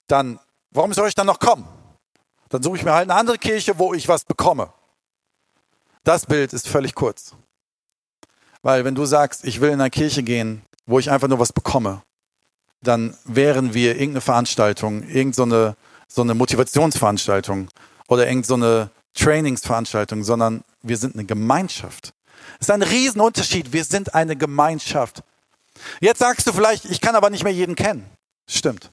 dann, 0.07 0.39
warum 0.71 0.93
soll 0.95 1.09
ich 1.09 1.15
dann 1.15 1.27
noch 1.27 1.41
kommen? 1.41 1.67
Dann 2.49 2.63
suche 2.63 2.79
ich 2.79 2.85
mir 2.85 2.93
halt 2.93 3.11
eine 3.11 3.19
andere 3.19 3.39
Kirche, 3.39 3.79
wo 3.79 3.93
ich 3.93 4.09
was 4.09 4.25
bekomme. 4.25 4.73
Das 6.05 6.25
Bild 6.25 6.55
ist 6.55 6.69
völlig 6.69 6.95
kurz. 6.95 7.35
Weil 8.63 8.85
wenn 8.85 8.95
du 8.95 9.05
sagst, 9.05 9.45
ich 9.45 9.61
will 9.61 9.71
in 9.71 9.81
eine 9.81 9.91
Kirche 9.91 10.23
gehen, 10.23 10.63
wo 10.87 10.99
ich 10.99 11.11
einfach 11.11 11.29
nur 11.29 11.39
was 11.39 11.53
bekomme, 11.53 12.03
dann 12.83 13.17
wären 13.25 13.75
wir 13.75 13.93
irgendeine 13.93 14.21
Veranstaltung, 14.21 15.03
irgendeine 15.03 15.77
so 16.09 16.23
eine 16.23 16.35
Motivationsveranstaltung 16.35 17.69
oder 18.09 18.27
irgendeine 18.27 18.91
Trainingsveranstaltung, 19.15 20.25
sondern 20.25 20.65
wir 20.83 20.97
sind 20.97 21.15
eine 21.15 21.25
Gemeinschaft. 21.25 22.15
Das 22.59 22.69
ist 22.69 22.71
ein 22.71 22.83
Riesenunterschied. 22.83 23.73
Wir 23.73 23.85
sind 23.85 24.15
eine 24.15 24.37
Gemeinschaft. 24.37 25.23
Jetzt 26.01 26.19
sagst 26.19 26.47
du 26.47 26.53
vielleicht, 26.53 26.87
ich 26.87 27.01
kann 27.01 27.15
aber 27.15 27.31
nicht 27.31 27.45
mehr 27.45 27.53
jeden 27.53 27.75
kennen. 27.75 28.09
Stimmt. 28.49 28.91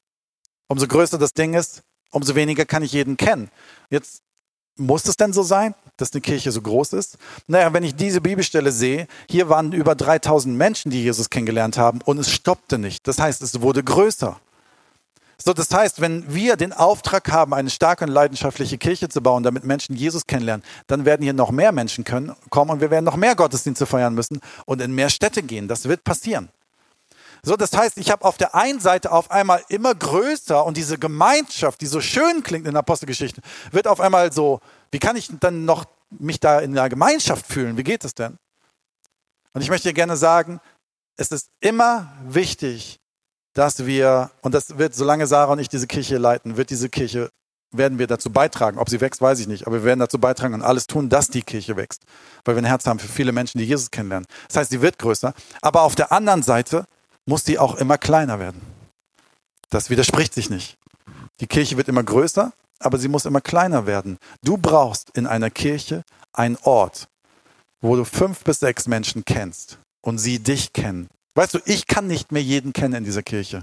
Umso 0.68 0.88
größer 0.88 1.18
das 1.18 1.34
Ding 1.34 1.54
ist, 1.54 1.84
umso 2.12 2.36
weniger 2.36 2.66
kann 2.66 2.84
ich 2.84 2.92
jeden 2.92 3.18
kennen. 3.18 3.50
Jetzt 3.90 4.22
muss 4.76 5.06
es 5.06 5.16
denn 5.16 5.32
so 5.32 5.44
sein, 5.44 5.74
dass 5.98 6.14
eine 6.14 6.22
Kirche 6.22 6.52
so 6.52 6.62
groß 6.62 6.94
ist? 6.94 7.18
Naja, 7.48 7.72
wenn 7.74 7.84
ich 7.84 7.96
diese 7.96 8.22
Bibelstelle 8.22 8.72
sehe, 8.72 9.08
hier 9.30 9.50
waren 9.50 9.72
über 9.72 9.96
3000 9.96 10.56
Menschen, 10.56 10.92
die 10.92 11.04
Jesus 11.04 11.30
kennengelernt 11.30 11.78
haben 11.78 12.00
und 12.06 12.18
es 12.18 12.32
stoppte 12.32 12.78
nicht. 12.78 13.08
Das 13.08 13.20
heißt, 13.20 13.42
es 13.42 13.62
wurde 13.62 13.84
größer. 13.84 14.40
So, 15.38 15.54
das 15.54 15.70
heißt, 15.70 16.00
wenn 16.00 16.34
wir 16.34 16.56
den 16.56 16.72
Auftrag 16.72 17.32
haben, 17.32 17.54
eine 17.54 17.70
starke 17.70 18.06
und 18.06 18.12
leidenschaftliche 18.12 18.78
Kirche 18.78 19.10
zu 19.10 19.22
bauen, 19.22 19.44
damit 19.44 19.66
Menschen 19.66 19.96
Jesus 19.96 20.26
kennenlernen, 20.26 20.66
dann 20.88 21.04
werden 21.04 21.24
hier 21.24 21.34
noch 21.34 21.52
mehr 21.52 21.72
Menschen 21.72 22.04
können, 22.04 22.34
kommen 22.50 22.72
und 22.72 22.82
wir 22.82 22.90
werden 22.90 23.06
noch 23.06 23.18
mehr 23.18 23.36
Gottesdienste 23.36 23.86
feiern 23.86 24.14
müssen 24.14 24.40
und 24.66 24.82
in 24.82 24.96
mehr 24.96 25.10
Städte 25.10 25.44
gehen. 25.44 25.68
Das 25.68 25.90
wird 25.90 26.04
passieren. 26.04 26.50
So, 27.44 27.56
das 27.56 27.78
heißt, 27.78 28.00
ich 28.00 28.10
habe 28.10 28.26
auf 28.26 28.38
der 28.38 28.56
einen 28.56 28.80
Seite 28.80 29.12
auf 29.12 29.30
einmal 29.30 29.62
immer 29.70 29.94
größer 29.94 30.66
und 30.66 30.78
diese 30.78 30.98
Gemeinschaft, 30.98 31.80
die 31.80 31.86
so 31.86 32.02
schön 32.02 32.42
klingt 32.42 32.66
in 32.66 32.72
der 32.72 32.80
Apostelgeschichte, 32.80 33.42
wird 33.72 33.88
auf 33.88 34.00
einmal 34.00 34.34
so, 34.34 34.62
wie 34.92 35.00
kann 35.00 35.16
ich 35.16 35.30
dann 35.40 35.66
noch 35.66 35.86
mich 36.10 36.40
da 36.40 36.60
in 36.60 36.74
der 36.74 36.90
Gemeinschaft 36.90 37.46
fühlen? 37.46 37.78
Wie 37.78 37.84
geht 37.84 38.06
es 38.06 38.16
denn? 38.16 38.38
Und 39.54 39.62
ich 39.62 39.70
möchte 39.70 39.90
dir 39.90 39.94
gerne 39.94 40.18
sagen, 40.18 40.60
es 41.18 41.32
ist 41.32 41.50
immer 41.60 42.14
wichtig, 42.28 43.00
dass 43.54 43.86
wir, 43.86 44.32
und 44.42 44.54
das 44.54 44.78
wird, 44.78 44.94
solange 44.94 45.28
Sarah 45.28 45.54
und 45.54 45.60
ich 45.60 45.70
diese 45.70 45.88
Kirche 45.88 46.18
leiten, 46.18 46.58
wird 46.58 46.70
diese 46.70 46.90
Kirche, 46.90 47.30
werden 47.72 48.00
wir 48.00 48.08
dazu 48.08 48.30
beitragen. 48.30 48.78
Ob 48.78 48.90
sie 48.90 49.02
wächst, 49.02 49.22
weiß 49.22 49.40
ich 49.40 49.48
nicht, 49.48 49.66
aber 49.66 49.78
wir 49.78 49.84
werden 49.86 50.00
dazu 50.00 50.20
beitragen 50.20 50.54
und 50.54 50.62
alles 50.62 50.88
tun, 50.88 51.10
dass 51.10 51.30
die 51.30 51.42
Kirche 51.42 51.76
wächst. 51.76 52.04
Weil 52.44 52.56
wir 52.56 52.62
ein 52.62 52.66
Herz 52.66 52.86
haben 52.86 53.00
für 53.00 53.08
viele 53.08 53.32
Menschen, 53.32 53.60
die 53.60 53.66
Jesus 53.66 53.92
kennenlernen. 53.92 54.28
Das 54.48 54.58
heißt, 54.58 54.72
sie 54.72 54.82
wird 54.82 55.00
größer. 55.00 55.34
Aber 55.62 55.84
auf 55.84 55.96
der 55.96 56.12
anderen 56.12 56.44
Seite 56.44 56.86
muss 57.26 57.46
sie 57.46 57.58
auch 57.58 57.76
immer 57.76 57.98
kleiner 57.98 58.40
werden. 58.40 58.62
Das 59.70 59.90
widerspricht 59.90 60.34
sich 60.34 60.50
nicht. 60.50 60.78
Die 61.40 61.48
Kirche 61.48 61.78
wird 61.78 61.88
immer 61.88 62.04
größer, 62.04 62.54
aber 62.80 62.98
sie 62.98 63.08
muss 63.08 63.26
immer 63.26 63.42
kleiner 63.42 63.86
werden. 63.86 64.18
Du 64.44 64.58
brauchst 64.58 65.10
in 65.16 65.28
einer 65.28 65.50
Kirche 65.50 66.04
einen 66.34 66.58
Ort, 66.64 67.08
wo 67.82 67.96
du 67.96 68.06
fünf 68.06 68.44
bis 68.44 68.60
sechs 68.60 68.88
Menschen 68.88 69.26
kennst 69.26 69.80
und 70.02 70.18
sie 70.18 70.40
dich 70.40 70.74
kennen 70.74 71.10
Weißt 71.36 71.54
du, 71.54 71.60
ich 71.66 71.86
kann 71.86 72.08
nicht 72.08 72.32
mehr 72.32 72.42
jeden 72.42 72.72
kennen 72.72 72.96
in 72.96 73.04
dieser 73.04 73.22
Kirche, 73.22 73.62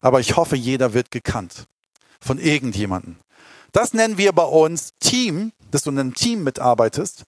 aber 0.00 0.20
ich 0.20 0.36
hoffe, 0.36 0.56
jeder 0.56 0.94
wird 0.94 1.10
gekannt 1.10 1.66
von 2.18 2.38
irgendjemandem. 2.38 3.16
Das 3.72 3.92
nennen 3.92 4.18
wir 4.18 4.32
bei 4.32 4.44
uns 4.44 4.94
Team, 4.98 5.52
dass 5.70 5.82
du 5.82 5.90
in 5.90 5.98
einem 5.98 6.14
Team 6.14 6.42
mitarbeitest. 6.42 7.24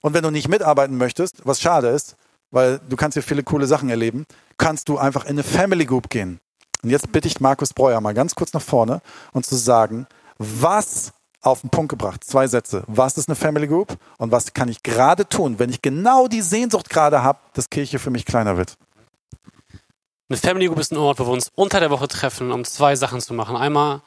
Und 0.00 0.14
wenn 0.14 0.22
du 0.22 0.30
nicht 0.30 0.48
mitarbeiten 0.48 0.96
möchtest, 0.96 1.44
was 1.44 1.60
schade 1.60 1.88
ist, 1.88 2.16
weil 2.50 2.80
du 2.88 2.96
kannst 2.96 3.14
hier 3.14 3.22
viele 3.22 3.42
coole 3.42 3.66
Sachen 3.66 3.90
erleben, 3.90 4.26
kannst 4.58 4.88
du 4.88 4.96
einfach 4.96 5.24
in 5.24 5.30
eine 5.30 5.42
Family 5.42 5.84
Group 5.84 6.08
gehen. 6.08 6.38
Und 6.82 6.90
jetzt 6.90 7.12
bitte 7.12 7.28
ich 7.28 7.40
Markus 7.40 7.74
Breuer 7.74 8.00
mal 8.00 8.14
ganz 8.14 8.34
kurz 8.34 8.52
nach 8.52 8.62
vorne 8.62 9.02
und 9.32 9.44
zu 9.44 9.56
sagen, 9.56 10.06
was 10.42 11.12
auf 11.40 11.60
den 11.60 11.70
Punkt 11.70 11.90
gebracht. 11.90 12.24
Zwei 12.24 12.46
Sätze. 12.46 12.84
Was 12.86 13.18
ist 13.18 13.28
eine 13.28 13.36
Family 13.36 13.66
Group 13.66 13.96
und 14.18 14.30
was 14.30 14.54
kann 14.54 14.68
ich 14.68 14.82
gerade 14.82 15.28
tun, 15.28 15.58
wenn 15.58 15.70
ich 15.70 15.82
genau 15.82 16.28
die 16.28 16.40
Sehnsucht 16.40 16.88
gerade 16.88 17.22
habe, 17.22 17.40
dass 17.54 17.68
Kirche 17.68 17.98
für 17.98 18.10
mich 18.10 18.24
kleiner 18.24 18.56
wird? 18.56 18.76
Eine 20.28 20.38
Family 20.38 20.66
Group 20.66 20.78
ist 20.78 20.92
ein 20.92 20.98
Ort, 20.98 21.18
wo 21.18 21.26
wir 21.26 21.32
uns 21.32 21.50
unter 21.54 21.80
der 21.80 21.90
Woche 21.90 22.08
treffen, 22.08 22.52
um 22.52 22.64
zwei 22.64 22.96
Sachen 22.96 23.20
zu 23.20 23.34
machen. 23.34 23.56
Einmal 23.56 24.02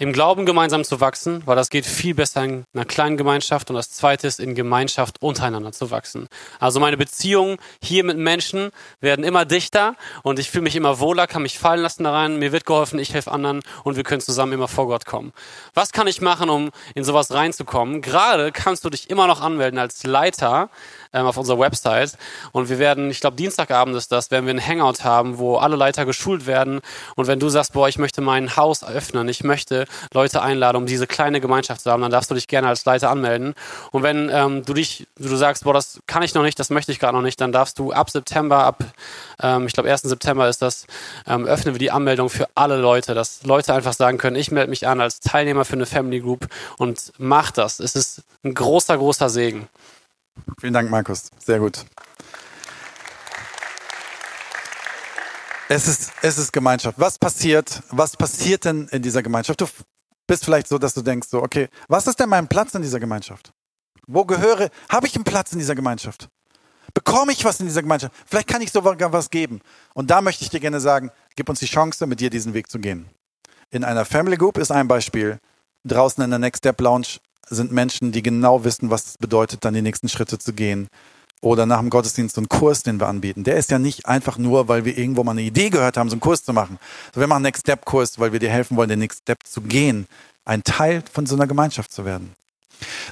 im 0.00 0.12
Glauben 0.12 0.46
gemeinsam 0.46 0.84
zu 0.84 1.00
wachsen, 1.00 1.42
weil 1.44 1.56
das 1.56 1.70
geht 1.70 1.84
viel 1.84 2.14
besser 2.14 2.44
in 2.44 2.64
einer 2.72 2.84
kleinen 2.84 3.16
Gemeinschaft 3.16 3.68
und 3.68 3.74
das 3.74 3.90
zweite 3.90 4.28
ist 4.28 4.38
in 4.38 4.54
Gemeinschaft 4.54 5.20
untereinander 5.20 5.72
zu 5.72 5.90
wachsen. 5.90 6.28
Also 6.60 6.78
meine 6.78 6.96
Beziehungen 6.96 7.56
hier 7.82 8.04
mit 8.04 8.16
Menschen 8.16 8.70
werden 9.00 9.24
immer 9.24 9.44
dichter 9.44 9.96
und 10.22 10.38
ich 10.38 10.50
fühle 10.50 10.62
mich 10.62 10.76
immer 10.76 11.00
wohler, 11.00 11.26
kann 11.26 11.42
mich 11.42 11.58
fallen 11.58 11.82
lassen 11.82 12.04
da 12.04 12.12
rein, 12.12 12.38
mir 12.38 12.52
wird 12.52 12.64
geholfen, 12.64 13.00
ich 13.00 13.12
helfe 13.12 13.32
anderen 13.32 13.60
und 13.82 13.96
wir 13.96 14.04
können 14.04 14.20
zusammen 14.20 14.52
immer 14.52 14.68
vor 14.68 14.86
Gott 14.86 15.04
kommen. 15.04 15.32
Was 15.74 15.90
kann 15.90 16.06
ich 16.06 16.20
machen, 16.20 16.48
um 16.48 16.70
in 16.94 17.02
sowas 17.02 17.32
reinzukommen? 17.32 18.00
Gerade 18.00 18.52
kannst 18.52 18.84
du 18.84 18.90
dich 18.90 19.10
immer 19.10 19.26
noch 19.26 19.40
anmelden 19.40 19.80
als 19.80 20.04
Leiter 20.04 20.70
ähm, 21.12 21.26
auf 21.26 21.36
unserer 21.36 21.58
Website. 21.58 22.16
Und 22.52 22.68
wir 22.68 22.78
werden, 22.78 23.10
ich 23.10 23.20
glaube, 23.20 23.36
Dienstagabend 23.36 23.96
ist 23.96 24.12
das, 24.12 24.30
werden 24.30 24.46
wir 24.46 24.50
einen 24.50 24.64
Hangout 24.64 25.02
haben, 25.02 25.38
wo 25.38 25.56
alle 25.56 25.74
Leiter 25.74 26.06
geschult 26.06 26.46
werden. 26.46 26.80
Und 27.16 27.26
wenn 27.26 27.40
du 27.40 27.48
sagst, 27.48 27.72
boah, 27.72 27.88
ich 27.88 27.98
möchte 27.98 28.20
mein 28.20 28.56
Haus 28.56 28.84
öffnen, 28.84 29.28
ich 29.28 29.42
möchte 29.42 29.87
Leute 30.12 30.42
einladen, 30.42 30.76
um 30.76 30.86
diese 30.86 31.06
kleine 31.06 31.40
Gemeinschaft 31.40 31.82
zu 31.82 31.90
haben, 31.90 32.02
dann 32.02 32.10
darfst 32.10 32.30
du 32.30 32.34
dich 32.34 32.48
gerne 32.48 32.68
als 32.68 32.84
Leiter 32.84 33.10
anmelden. 33.10 33.54
Und 33.90 34.02
wenn 34.02 34.30
ähm, 34.32 34.64
du 34.64 34.74
dich, 34.74 35.06
du 35.16 35.36
sagst, 35.36 35.64
boah, 35.64 35.74
das 35.74 36.00
kann 36.06 36.22
ich 36.22 36.34
noch 36.34 36.42
nicht, 36.42 36.58
das 36.58 36.70
möchte 36.70 36.92
ich 36.92 36.98
gerade 36.98 37.14
noch 37.14 37.22
nicht, 37.22 37.40
dann 37.40 37.52
darfst 37.52 37.78
du 37.78 37.92
ab 37.92 38.10
September, 38.10 38.64
ab, 38.64 38.84
ähm, 39.42 39.66
ich 39.66 39.72
glaube, 39.72 39.90
1. 39.90 40.02
September 40.02 40.48
ist 40.48 40.62
das, 40.62 40.86
ähm, 41.26 41.46
öffnen 41.46 41.74
wir 41.74 41.78
die 41.78 41.90
Anmeldung 41.90 42.30
für 42.30 42.48
alle 42.54 42.76
Leute, 42.76 43.14
dass 43.14 43.42
Leute 43.44 43.74
einfach 43.74 43.92
sagen 43.92 44.18
können, 44.18 44.36
ich 44.36 44.50
melde 44.50 44.70
mich 44.70 44.86
an 44.86 45.00
als 45.00 45.20
Teilnehmer 45.20 45.64
für 45.64 45.74
eine 45.74 45.86
Family 45.86 46.20
Group 46.20 46.48
und 46.76 47.12
mach 47.18 47.50
das. 47.50 47.80
Es 47.80 47.94
ist 47.94 48.22
ein 48.44 48.54
großer, 48.54 48.96
großer 48.96 49.28
Segen. 49.28 49.68
Vielen 50.60 50.72
Dank, 50.72 50.90
Markus. 50.90 51.30
Sehr 51.38 51.58
gut. 51.58 51.84
Es 55.70 55.86
ist, 55.86 56.12
es 56.22 56.38
ist 56.38 56.52
Gemeinschaft. 56.52 56.98
Was 56.98 57.18
passiert? 57.18 57.82
Was 57.90 58.16
passiert 58.16 58.64
denn 58.64 58.88
in 58.88 59.02
dieser 59.02 59.22
Gemeinschaft? 59.22 59.60
Du 59.60 59.66
bist 60.26 60.44
vielleicht 60.44 60.66
so, 60.66 60.78
dass 60.78 60.94
du 60.94 61.02
denkst, 61.02 61.28
so, 61.28 61.42
okay, 61.42 61.68
was 61.88 62.06
ist 62.06 62.18
denn 62.18 62.30
mein 62.30 62.48
Platz 62.48 62.74
in 62.74 62.80
dieser 62.80 62.98
Gemeinschaft? 62.98 63.52
Wo 64.06 64.24
gehöre, 64.24 64.70
habe 64.88 65.06
ich 65.06 65.14
einen 65.14 65.24
Platz 65.24 65.52
in 65.52 65.58
dieser 65.58 65.74
Gemeinschaft? 65.74 66.30
Bekomme 66.94 67.32
ich 67.32 67.44
was 67.44 67.60
in 67.60 67.66
dieser 67.66 67.82
Gemeinschaft? 67.82 68.14
Vielleicht 68.26 68.48
kann 68.48 68.62
ich 68.62 68.72
sogar 68.72 69.12
was 69.12 69.28
geben. 69.28 69.60
Und 69.92 70.10
da 70.10 70.22
möchte 70.22 70.42
ich 70.42 70.48
dir 70.48 70.60
gerne 70.60 70.80
sagen, 70.80 71.10
gib 71.36 71.50
uns 71.50 71.60
die 71.60 71.66
Chance, 71.66 72.06
mit 72.06 72.20
dir 72.20 72.30
diesen 72.30 72.54
Weg 72.54 72.70
zu 72.70 72.78
gehen. 72.78 73.10
In 73.70 73.84
einer 73.84 74.06
Family 74.06 74.38
Group 74.38 74.56
ist 74.56 74.72
ein 74.72 74.88
Beispiel. 74.88 75.38
Draußen 75.84 76.24
in 76.24 76.30
der 76.30 76.38
Next 76.38 76.60
Step 76.60 76.80
Lounge 76.80 77.18
sind 77.50 77.72
Menschen, 77.72 78.10
die 78.10 78.22
genau 78.22 78.64
wissen, 78.64 78.88
was 78.88 79.06
es 79.06 79.18
bedeutet, 79.18 79.66
dann 79.66 79.74
die 79.74 79.82
nächsten 79.82 80.08
Schritte 80.08 80.38
zu 80.38 80.54
gehen. 80.54 80.88
Oder 81.40 81.66
nach 81.66 81.78
dem 81.78 81.90
Gottesdienst 81.90 82.34
so 82.34 82.40
einen 82.40 82.48
Kurs, 82.48 82.82
den 82.82 82.98
wir 82.98 83.06
anbieten. 83.06 83.44
Der 83.44 83.56
ist 83.56 83.70
ja 83.70 83.78
nicht 83.78 84.06
einfach 84.06 84.38
nur, 84.38 84.66
weil 84.68 84.84
wir 84.84 84.98
irgendwo 84.98 85.22
mal 85.22 85.32
eine 85.32 85.42
Idee 85.42 85.70
gehört 85.70 85.96
haben, 85.96 86.08
so 86.08 86.14
einen 86.14 86.20
Kurs 86.20 86.42
zu 86.44 86.52
machen. 86.52 86.78
So, 87.14 87.20
wir 87.20 87.28
machen 87.28 87.38
einen 87.38 87.44
Next 87.44 87.62
Step 87.62 87.84
Kurs, 87.84 88.18
weil 88.18 88.32
wir 88.32 88.40
dir 88.40 88.50
helfen 88.50 88.76
wollen, 88.76 88.88
den 88.88 88.98
Next 88.98 89.20
Step 89.20 89.46
zu 89.46 89.60
gehen, 89.60 90.08
ein 90.44 90.64
Teil 90.64 91.04
von 91.12 91.26
so 91.26 91.36
einer 91.36 91.46
Gemeinschaft 91.46 91.92
zu 91.92 92.04
werden. 92.04 92.34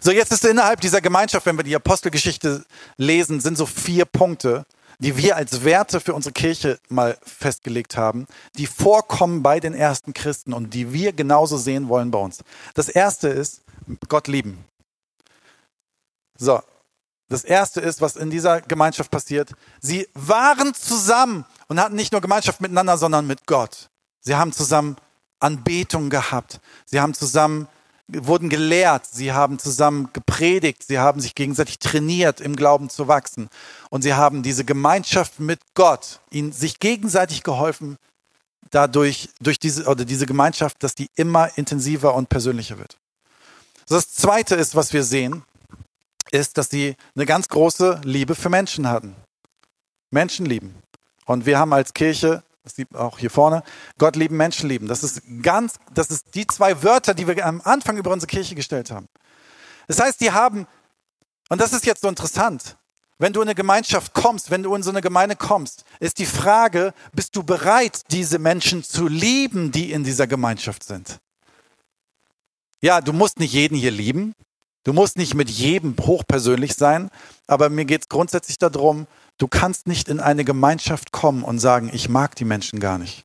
So, 0.01 0.11
jetzt 0.11 0.33
ist 0.33 0.45
innerhalb 0.45 0.81
dieser 0.81 1.01
Gemeinschaft, 1.01 1.47
wenn 1.47 1.57
wir 1.57 1.65
die 1.65 1.77
Apostelgeschichte 1.77 2.65
lesen, 2.97 3.41
sind 3.41 3.59
so 3.59 3.67
vier 3.67 4.05
Punkte, 4.05 4.65
die 4.99 5.17
wir 5.17 5.37
als 5.37 5.65
Werte 5.65 6.01
für 6.01 6.15
unsere 6.15 6.33
Kirche 6.33 6.79
mal 6.89 7.19
festgelegt 7.23 7.97
haben, 7.97 8.27
die 8.57 8.67
vorkommen 8.67 9.43
bei 9.43 9.61
den 9.61 9.75
ersten 9.75 10.15
Christen 10.15 10.53
und 10.53 10.73
die 10.73 10.93
wir 10.93 11.13
genauso 11.13 11.59
sehen 11.59 11.89
wollen 11.89 12.11
bei 12.11 12.19
uns. 12.19 12.43
Das 12.75 12.89
erste 12.89 13.29
ist, 13.29 13.63
Gott 14.09 14.29
lieben. 14.29 14.65
So, 16.39 16.61
das 17.29 17.45
erste 17.45 17.81
ist, 17.81 18.01
was 18.01 18.17
in 18.17 18.31
dieser 18.31 18.61
Gemeinschaft 18.61 19.11
passiert. 19.11 19.51
Sie 19.81 20.09
waren 20.15 20.75
zusammen 20.75 21.45
und 21.69 21.81
hatten 21.81 21.97
nicht 21.97 22.13
nur 22.13 22.21
Gemeinschaft 22.21 22.61
miteinander, 22.61 22.97
sondern 22.99 23.27
mit 23.27 23.47
Gott. 23.47 23.91
Sie 24.21 24.37
haben 24.37 24.53
zusammen 24.53 24.97
Anbetung 25.41 26.09
gehabt. 26.09 26.61
Sie 26.85 27.01
haben 27.01 27.15
zusammen 27.15 27.69
wurden 28.09 28.49
gelehrt, 28.49 29.07
sie 29.07 29.33
haben 29.33 29.59
zusammen 29.59 30.11
gepredigt, 30.13 30.85
sie 30.87 30.99
haben 30.99 31.21
sich 31.21 31.35
gegenseitig 31.35 31.79
trainiert, 31.79 32.41
im 32.41 32.55
Glauben 32.55 32.89
zu 32.89 33.09
wachsen. 33.09 33.49
Und 33.91 34.03
sie 34.03 34.15
haben 34.15 34.43
diese 34.43 34.65
Gemeinschaft 34.65 35.41
mit 35.41 35.61
Gott, 35.75 36.21
ihnen 36.31 36.53
sich 36.53 36.79
gegenseitig 36.79 37.43
geholfen, 37.43 37.97
dadurch, 38.71 39.31
durch 39.41 39.59
diese, 39.59 39.87
oder 39.87 40.05
diese 40.05 40.27
Gemeinschaft, 40.27 40.83
dass 40.83 40.95
die 40.95 41.09
immer 41.17 41.51
intensiver 41.59 42.15
und 42.15 42.29
persönlicher 42.29 42.79
wird. 42.79 42.97
Das 43.89 44.13
zweite 44.13 44.55
ist, 44.55 44.75
was 44.75 44.93
wir 44.93 45.03
sehen, 45.03 45.43
ist, 46.37 46.59
dass 46.59 46.71
sie 46.71 46.97
eine 47.15 47.27
ganz 47.27 47.49
große 47.49 48.01
Liebe 48.05 48.35
für 48.35 48.49
Menschen 48.49 48.89
hatten. 48.89 49.17
Menschen 50.11 50.47
lieben. 50.47 50.75
Und 51.25 51.47
wir 51.47 51.59
haben 51.59 51.73
als 51.73 51.95
Kirche, 51.95 52.43
das 52.63 52.77
sieht 52.77 52.95
auch 52.95 53.19
hier 53.19 53.31
vorne, 53.31 53.63
Gott 53.99 54.17
lieben, 54.17 54.37
Menschen 54.37 54.69
lieben. 54.69 54.87
Das 54.87 55.03
ist 55.03 55.23
ganz, 55.43 55.75
das 55.95 56.11
ist 56.11 56.35
die 56.35 56.47
zwei 56.47 56.83
Wörter, 56.83 57.15
die 57.15 57.27
wir 57.27 57.45
am 57.45 57.61
Anfang 57.63 57.97
über 57.97 58.13
unsere 58.13 58.29
Kirche 58.29 58.55
gestellt 58.55 58.91
haben. 58.91 59.09
Das 59.89 60.01
heißt, 60.01 60.21
die 60.21 60.31
haben, 60.31 60.67
und 61.49 61.61
das 61.61 61.73
ist 61.73 61.87
jetzt 61.87 62.03
so 62.03 62.09
interessant, 62.09 62.77
wenn 63.19 63.33
du 63.33 63.41
in 63.41 63.49
eine 63.49 63.55
Gemeinschaft 63.55 64.13
kommst, 64.13 64.51
wenn 64.51 64.63
du 64.63 64.75
in 64.75 64.83
so 64.83 64.91
eine 64.91 65.01
Gemeinde 65.01 65.37
kommst, 65.37 65.85
ist 66.01 66.19
die 66.19 66.27
Frage, 66.27 66.93
bist 67.13 67.35
du 67.35 67.43
bereit, 67.43 68.03
diese 68.11 68.39
Menschen 68.39 68.83
zu 68.85 69.09
lieben, 69.09 69.73
die 69.73 69.93
in 69.93 70.05
dieser 70.05 70.27
Gemeinschaft 70.27 70.85
sind? 70.85 71.19
Ja, 72.83 73.01
du 73.01 73.13
musst 73.13 73.39
nicht 73.39 73.55
jeden 73.55 73.77
hier 73.77 73.91
lieben. 73.91 74.35
Du 74.87 74.93
musst 74.93 75.17
nicht 75.17 75.35
mit 75.35 75.51
jedem 75.51 75.97
hochpersönlich 75.99 76.75
sein. 76.75 77.11
Aber 77.49 77.71
mir 77.71 77.87
geht 77.87 78.03
es 78.03 78.09
grundsätzlich 78.09 78.57
darum, 78.57 79.09
du 79.37 79.49
kannst 79.49 79.89
nicht 79.89 80.09
in 80.09 80.21
eine 80.21 80.45
Gemeinschaft 80.45 81.11
kommen 81.11 81.43
und 81.43 81.59
sagen, 81.59 81.91
ich 81.93 82.09
mag 82.09 82.37
die 82.37 82.45
Menschen 82.45 82.79
gar 82.79 82.97
nicht. 82.97 83.25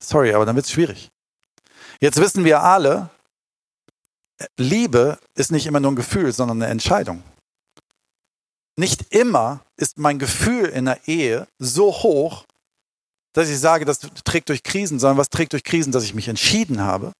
Sorry, 0.00 0.32
aber 0.32 0.46
dann 0.46 0.54
wird 0.54 0.66
es 0.66 0.70
schwierig. 0.70 1.10
Jetzt 1.98 2.20
wissen 2.20 2.44
wir 2.44 2.62
alle, 2.62 3.10
Liebe 4.56 5.18
ist 5.34 5.50
nicht 5.50 5.66
immer 5.66 5.80
nur 5.80 5.90
ein 5.90 5.96
Gefühl, 5.96 6.32
sondern 6.32 6.62
eine 6.62 6.70
Entscheidung. 6.70 7.24
Nicht 8.76 9.12
immer 9.12 9.64
ist 9.76 9.98
mein 9.98 10.20
Gefühl 10.20 10.66
in 10.66 10.84
der 10.84 11.00
Ehe 11.08 11.48
so 11.58 11.92
hoch, 11.92 12.44
dass 13.32 13.48
ich 13.48 13.58
sage, 13.58 13.84
das 13.84 13.98
trägt 14.22 14.48
durch 14.48 14.62
Krisen, 14.62 15.00
sondern 15.00 15.18
was 15.18 15.30
trägt 15.30 15.52
durch 15.52 15.64
Krisen, 15.64 15.90
dass 15.90 16.04
ich 16.04 16.14
mich 16.14 16.28
entschieden 16.28 16.80
habe, 16.80 17.10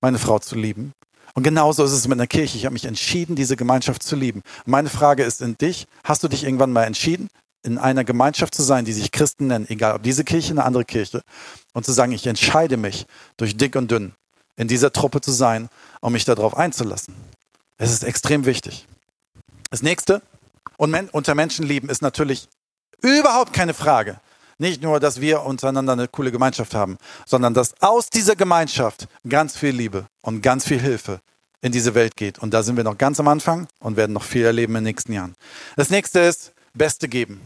meine 0.00 0.18
Frau 0.18 0.40
zu 0.40 0.56
lieben. 0.56 0.92
Und 1.34 1.42
genauso 1.42 1.84
ist 1.84 1.92
es 1.92 2.08
mit 2.08 2.18
einer 2.18 2.26
Kirche. 2.26 2.56
Ich 2.56 2.64
habe 2.64 2.72
mich 2.72 2.84
entschieden, 2.84 3.36
diese 3.36 3.56
Gemeinschaft 3.56 4.02
zu 4.02 4.16
lieben. 4.16 4.42
Meine 4.66 4.88
Frage 4.88 5.22
ist 5.22 5.42
in 5.42 5.56
dich, 5.56 5.86
hast 6.04 6.22
du 6.22 6.28
dich 6.28 6.44
irgendwann 6.44 6.72
mal 6.72 6.84
entschieden, 6.84 7.28
in 7.62 7.78
einer 7.78 8.04
Gemeinschaft 8.04 8.54
zu 8.54 8.62
sein, 8.62 8.84
die 8.84 8.92
sich 8.92 9.12
Christen 9.12 9.48
nennen, 9.48 9.66
egal 9.68 9.94
ob 9.96 10.02
diese 10.02 10.24
Kirche, 10.24 10.52
eine 10.52 10.64
andere 10.64 10.84
Kirche, 10.84 11.22
und 11.72 11.84
zu 11.84 11.92
sagen, 11.92 12.12
ich 12.12 12.26
entscheide 12.26 12.76
mich 12.76 13.06
durch 13.36 13.56
dick 13.56 13.76
und 13.76 13.90
dünn 13.90 14.12
in 14.56 14.66
dieser 14.66 14.92
Truppe 14.92 15.20
zu 15.20 15.30
sein, 15.30 15.68
um 16.00 16.12
mich 16.12 16.24
darauf 16.24 16.56
einzulassen. 16.56 17.14
Es 17.78 17.92
ist 17.92 18.02
extrem 18.04 18.46
wichtig. 18.46 18.86
Das 19.70 19.82
nächste, 19.82 20.22
unter 20.76 21.34
Menschen 21.34 21.66
lieben, 21.66 21.88
ist 21.88 22.02
natürlich 22.02 22.48
überhaupt 23.02 23.52
keine 23.52 23.74
Frage. 23.74 24.20
Nicht 24.60 24.82
nur, 24.82 25.00
dass 25.00 25.22
wir 25.22 25.40
untereinander 25.42 25.94
eine 25.94 26.06
coole 26.06 26.30
Gemeinschaft 26.30 26.74
haben, 26.74 26.98
sondern 27.24 27.54
dass 27.54 27.72
aus 27.80 28.10
dieser 28.10 28.36
Gemeinschaft 28.36 29.08
ganz 29.26 29.56
viel 29.56 29.70
Liebe 29.70 30.04
und 30.20 30.42
ganz 30.42 30.66
viel 30.66 30.78
Hilfe 30.78 31.20
in 31.62 31.72
diese 31.72 31.94
Welt 31.94 32.14
geht. 32.14 32.38
Und 32.40 32.52
da 32.52 32.62
sind 32.62 32.76
wir 32.76 32.84
noch 32.84 32.98
ganz 32.98 33.18
am 33.18 33.28
Anfang 33.28 33.68
und 33.78 33.96
werden 33.96 34.12
noch 34.12 34.22
viel 34.22 34.44
erleben 34.44 34.76
in 34.76 34.84
den 34.84 34.90
nächsten 34.90 35.14
Jahren. 35.14 35.34
Das 35.76 35.88
nächste 35.88 36.20
ist, 36.20 36.52
Beste 36.74 37.08
geben. 37.08 37.40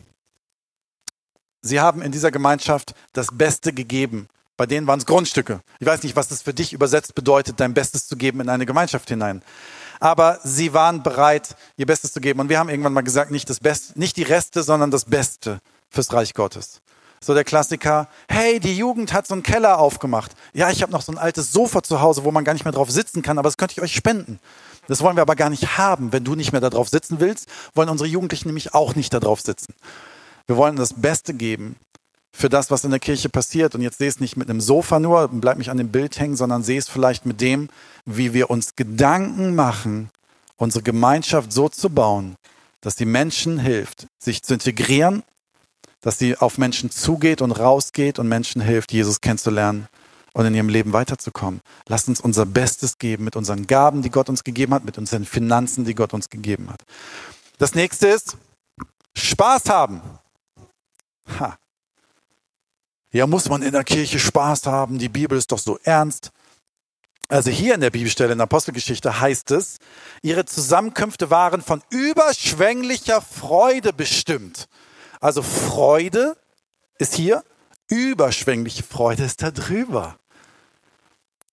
Sie 1.62 1.78
haben 1.78 2.02
in 2.02 2.10
dieser 2.10 2.32
Gemeinschaft 2.32 2.96
das 3.12 3.28
Beste 3.32 3.72
gegeben. 3.72 4.26
Bei 4.56 4.66
denen 4.66 4.88
waren 4.88 4.98
es 4.98 5.06
Grundstücke. 5.06 5.60
Ich 5.78 5.86
weiß 5.86 6.02
nicht, 6.02 6.16
was 6.16 6.26
das 6.26 6.42
für 6.42 6.52
dich 6.52 6.72
übersetzt 6.72 7.14
bedeutet, 7.14 7.60
dein 7.60 7.74
Bestes 7.74 8.08
zu 8.08 8.16
geben 8.16 8.40
in 8.40 8.48
eine 8.48 8.66
Gemeinschaft 8.66 9.08
hinein. 9.08 9.40
Aber 10.00 10.40
sie 10.42 10.72
waren 10.72 11.04
bereit, 11.04 11.54
ihr 11.76 11.86
Bestes 11.86 12.12
zu 12.12 12.20
geben. 12.20 12.40
Und 12.40 12.48
wir 12.48 12.58
haben 12.58 12.70
irgendwann 12.70 12.92
mal 12.92 13.02
gesagt, 13.02 13.30
nicht 13.30 13.48
das 13.48 13.60
Beste, 13.60 13.96
nicht 13.96 14.16
die 14.16 14.24
Reste, 14.24 14.64
sondern 14.64 14.90
das 14.90 15.04
Beste 15.04 15.60
fürs 15.90 16.12
Reich 16.12 16.34
Gottes. 16.34 16.80
So 17.24 17.32
der 17.32 17.44
Klassiker, 17.44 18.08
hey, 18.28 18.60
die 18.60 18.76
Jugend 18.76 19.14
hat 19.14 19.26
so 19.26 19.32
einen 19.32 19.42
Keller 19.42 19.78
aufgemacht. 19.78 20.32
Ja, 20.52 20.70
ich 20.70 20.82
habe 20.82 20.92
noch 20.92 21.00
so 21.00 21.10
ein 21.10 21.16
altes 21.16 21.52
Sofa 21.52 21.82
zu 21.82 22.02
Hause, 22.02 22.24
wo 22.24 22.30
man 22.30 22.44
gar 22.44 22.52
nicht 22.52 22.66
mehr 22.66 22.72
drauf 22.72 22.90
sitzen 22.90 23.22
kann, 23.22 23.38
aber 23.38 23.46
das 23.48 23.56
könnte 23.56 23.72
ich 23.72 23.82
euch 23.82 23.94
spenden. 23.94 24.38
Das 24.88 25.00
wollen 25.00 25.16
wir 25.16 25.22
aber 25.22 25.34
gar 25.34 25.48
nicht 25.48 25.78
haben. 25.78 26.12
Wenn 26.12 26.24
du 26.24 26.34
nicht 26.34 26.52
mehr 26.52 26.60
darauf 26.60 26.90
sitzen 26.90 27.20
willst, 27.20 27.48
wollen 27.74 27.88
unsere 27.88 28.08
Jugendlichen 28.08 28.48
nämlich 28.48 28.74
auch 28.74 28.94
nicht 28.94 29.14
darauf 29.14 29.40
sitzen. 29.40 29.72
Wir 30.46 30.58
wollen 30.58 30.76
das 30.76 30.92
Beste 30.92 31.32
geben 31.32 31.76
für 32.30 32.50
das, 32.50 32.70
was 32.70 32.84
in 32.84 32.90
der 32.90 33.00
Kirche 33.00 33.30
passiert. 33.30 33.74
Und 33.74 33.80
jetzt 33.80 33.96
sehe 33.96 34.08
es 34.08 34.20
nicht 34.20 34.36
mit 34.36 34.50
einem 34.50 34.60
Sofa 34.60 35.00
nur, 35.00 35.28
bleib 35.28 35.56
mich 35.56 35.70
an 35.70 35.78
dem 35.78 35.88
Bild 35.88 36.18
hängen, 36.20 36.36
sondern 36.36 36.62
sehe 36.62 36.78
es 36.78 36.90
vielleicht 36.90 37.24
mit 37.24 37.40
dem, 37.40 37.70
wie 38.04 38.34
wir 38.34 38.50
uns 38.50 38.76
Gedanken 38.76 39.54
machen, 39.54 40.10
unsere 40.56 40.82
Gemeinschaft 40.82 41.54
so 41.54 41.70
zu 41.70 41.88
bauen, 41.88 42.36
dass 42.82 42.96
die 42.96 43.06
Menschen 43.06 43.58
hilft, 43.58 44.08
sich 44.18 44.42
zu 44.42 44.52
integrieren, 44.52 45.22
dass 46.04 46.18
sie 46.18 46.36
auf 46.36 46.58
Menschen 46.58 46.90
zugeht 46.90 47.40
und 47.40 47.50
rausgeht 47.50 48.18
und 48.18 48.28
Menschen 48.28 48.60
hilft, 48.60 48.92
Jesus 48.92 49.22
kennenzulernen 49.22 49.88
und 50.34 50.44
in 50.44 50.54
ihrem 50.54 50.68
Leben 50.68 50.92
weiterzukommen. 50.92 51.62
Lasst 51.88 52.08
uns 52.08 52.20
unser 52.20 52.44
Bestes 52.44 52.98
geben 52.98 53.24
mit 53.24 53.36
unseren 53.36 53.66
Gaben, 53.66 54.02
die 54.02 54.10
Gott 54.10 54.28
uns 54.28 54.44
gegeben 54.44 54.74
hat, 54.74 54.84
mit 54.84 54.98
unseren 54.98 55.24
Finanzen, 55.24 55.86
die 55.86 55.94
Gott 55.94 56.12
uns 56.12 56.28
gegeben 56.28 56.68
hat. 56.68 56.82
Das 57.56 57.74
nächste 57.74 58.08
ist 58.08 58.36
Spaß 59.16 59.70
haben. 59.70 60.02
Ha. 61.40 61.56
Ja, 63.10 63.26
muss 63.26 63.48
man 63.48 63.62
in 63.62 63.72
der 63.72 63.84
Kirche 63.84 64.18
Spaß 64.18 64.66
haben? 64.66 64.98
Die 64.98 65.08
Bibel 65.08 65.38
ist 65.38 65.52
doch 65.52 65.58
so 65.58 65.78
ernst. 65.84 66.32
Also 67.28 67.50
hier 67.50 67.74
in 67.74 67.80
der 67.80 67.88
Bibelstelle 67.88 68.32
in 68.32 68.38
der 68.38 68.44
Apostelgeschichte 68.44 69.20
heißt 69.20 69.52
es, 69.52 69.78
ihre 70.20 70.44
Zusammenkünfte 70.44 71.30
waren 71.30 71.62
von 71.62 71.82
überschwänglicher 71.88 73.22
Freude 73.22 73.94
bestimmt. 73.94 74.68
Also 75.24 75.40
Freude 75.40 76.36
ist 76.98 77.14
hier, 77.14 77.42
überschwängliche 77.88 78.82
Freude 78.82 79.22
ist 79.22 79.42
da 79.42 79.50
drüber. 79.50 80.16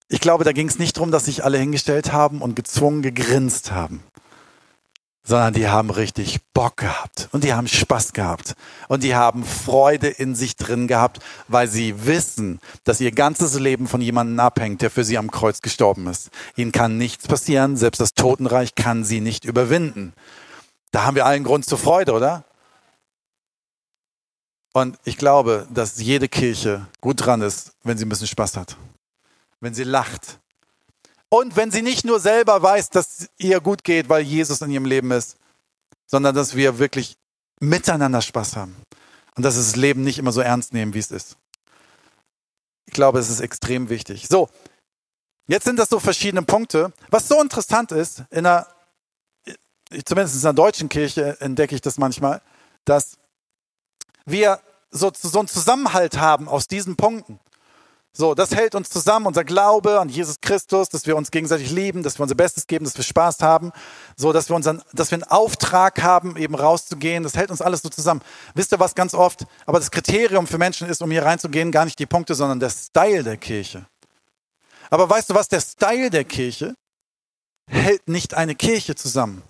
Ich 0.09 0.19
glaube, 0.19 0.43
da 0.43 0.51
ging 0.51 0.67
es 0.67 0.77
nicht 0.77 0.97
darum, 0.97 1.09
dass 1.09 1.23
sich 1.23 1.45
alle 1.45 1.57
hingestellt 1.57 2.11
haben 2.11 2.41
und 2.41 2.57
gezwungen 2.57 3.01
gegrinst 3.01 3.71
haben, 3.71 4.03
sondern 5.23 5.53
die 5.53 5.69
haben 5.69 5.89
richtig 5.89 6.41
Bock 6.53 6.75
gehabt 6.75 7.29
und 7.31 7.45
die 7.45 7.53
haben 7.53 7.69
Spaß 7.69 8.11
gehabt 8.11 8.55
und 8.89 9.03
die 9.03 9.15
haben 9.15 9.45
Freude 9.45 10.09
in 10.09 10.35
sich 10.35 10.57
drin 10.57 10.89
gehabt, 10.89 11.21
weil 11.47 11.69
sie 11.69 12.05
wissen, 12.05 12.59
dass 12.83 12.99
ihr 12.99 13.13
ganzes 13.13 13.57
Leben 13.57 13.87
von 13.87 14.01
jemandem 14.01 14.41
abhängt, 14.41 14.81
der 14.81 14.91
für 14.91 15.05
sie 15.05 15.17
am 15.17 15.31
Kreuz 15.31 15.61
gestorben 15.61 16.07
ist. 16.07 16.29
Ihnen 16.57 16.73
kann 16.73 16.97
nichts 16.97 17.25
passieren, 17.25 17.77
selbst 17.77 18.01
das 18.01 18.15
Totenreich 18.15 18.75
kann 18.75 19.05
sie 19.05 19.21
nicht 19.21 19.45
überwinden. 19.45 20.11
Da 20.91 21.05
haben 21.05 21.15
wir 21.15 21.25
allen 21.25 21.45
Grund 21.45 21.65
zur 21.65 21.77
Freude, 21.77 22.11
oder? 22.11 22.43
Und 24.73 24.97
ich 25.03 25.17
glaube, 25.17 25.67
dass 25.73 25.99
jede 25.99 26.29
Kirche 26.29 26.87
gut 27.01 27.25
dran 27.25 27.41
ist, 27.41 27.73
wenn 27.83 27.97
sie 27.97 28.05
ein 28.05 28.09
bisschen 28.09 28.27
Spaß 28.27 28.57
hat 28.57 28.77
wenn 29.61 29.73
sie 29.73 29.83
lacht. 29.83 30.39
Und 31.29 31.55
wenn 31.55 31.71
sie 31.71 31.81
nicht 31.81 32.03
nur 32.03 32.19
selber 32.19 32.61
weiß, 32.61 32.89
dass 32.89 33.29
ihr 33.37 33.61
gut 33.61 33.85
geht, 33.85 34.09
weil 34.09 34.23
Jesus 34.23 34.59
in 34.59 34.71
ihrem 34.71 34.85
Leben 34.85 35.11
ist, 35.11 35.37
sondern 36.07 36.35
dass 36.35 36.55
wir 36.55 36.77
wirklich 36.77 37.15
miteinander 37.61 38.21
Spaß 38.21 38.57
haben. 38.57 38.75
Und 39.35 39.43
dass 39.43 39.55
wir 39.55 39.61
das 39.61 39.77
Leben 39.77 40.03
nicht 40.03 40.17
immer 40.17 40.33
so 40.33 40.41
ernst 40.41 40.73
nehmen, 40.73 40.93
wie 40.93 40.99
es 40.99 41.09
ist. 41.09 41.37
Ich 42.85 42.93
glaube, 42.93 43.19
es 43.19 43.29
ist 43.29 43.39
extrem 43.39 43.87
wichtig. 43.87 44.27
So, 44.27 44.49
jetzt 45.47 45.63
sind 45.63 45.79
das 45.79 45.87
so 45.87 45.99
verschiedene 45.99 46.41
Punkte. 46.41 46.91
Was 47.09 47.29
so 47.29 47.41
interessant 47.41 47.93
ist, 47.93 48.23
in 48.29 48.45
einer, 48.45 48.67
zumindest 50.03 50.35
in 50.35 50.41
einer 50.41 50.53
deutschen 50.53 50.89
Kirche 50.89 51.39
entdecke 51.39 51.75
ich 51.75 51.81
das 51.81 51.97
manchmal, 51.97 52.41
dass 52.83 53.17
wir 54.31 54.59
so, 54.89 55.11
so 55.13 55.39
einen 55.39 55.47
Zusammenhalt 55.47 56.19
haben 56.19 56.47
aus 56.47 56.67
diesen 56.67 56.95
Punkten. 56.95 57.39
So, 58.13 58.35
das 58.35 58.53
hält 58.53 58.75
uns 58.75 58.89
zusammen, 58.89 59.25
unser 59.25 59.45
Glaube 59.45 60.01
an 60.01 60.09
Jesus 60.09 60.41
Christus, 60.41 60.89
dass 60.89 61.07
wir 61.07 61.15
uns 61.15 61.31
gegenseitig 61.31 61.71
lieben, 61.71 62.03
dass 62.03 62.19
wir 62.19 62.23
unser 62.23 62.35
Bestes 62.35 62.67
geben, 62.67 62.83
dass 62.83 62.97
wir 62.97 63.05
Spaß 63.05 63.39
haben, 63.39 63.71
so, 64.17 64.33
dass 64.33 64.49
wir 64.49 64.55
unseren, 64.57 64.81
dass 64.91 65.11
wir 65.11 65.15
einen 65.15 65.23
Auftrag 65.23 66.03
haben, 66.03 66.35
eben 66.35 66.53
rauszugehen. 66.53 67.23
Das 67.23 67.37
hält 67.37 67.51
uns 67.51 67.61
alles 67.61 67.81
so 67.81 67.87
zusammen. 67.87 68.21
Wisst 68.53 68.73
ihr 68.73 68.81
was 68.81 68.95
ganz 68.95 69.13
oft? 69.13 69.45
Aber 69.65 69.79
das 69.79 69.91
Kriterium 69.91 70.45
für 70.45 70.57
Menschen 70.57 70.89
ist, 70.89 71.01
um 71.01 71.09
hier 71.09 71.23
reinzugehen, 71.23 71.71
gar 71.71 71.85
nicht 71.85 71.99
die 71.99 72.05
Punkte, 72.05 72.35
sondern 72.35 72.59
der 72.59 72.69
Style 72.69 73.23
der 73.23 73.37
Kirche. 73.37 73.85
Aber 74.89 75.09
weißt 75.09 75.29
du 75.29 75.33
was? 75.33 75.47
Der 75.47 75.61
Style 75.61 76.09
der 76.09 76.25
Kirche 76.25 76.75
hält 77.65 78.09
nicht 78.09 78.33
eine 78.33 78.55
Kirche 78.55 78.95
zusammen. 78.95 79.41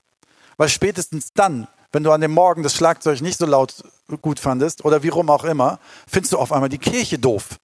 Weil 0.58 0.70
spätestens 0.70 1.34
dann, 1.34 1.68
wenn 1.92 2.04
du 2.04 2.12
an 2.12 2.22
dem 2.22 2.32
Morgen 2.32 2.64
das 2.64 2.76
Schlagzeug 2.76 3.22
nicht 3.22 3.38
so 3.38 3.46
laut 3.46 3.84
gut 4.22 4.40
fandest 4.40 4.86
oder 4.86 5.04
wie 5.04 5.10
rum 5.10 5.30
auch 5.30 5.44
immer, 5.44 5.80
findest 6.08 6.34
du 6.34 6.38
auf 6.38 6.52
einmal 6.52 6.70
die 6.70 6.78
Kirche 6.78 7.20
doof. 7.20 7.60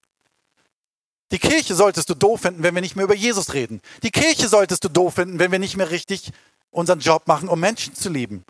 Die 1.32 1.40
Kirche 1.40 1.76
solltest 1.76 2.10
du 2.10 2.14
doof 2.14 2.42
finden, 2.42 2.64
wenn 2.64 2.74
wir 2.74 2.82
nicht 2.82 2.96
mehr 2.96 3.06
über 3.06 3.16
Jesus 3.16 3.54
reden. 3.54 3.82
Die 4.04 4.12
Kirche 4.12 4.48
solltest 4.48 4.84
du 4.84 4.90
doof 4.90 5.16
finden, 5.16 5.40
wenn 5.40 5.52
wir 5.52 5.60
nicht 5.60 5.76
mehr 5.76 5.92
richtig 5.92 6.32
unseren 6.72 7.00
Job 7.00 7.28
machen, 7.28 7.50
um 7.50 7.60
Menschen 7.60 7.96
zu 7.96 8.10
lieben. 8.10 8.46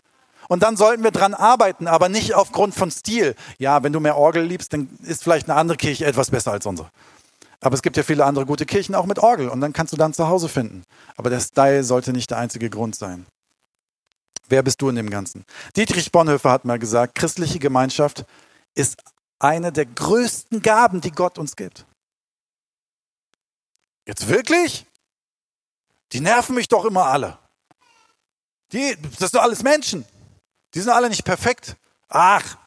Und 0.48 0.64
dann 0.64 0.78
sollten 0.78 1.04
wir 1.04 1.12
dran 1.12 1.34
arbeiten, 1.34 1.88
aber 1.88 2.08
nicht 2.08 2.36
aufgrund 2.36 2.74
von 2.76 2.92
Stil. 2.92 3.36
Ja, 3.58 3.84
wenn 3.84 3.94
du 3.94 4.00
mehr 4.00 4.16
Orgel 4.16 4.44
liebst, 4.44 4.74
dann 4.74 4.90
ist 5.04 5.24
vielleicht 5.24 5.50
eine 5.50 5.60
andere 5.60 5.78
Kirche 5.78 6.06
etwas 6.06 6.32
besser 6.32 6.52
als 6.52 6.66
unsere. 6.66 6.90
Aber 7.60 7.74
es 7.74 7.82
gibt 7.82 7.98
ja 7.98 8.04
viele 8.04 8.24
andere 8.24 8.46
gute 8.46 8.66
Kirchen 8.66 8.96
auch 8.96 9.08
mit 9.08 9.20
Orgel 9.20 9.50
und 9.50 9.62
dann 9.62 9.74
kannst 9.74 9.92
du 9.92 9.98
dann 9.98 10.14
zu 10.14 10.28
Hause 10.28 10.48
finden. 10.48 10.84
Aber 11.16 11.30
der 11.30 11.40
Style 11.40 11.84
sollte 11.84 12.14
nicht 12.14 12.30
der 12.30 12.38
einzige 12.38 12.70
Grund 12.70 12.96
sein. 12.96 13.26
Wer 14.48 14.64
bist 14.64 14.82
du 14.82 14.90
in 14.90 14.96
dem 14.96 15.10
Ganzen? 15.10 15.46
Dietrich 15.76 16.12
Bonhoeffer 16.12 16.52
hat 16.52 16.66
mal 16.66 16.80
gesagt, 16.80 17.16
christliche 17.16 17.60
Gemeinschaft 17.60 18.26
ist 18.76 18.98
eine 19.40 19.72
der 19.72 19.86
größten 19.86 20.62
Gaben, 20.62 21.02
die 21.02 21.12
Gott 21.12 21.38
uns 21.38 21.56
gibt. 21.56 21.86
Jetzt 24.08 24.28
wirklich? 24.30 24.86
Die 26.14 26.22
nerven 26.22 26.56
mich 26.56 26.70
doch 26.70 26.86
immer 26.86 27.06
alle. 27.06 27.38
Die, 28.72 28.98
das 29.20 29.32
sind 29.32 29.40
alles 29.40 29.64
Menschen. 29.64 30.06
Die 30.74 30.80
sind 30.80 30.92
alle 30.92 31.10
nicht 31.10 31.26
perfekt. 31.26 31.76
Ach, 32.08 32.58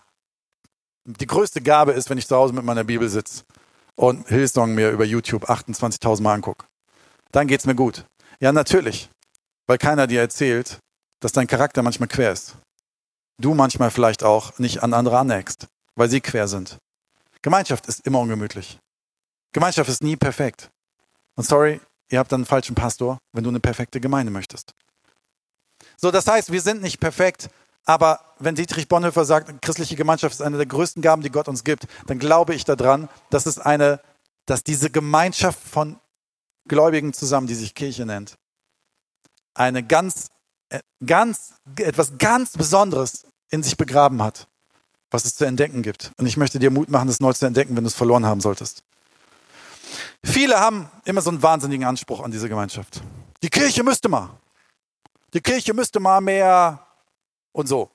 die 1.05 1.27
größte 1.27 1.63
Gabe 1.63 1.93
ist, 1.93 2.11
wenn 2.11 2.19
ich 2.19 2.27
zu 2.27 2.37
Hause 2.37 2.53
mit 2.53 2.65
meiner 2.65 2.85
Bibel 2.85 3.09
sitze 3.09 3.45
und 3.97 4.29
Hillsong 4.29 4.75
mir 4.75 4.91
über 4.91 5.05
YouTube 5.05 5.49
28.000 5.49 6.23
Mal 6.23 6.35
angucke. 6.35 6.67
Dann 7.33 7.47
geht's 7.47 7.67
mir 7.67 7.75
gut. 7.75 8.05
Ja, 8.41 8.53
natürlich. 8.53 9.11
Weil 9.67 9.79
keiner 9.79 10.07
dir 10.07 10.21
erzählt, 10.21 10.79
dass 11.21 11.33
dein 11.33 11.47
Charakter 11.47 11.83
manchmal 11.83 12.09
quer 12.09 12.33
ist. 12.33 12.57
Du 13.39 13.55
manchmal 13.55 13.91
vielleicht 13.91 14.23
auch 14.23 14.59
nicht 14.59 14.83
an 14.83 14.93
andere 14.93 15.19
aneckst, 15.19 15.67
weil 15.95 16.11
sie 16.11 16.21
quer 16.21 16.49
sind. 16.49 16.79
Gemeinschaft 17.43 17.87
ist 17.87 18.07
immer 18.07 18.21
ungemütlich. 18.21 18.79
Gemeinschaft 19.53 19.89
ist 19.89 20.03
nie 20.03 20.17
perfekt. 20.17 20.71
Und 21.37 21.45
sorry, 21.45 21.81
ihr 22.11 22.19
habt 22.19 22.33
dann 22.33 22.41
einen 22.41 22.47
falschen 22.47 22.75
Pastor, 22.75 23.19
wenn 23.33 23.45
du 23.45 23.51
eine 23.51 23.61
perfekte 23.61 24.01
Gemeinde 24.01 24.31
möchtest. 24.31 24.75
So, 25.97 26.11
das 26.11 26.27
heißt, 26.27 26.53
wir 26.53 26.61
sind 26.61 26.83
nicht 26.83 27.01
perfekt, 27.01 27.49
aber 27.85 28.21
wenn 28.39 28.55
Dietrich 28.55 28.89
Bonhoeffer 28.89 29.25
sagt, 29.25 29.63
christliche 29.63 29.97
Gemeinschaft 29.97 30.35
ist 30.35 30.43
eine 30.43 30.57
der 30.57 30.67
größten 30.67 31.03
Gaben, 31.03 31.23
die 31.23 31.31
Gott 31.31 31.49
uns 31.49 31.65
gibt, 31.65 31.87
dann 32.07 32.19
glaube 32.19 32.55
ich 32.55 32.65
daran, 32.65 33.09
dass 33.31 33.47
es 33.47 33.59
eine, 33.59 34.01
dass 34.47 34.63
diese 34.63 34.91
Gemeinschaft 34.91 35.59
von 35.59 35.99
Gläubigen 36.69 37.13
zusammen, 37.13 37.47
die 37.47 37.55
sich 37.55 37.75
Kirche 37.75 38.07
nennt, 38.07 38.37
eine 39.55 39.83
ganz, 39.83 40.29
ganz, 41.05 41.55
etwas 41.77 42.19
ganz 42.19 42.53
Besonderes 42.53 43.27
in 43.51 43.63
sich 43.63 43.77
begraben 43.77 44.23
hat, 44.23 44.49
was 45.11 45.25
es 45.25 45.35
zu 45.35 45.45
entdecken 45.45 45.83
gibt. 45.83 46.13
Und 46.17 46.27
ich 46.27 46.37
möchte 46.37 46.59
dir 46.59 46.71
Mut 46.71 46.89
machen, 46.89 47.09
das 47.09 47.21
neu 47.21 47.33
zu 47.33 47.47
entdecken, 47.47 47.77
wenn 47.77 47.85
du 47.85 47.89
es 47.89 47.95
verloren 47.95 48.27
haben 48.27 48.41
solltest. 48.41 48.85
Viele 50.25 50.61
haben 50.61 50.89
immer 51.05 51.23
so 51.23 51.31
einen 51.31 51.43
wahnsinnigen 51.43 51.87
Anspruch 51.87 52.21
an 52.21 52.31
diese 52.31 52.49
Gemeinschaft. 52.49 53.03
Die 53.43 53.51
Kirche 53.51 53.83
müsste 53.83 54.09
mal. 54.09 54.31
Die 55.33 55.41
Kirche 55.41 55.75
müsste 55.75 56.01
mal 56.01 56.21
mehr 56.21 56.87
und 57.53 57.67
so. 57.67 57.91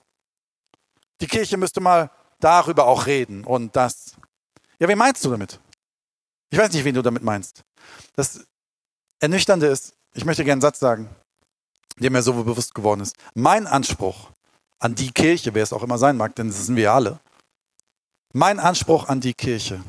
Die 1.21 1.27
Kirche 1.27 1.57
müsste 1.57 1.81
mal 1.81 2.09
darüber 2.39 2.85
auch 2.85 3.05
reden 3.05 3.43
und 3.43 3.75
das. 3.75 4.15
Ja, 4.79 4.87
wen 4.87 4.97
meinst 4.97 5.23
du 5.23 5.29
damit? 5.29 5.59
Ich 6.49 6.57
weiß 6.57 6.71
nicht, 6.73 6.83
wen 6.83 6.95
du 6.95 7.01
damit 7.01 7.23
meinst. 7.23 7.63
Das 8.15 8.45
Ernüchternde 9.19 9.67
ist, 9.67 9.93
ich 10.13 10.25
möchte 10.25 10.43
gerne 10.43 10.53
einen 10.53 10.61
Satz 10.61 10.79
sagen, 10.79 11.09
der 11.99 12.11
mir 12.11 12.21
so 12.21 12.33
bewusst 12.33 12.75
geworden 12.75 13.01
ist. 13.01 13.15
Mein 13.33 13.67
Anspruch 13.67 14.29
an 14.79 14.95
die 14.95 15.11
Kirche, 15.11 15.53
wer 15.53 15.63
es 15.63 15.73
auch 15.73 15.83
immer 15.83 15.97
sein 15.97 16.17
mag, 16.17 16.35
denn 16.35 16.47
das 16.47 16.65
sind 16.65 16.75
wir 16.75 16.93
alle, 16.93 17.19
mein 18.33 18.59
Anspruch 18.59 19.07
an 19.07 19.21
die 19.21 19.33
Kirche 19.33 19.81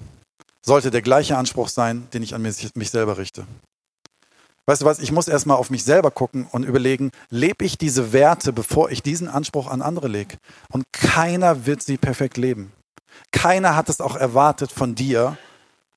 sollte 0.63 0.91
der 0.91 1.03
gleiche 1.03 1.37
Anspruch 1.37 1.69
sein, 1.69 2.09
den 2.13 2.23
ich 2.23 2.35
an 2.35 2.43
mich, 2.43 2.75
mich 2.75 2.91
selber 2.91 3.19
richte. 3.19 3.47
Weißt 4.67 4.83
du 4.83 4.87
was, 4.87 4.99
ich 4.99 5.13
muss 5.13 5.29
erstmal 5.29 5.57
auf 5.57 5.71
mich 5.71 5.85
selber 5.85 6.11
gucken 6.11 6.49
und 6.51 6.65
überlegen, 6.65 7.11
lebe 7.31 7.65
ich 7.65 7.79
diese 7.79 8.13
Werte, 8.13 8.53
bevor 8.53 8.91
ich 8.91 9.01
diesen 9.01 9.29
Anspruch 9.29 9.69
an 9.69 9.81
andere 9.81 10.09
lege? 10.09 10.39
Und 10.71 10.85
keiner 10.93 11.67
wird 11.67 11.83
sie 11.83 11.97
perfekt 11.97 12.37
leben. 12.37 12.73
Keiner 13.31 13.77
hat 13.77 13.89
es 13.89 14.01
auch 14.01 14.17
erwartet 14.17 14.73
von 14.73 14.97
dir, 14.97 15.39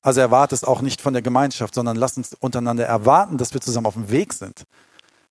also 0.02 0.22
erwartet 0.22 0.58
es 0.58 0.64
auch 0.64 0.82
nicht 0.82 1.02
von 1.02 1.14
der 1.14 1.24
Gemeinschaft, 1.24 1.74
sondern 1.74 1.98
lass 1.98 2.18
uns 2.18 2.36
untereinander 2.40 2.86
erwarten, 2.86 3.40
dass 3.40 3.54
wir 3.54 3.62
zusammen 3.62 3.88
auf 3.88 3.96
dem 3.96 4.12
Weg 4.12 4.34
sind. 4.34 4.64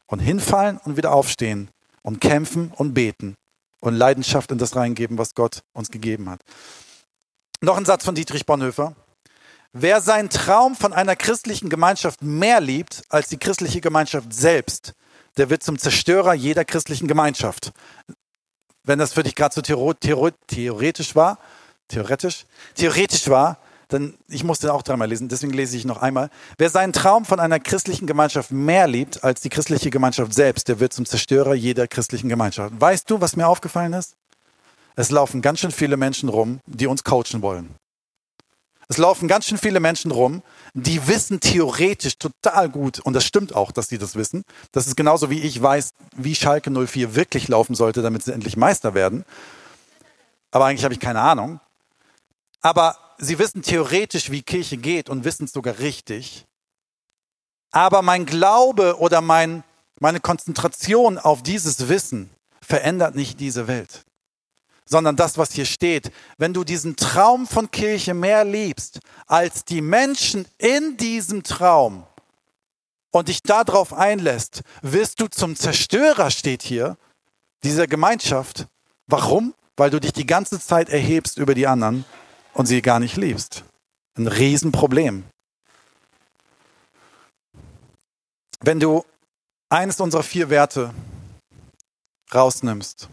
Und 0.08 0.18
hinfallen 0.18 0.78
und 0.78 0.96
wieder 0.96 1.12
aufstehen 1.12 1.70
und 2.02 2.20
kämpfen 2.20 2.72
und 2.74 2.94
beten 2.94 3.36
und 3.80 3.94
Leidenschaft 3.94 4.50
in 4.50 4.58
das 4.58 4.74
reingeben, 4.74 5.18
was 5.18 5.34
Gott 5.34 5.60
uns 5.72 5.90
gegeben 5.90 6.28
hat. 6.28 6.40
Noch 7.60 7.76
ein 7.76 7.84
Satz 7.84 8.04
von 8.04 8.14
Dietrich 8.14 8.46
Bonhoeffer. 8.46 8.96
Wer 9.72 10.00
seinen 10.00 10.30
Traum 10.30 10.74
von 10.74 10.92
einer 10.92 11.14
christlichen 11.14 11.68
Gemeinschaft 11.68 12.22
mehr 12.22 12.60
liebt 12.60 13.02
als 13.10 13.28
die 13.28 13.36
christliche 13.36 13.80
Gemeinschaft 13.80 14.32
selbst, 14.32 14.94
der 15.36 15.50
wird 15.50 15.62
zum 15.62 15.78
Zerstörer 15.78 16.32
jeder 16.32 16.64
christlichen 16.64 17.06
Gemeinschaft. 17.06 17.72
Wenn 18.84 18.98
das 18.98 19.12
für 19.12 19.22
dich 19.22 19.34
gerade 19.34 19.54
so 19.54 19.60
theoretisch 19.60 21.14
war, 21.14 21.38
theoretisch, 21.88 22.46
theoretisch 22.74 23.28
war, 23.28 23.58
dann, 23.88 24.14
ich 24.28 24.44
musste 24.44 24.72
auch 24.72 24.82
dreimal 24.82 25.08
lesen, 25.08 25.28
deswegen 25.28 25.52
lese 25.52 25.76
ich 25.76 25.84
noch 25.84 26.00
einmal. 26.00 26.30
Wer 26.58 26.70
seinen 26.70 26.92
Traum 26.92 27.24
von 27.24 27.40
einer 27.40 27.58
christlichen 27.58 28.06
Gemeinschaft 28.06 28.50
mehr 28.50 28.86
liebt 28.86 29.24
als 29.24 29.40
die 29.40 29.48
christliche 29.48 29.90
Gemeinschaft 29.90 30.34
selbst, 30.34 30.68
der 30.68 30.78
wird 30.78 30.92
zum 30.92 31.06
Zerstörer 31.06 31.54
jeder 31.54 31.88
christlichen 31.88 32.28
Gemeinschaft. 32.28 32.74
Weißt 32.78 33.10
du, 33.10 33.20
was 33.20 33.36
mir 33.36 33.48
aufgefallen 33.48 33.94
ist? 33.94 34.14
Es 34.96 35.10
laufen 35.10 35.42
ganz 35.42 35.60
schön 35.60 35.70
viele 35.70 35.96
Menschen 35.96 36.28
rum, 36.28 36.60
die 36.66 36.86
uns 36.86 37.04
coachen 37.04 37.40
wollen. 37.40 37.74
Es 38.88 38.96
laufen 38.96 39.28
ganz 39.28 39.46
schön 39.46 39.58
viele 39.58 39.80
Menschen 39.80 40.10
rum, 40.10 40.42
die 40.72 41.06
wissen 41.06 41.40
theoretisch 41.40 42.16
total 42.18 42.70
gut, 42.70 43.00
und 43.00 43.12
das 43.12 43.24
stimmt 43.24 43.54
auch, 43.54 43.70
dass 43.70 43.88
sie 43.88 43.98
das 43.98 44.16
wissen. 44.16 44.44
Das 44.72 44.86
ist 44.86 44.96
genauso 44.96 45.28
wie 45.28 45.40
ich 45.40 45.60
weiß, 45.60 45.90
wie 46.16 46.34
Schalke 46.34 46.70
04 46.70 47.14
wirklich 47.14 47.48
laufen 47.48 47.74
sollte, 47.74 48.00
damit 48.00 48.24
sie 48.24 48.32
endlich 48.32 48.56
Meister 48.56 48.94
werden. 48.94 49.24
Aber 50.50 50.64
eigentlich 50.64 50.84
habe 50.84 50.94
ich 50.94 51.00
keine 51.00 51.20
Ahnung. 51.20 51.60
Aber 52.62 52.96
sie 53.18 53.38
wissen 53.38 53.62
theoretisch, 53.62 54.30
wie 54.30 54.42
Kirche 54.42 54.76
geht 54.76 55.08
und 55.08 55.24
wissen 55.24 55.44
es 55.44 55.52
sogar 55.52 55.78
richtig. 55.78 56.46
Aber 57.70 58.02
mein 58.02 58.26
Glaube 58.26 58.98
oder 58.98 59.20
mein, 59.20 59.62
meine 60.00 60.20
Konzentration 60.20 61.18
auf 61.18 61.42
dieses 61.42 61.88
Wissen 61.88 62.30
verändert 62.60 63.14
nicht 63.14 63.40
diese 63.40 63.66
Welt 63.68 64.04
sondern 64.88 65.16
das, 65.16 65.36
was 65.36 65.52
hier 65.52 65.66
steht. 65.66 66.10
Wenn 66.38 66.54
du 66.54 66.64
diesen 66.64 66.96
Traum 66.96 67.46
von 67.46 67.70
Kirche 67.70 68.14
mehr 68.14 68.44
liebst 68.44 69.00
als 69.26 69.64
die 69.64 69.82
Menschen 69.82 70.46
in 70.56 70.96
diesem 70.96 71.42
Traum 71.42 72.06
und 73.10 73.28
dich 73.28 73.42
darauf 73.42 73.92
einlässt, 73.92 74.62
wirst 74.80 75.20
du 75.20 75.28
zum 75.28 75.56
Zerstörer, 75.56 76.30
steht 76.30 76.62
hier, 76.62 76.96
dieser 77.62 77.86
Gemeinschaft. 77.86 78.66
Warum? 79.06 79.54
Weil 79.76 79.90
du 79.90 80.00
dich 80.00 80.12
die 80.12 80.26
ganze 80.26 80.58
Zeit 80.58 80.88
erhebst 80.88 81.38
über 81.38 81.54
die 81.54 81.66
anderen 81.66 82.04
und 82.58 82.66
sie 82.66 82.82
gar 82.82 82.98
nicht 82.98 83.16
liebst. 83.16 83.62
Ein 84.16 84.26
Riesenproblem. 84.26 85.22
Wenn 88.60 88.80
du 88.80 89.04
eines 89.68 90.00
unserer 90.00 90.24
vier 90.24 90.50
Werte 90.50 90.92
rausnimmst, 92.34 93.08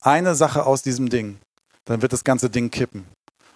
eine 0.00 0.36
Sache 0.36 0.64
aus 0.64 0.82
diesem 0.82 1.08
Ding, 1.08 1.40
dann 1.84 2.00
wird 2.00 2.12
das 2.12 2.22
ganze 2.22 2.48
Ding 2.48 2.70
kippen. 2.70 3.06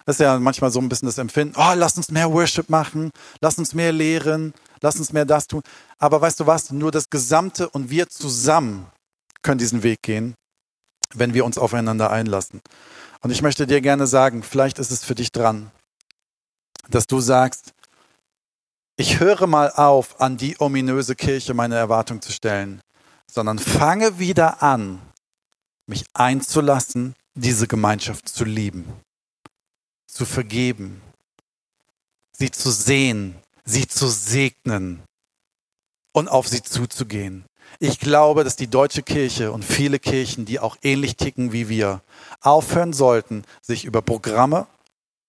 Das 0.05 0.17
ist 0.17 0.19
ja 0.19 0.37
manchmal 0.37 0.69
so 0.69 0.81
ein 0.81 0.89
bisschen 0.89 1.07
das 1.07 1.17
Empfinden, 1.17 1.55
oh, 1.57 1.73
lass 1.75 1.95
uns 1.95 2.11
mehr 2.11 2.31
Worship 2.33 2.69
machen, 2.69 3.09
lass 3.39 3.57
uns 3.57 3.73
mehr 3.73 3.93
lehren, 3.93 4.53
lass 4.81 4.97
uns 4.97 5.13
mehr 5.13 5.25
das 5.25 5.47
tun. 5.47 5.61
Aber 5.97 6.19
weißt 6.19 6.41
du 6.41 6.45
was, 6.45 6.71
nur 6.71 6.91
das 6.91 7.09
Gesamte 7.09 7.69
und 7.69 7.89
wir 7.89 8.09
zusammen 8.09 8.87
können 9.41 9.59
diesen 9.59 9.81
Weg 9.81 10.01
gehen, 10.01 10.35
wenn 11.13 11.33
wir 11.33 11.45
uns 11.45 11.57
aufeinander 11.57 12.11
einlassen. 12.11 12.59
Und 13.25 13.31
ich 13.31 13.41
möchte 13.41 13.65
dir 13.65 13.81
gerne 13.81 14.05
sagen, 14.05 14.43
vielleicht 14.43 14.77
ist 14.77 14.91
es 14.91 15.03
für 15.03 15.15
dich 15.15 15.31
dran, 15.31 15.71
dass 16.89 17.07
du 17.07 17.21
sagst, 17.21 17.73
ich 18.97 19.19
höre 19.19 19.47
mal 19.47 19.71
auf, 19.71 20.21
an 20.21 20.37
die 20.37 20.57
ominöse 20.59 21.15
Kirche 21.15 21.55
meine 21.55 21.73
Erwartung 21.73 22.21
zu 22.21 22.31
stellen, 22.31 22.81
sondern 23.25 23.57
fange 23.57 24.19
wieder 24.19 24.61
an, 24.61 25.01
mich 25.87 26.05
einzulassen, 26.13 27.15
diese 27.33 27.67
Gemeinschaft 27.67 28.29
zu 28.29 28.45
lieben, 28.45 28.93
zu 30.05 30.23
vergeben, 30.27 31.01
sie 32.31 32.51
zu 32.51 32.69
sehen, 32.69 33.35
sie 33.63 33.87
zu 33.87 34.07
segnen 34.07 35.01
und 36.13 36.27
auf 36.27 36.47
sie 36.47 36.61
zuzugehen. 36.61 37.43
Ich 37.79 37.99
glaube, 37.99 38.43
dass 38.43 38.55
die 38.55 38.67
deutsche 38.67 39.03
Kirche 39.03 39.51
und 39.51 39.63
viele 39.63 39.99
Kirchen, 39.99 40.45
die 40.45 40.59
auch 40.59 40.77
ähnlich 40.81 41.17
ticken 41.17 41.51
wie 41.51 41.69
wir, 41.69 42.01
aufhören 42.41 42.93
sollten, 42.93 43.43
sich 43.61 43.85
über 43.85 44.01
Programme, 44.01 44.67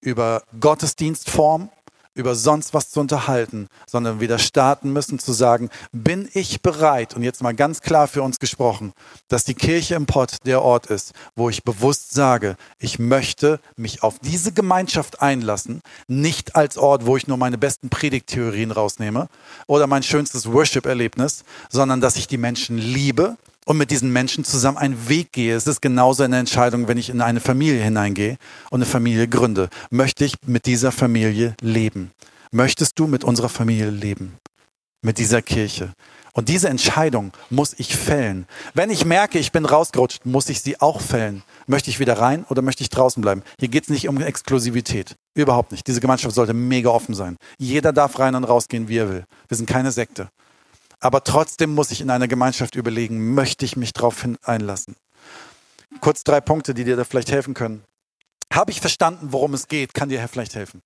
über 0.00 0.42
Gottesdienstform 0.60 1.70
über 2.16 2.34
sonst 2.34 2.74
was 2.74 2.90
zu 2.90 3.00
unterhalten, 3.00 3.68
sondern 3.86 4.20
wieder 4.20 4.38
starten 4.38 4.92
müssen 4.92 5.18
zu 5.18 5.32
sagen, 5.32 5.68
bin 5.92 6.28
ich 6.32 6.62
bereit, 6.62 7.14
und 7.14 7.22
jetzt 7.22 7.42
mal 7.42 7.54
ganz 7.54 7.82
klar 7.82 8.08
für 8.08 8.22
uns 8.22 8.38
gesprochen, 8.38 8.92
dass 9.28 9.44
die 9.44 9.54
Kirche 9.54 9.94
im 9.94 10.06
Pott 10.06 10.38
der 10.46 10.62
Ort 10.62 10.86
ist, 10.86 11.12
wo 11.36 11.50
ich 11.50 11.62
bewusst 11.62 12.12
sage, 12.12 12.56
ich 12.78 12.98
möchte 12.98 13.60
mich 13.76 14.02
auf 14.02 14.18
diese 14.18 14.52
Gemeinschaft 14.52 15.20
einlassen, 15.20 15.82
nicht 16.08 16.56
als 16.56 16.78
Ort, 16.78 17.06
wo 17.06 17.16
ich 17.16 17.28
nur 17.28 17.36
meine 17.36 17.58
besten 17.58 17.90
Predigttheorien 17.90 18.70
rausnehme 18.70 19.28
oder 19.66 19.86
mein 19.86 20.02
schönstes 20.02 20.50
Worship-Erlebnis, 20.50 21.44
sondern 21.68 22.00
dass 22.00 22.16
ich 22.16 22.26
die 22.26 22.38
Menschen 22.38 22.78
liebe, 22.78 23.36
und 23.66 23.76
mit 23.76 23.90
diesen 23.90 24.12
Menschen 24.12 24.44
zusammen 24.44 24.78
einen 24.78 25.08
Weg 25.08 25.32
gehe. 25.32 25.54
Es 25.54 25.66
ist 25.66 25.82
genauso 25.82 26.22
eine 26.22 26.38
Entscheidung, 26.38 26.88
wenn 26.88 26.96
ich 26.96 27.10
in 27.10 27.20
eine 27.20 27.40
Familie 27.40 27.82
hineingehe 27.82 28.38
und 28.70 28.78
eine 28.78 28.86
Familie 28.86 29.28
gründe. 29.28 29.68
Möchte 29.90 30.24
ich 30.24 30.36
mit 30.46 30.64
dieser 30.66 30.92
Familie 30.92 31.54
leben? 31.60 32.12
Möchtest 32.52 32.98
du 32.98 33.06
mit 33.08 33.24
unserer 33.24 33.48
Familie 33.48 33.90
leben? 33.90 34.38
Mit 35.02 35.18
dieser 35.18 35.42
Kirche? 35.42 35.92
Und 36.32 36.48
diese 36.48 36.68
Entscheidung 36.68 37.32
muss 37.50 37.74
ich 37.78 37.96
fällen. 37.96 38.46
Wenn 38.74 38.90
ich 38.90 39.04
merke, 39.04 39.38
ich 39.38 39.52
bin 39.52 39.64
rausgerutscht, 39.64 40.26
muss 40.26 40.48
ich 40.48 40.60
sie 40.60 40.80
auch 40.80 41.00
fällen. 41.00 41.42
Möchte 41.66 41.90
ich 41.90 41.98
wieder 41.98 42.18
rein 42.18 42.44
oder 42.48 42.62
möchte 42.62 42.82
ich 42.82 42.90
draußen 42.90 43.20
bleiben? 43.20 43.42
Hier 43.58 43.68
geht 43.68 43.84
es 43.84 43.88
nicht 43.88 44.08
um 44.08 44.20
Exklusivität. 44.20 45.16
Überhaupt 45.34 45.72
nicht. 45.72 45.86
Diese 45.86 46.00
Gemeinschaft 46.00 46.34
sollte 46.34 46.54
mega 46.54 46.90
offen 46.90 47.14
sein. 47.14 47.36
Jeder 47.58 47.92
darf 47.92 48.18
rein 48.18 48.34
und 48.34 48.44
rausgehen, 48.44 48.88
wie 48.88 48.98
er 48.98 49.08
will. 49.08 49.24
Wir 49.48 49.56
sind 49.56 49.68
keine 49.68 49.90
Sekte. 49.90 50.28
Aber 51.00 51.22
trotzdem 51.24 51.74
muss 51.74 51.90
ich 51.90 52.00
in 52.00 52.10
einer 52.10 52.28
Gemeinschaft 52.28 52.74
überlegen, 52.74 53.34
möchte 53.34 53.64
ich 53.64 53.76
mich 53.76 53.92
darauf 53.92 54.26
einlassen? 54.42 54.96
Kurz 56.00 56.24
drei 56.24 56.40
Punkte, 56.40 56.74
die 56.74 56.84
dir 56.84 56.96
da 56.96 57.04
vielleicht 57.04 57.30
helfen 57.30 57.54
können. 57.54 57.84
Habe 58.52 58.70
ich 58.70 58.80
verstanden, 58.80 59.28
worum 59.32 59.54
es 59.54 59.68
geht? 59.68 59.94
Kann 59.94 60.08
dir 60.08 60.26
vielleicht 60.28 60.54
helfen. 60.54 60.82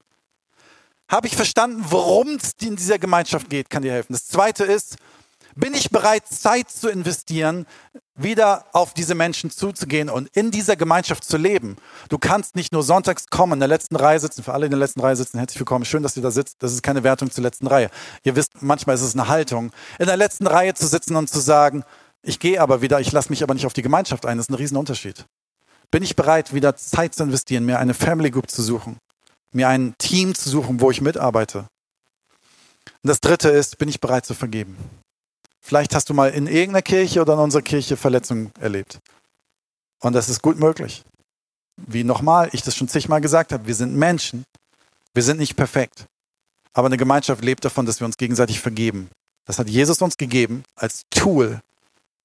Habe 1.10 1.26
ich 1.26 1.36
verstanden, 1.36 1.84
worum 1.88 2.36
es 2.36 2.52
in 2.60 2.76
dieser 2.76 2.98
Gemeinschaft 2.98 3.50
geht? 3.50 3.68
Kann 3.68 3.82
dir 3.82 3.92
helfen. 3.92 4.12
Das 4.12 4.26
zweite 4.26 4.64
ist, 4.64 4.96
bin 5.60 5.74
ich 5.74 5.90
bereit, 5.90 6.26
Zeit 6.26 6.70
zu 6.70 6.88
investieren, 6.88 7.66
wieder 8.14 8.64
auf 8.72 8.94
diese 8.94 9.14
Menschen 9.14 9.50
zuzugehen 9.50 10.08
und 10.08 10.28
in 10.34 10.50
dieser 10.50 10.74
Gemeinschaft 10.74 11.22
zu 11.22 11.36
leben? 11.36 11.76
Du 12.08 12.18
kannst 12.18 12.56
nicht 12.56 12.72
nur 12.72 12.82
sonntags 12.82 13.26
kommen, 13.28 13.54
in 13.54 13.58
der 13.60 13.68
letzten 13.68 13.96
Reihe 13.96 14.18
sitzen, 14.18 14.42
für 14.42 14.54
alle 14.54 14.66
in 14.66 14.70
der 14.70 14.78
letzten 14.78 15.00
Reihe 15.00 15.16
sitzen, 15.16 15.38
herzlich 15.38 15.60
willkommen, 15.60 15.84
schön, 15.84 16.02
dass 16.02 16.16
ihr 16.16 16.22
da 16.22 16.30
sitzt. 16.30 16.62
Das 16.62 16.72
ist 16.72 16.82
keine 16.82 17.04
Wertung 17.04 17.30
zur 17.30 17.44
letzten 17.44 17.66
Reihe. 17.66 17.90
Ihr 18.24 18.34
wisst, 18.36 18.62
manchmal 18.62 18.96
ist 18.96 19.02
es 19.02 19.14
eine 19.14 19.28
Haltung, 19.28 19.70
in 19.98 20.06
der 20.06 20.16
letzten 20.16 20.46
Reihe 20.46 20.74
zu 20.74 20.86
sitzen 20.86 21.14
und 21.14 21.28
zu 21.28 21.40
sagen, 21.40 21.84
ich 22.22 22.38
gehe 22.38 22.60
aber 22.60 22.82
wieder, 22.82 23.00
ich 23.00 23.12
lasse 23.12 23.28
mich 23.28 23.42
aber 23.42 23.54
nicht 23.54 23.66
auf 23.66 23.72
die 23.72 23.82
Gemeinschaft 23.82 24.26
ein. 24.26 24.38
Das 24.38 24.46
ist 24.46 24.50
ein 24.50 24.54
Riesenunterschied. 24.54 25.26
Bin 25.90 26.02
ich 26.02 26.16
bereit, 26.16 26.54
wieder 26.54 26.76
Zeit 26.76 27.14
zu 27.14 27.22
investieren, 27.22 27.66
mir 27.66 27.78
eine 27.78 27.94
Family 27.94 28.30
Group 28.30 28.50
zu 28.50 28.62
suchen, 28.62 28.98
mir 29.52 29.68
ein 29.68 29.94
Team 29.98 30.34
zu 30.34 30.48
suchen, 30.48 30.80
wo 30.80 30.90
ich 30.90 31.00
mitarbeite? 31.00 31.66
Und 33.02 33.08
das 33.08 33.20
dritte 33.20 33.50
ist, 33.50 33.78
bin 33.78 33.88
ich 33.88 34.00
bereit 34.00 34.26
zu 34.26 34.34
vergeben? 34.34 34.76
Vielleicht 35.60 35.94
hast 35.94 36.08
du 36.08 36.14
mal 36.14 36.30
in 36.30 36.46
irgendeiner 36.46 36.82
Kirche 36.82 37.20
oder 37.20 37.34
in 37.34 37.40
unserer 37.40 37.62
Kirche 37.62 37.96
Verletzungen 37.96 38.52
erlebt. 38.58 38.98
Und 40.00 40.14
das 40.14 40.28
ist 40.28 40.42
gut 40.42 40.58
möglich. 40.58 41.04
Wie 41.76 42.04
nochmal, 42.04 42.48
ich 42.52 42.62
das 42.62 42.76
schon 42.76 42.88
zigmal 42.88 43.20
gesagt 43.20 43.52
habe, 43.52 43.66
wir 43.66 43.74
sind 43.74 43.94
Menschen. 43.94 44.44
Wir 45.14 45.22
sind 45.22 45.38
nicht 45.38 45.56
perfekt. 45.56 46.06
Aber 46.72 46.86
eine 46.86 46.96
Gemeinschaft 46.96 47.44
lebt 47.44 47.64
davon, 47.64 47.86
dass 47.86 48.00
wir 48.00 48.06
uns 48.06 48.16
gegenseitig 48.16 48.60
vergeben. 48.60 49.10
Das 49.44 49.58
hat 49.58 49.68
Jesus 49.68 50.00
uns 50.00 50.16
gegeben 50.16 50.64
als 50.76 51.02
Tool, 51.10 51.60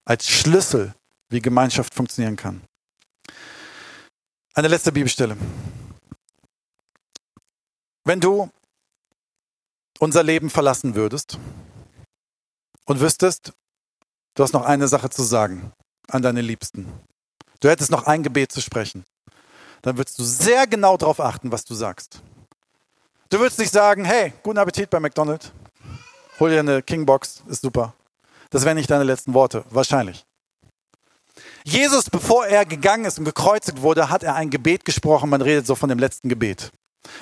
als 0.06 0.30
Schlüssel, 0.30 0.94
wie 1.30 1.42
Gemeinschaft 1.42 1.94
funktionieren 1.94 2.36
kann. 2.36 2.62
Eine 4.54 4.68
letzte 4.68 4.92
Bibelstelle. 4.92 5.36
Wenn 8.04 8.22
du 8.22 8.50
unser 10.00 10.24
Leben 10.24 10.50
verlassen 10.50 10.96
würdest 10.96 11.40
und 12.86 13.00
wüsstest, 13.00 13.54
du 14.36 14.44
hast 14.44 14.54
noch 14.54 14.66
eine 14.66 14.88
Sache 14.88 15.10
zu 15.10 15.24
sagen 15.24 15.72
an 16.08 16.22
deine 16.22 16.42
Liebsten. 16.42 16.88
Du 17.60 17.70
hättest 17.70 17.92
noch 17.92 18.04
ein 18.04 18.24
Gebet 18.24 18.52
zu 18.52 18.62
sprechen. 18.62 19.06
Dann 19.82 19.98
würdest 19.98 20.18
du 20.20 20.24
sehr 20.24 20.68
genau 20.68 20.98
darauf 20.98 21.20
achten, 21.20 21.52
was 21.52 21.66
du 21.66 21.76
sagst. 21.76 22.22
Du 23.30 23.40
würdest 23.40 23.60
nicht 23.60 23.72
sagen, 23.72 24.06
hey, 24.06 24.34
guten 24.44 24.60
Appetit 24.60 24.90
bei 24.90 25.00
McDonald's. 25.00 25.52
Hol 26.40 26.50
dir 26.50 26.60
eine 26.60 26.82
Kingbox, 26.82 27.44
ist 27.48 27.62
super. 27.62 27.94
Das 28.50 28.66
wären 28.66 28.78
nicht 28.78 28.90
deine 28.90 29.04
letzten 29.04 29.34
Worte, 29.34 29.64
wahrscheinlich. 29.70 30.26
Jesus, 31.64 32.10
bevor 32.10 32.46
er 32.46 32.66
gegangen 32.66 33.06
ist 33.06 33.18
und 33.18 33.26
gekreuzigt 33.26 33.82
wurde, 33.82 34.10
hat 34.10 34.24
er 34.24 34.36
ein 34.36 34.50
Gebet 34.50 34.86
gesprochen. 34.86 35.30
Man 35.30 35.42
redet 35.42 35.66
so 35.66 35.76
von 35.76 35.90
dem 35.90 36.00
letzten 36.00 36.30
Gebet. 36.30 36.72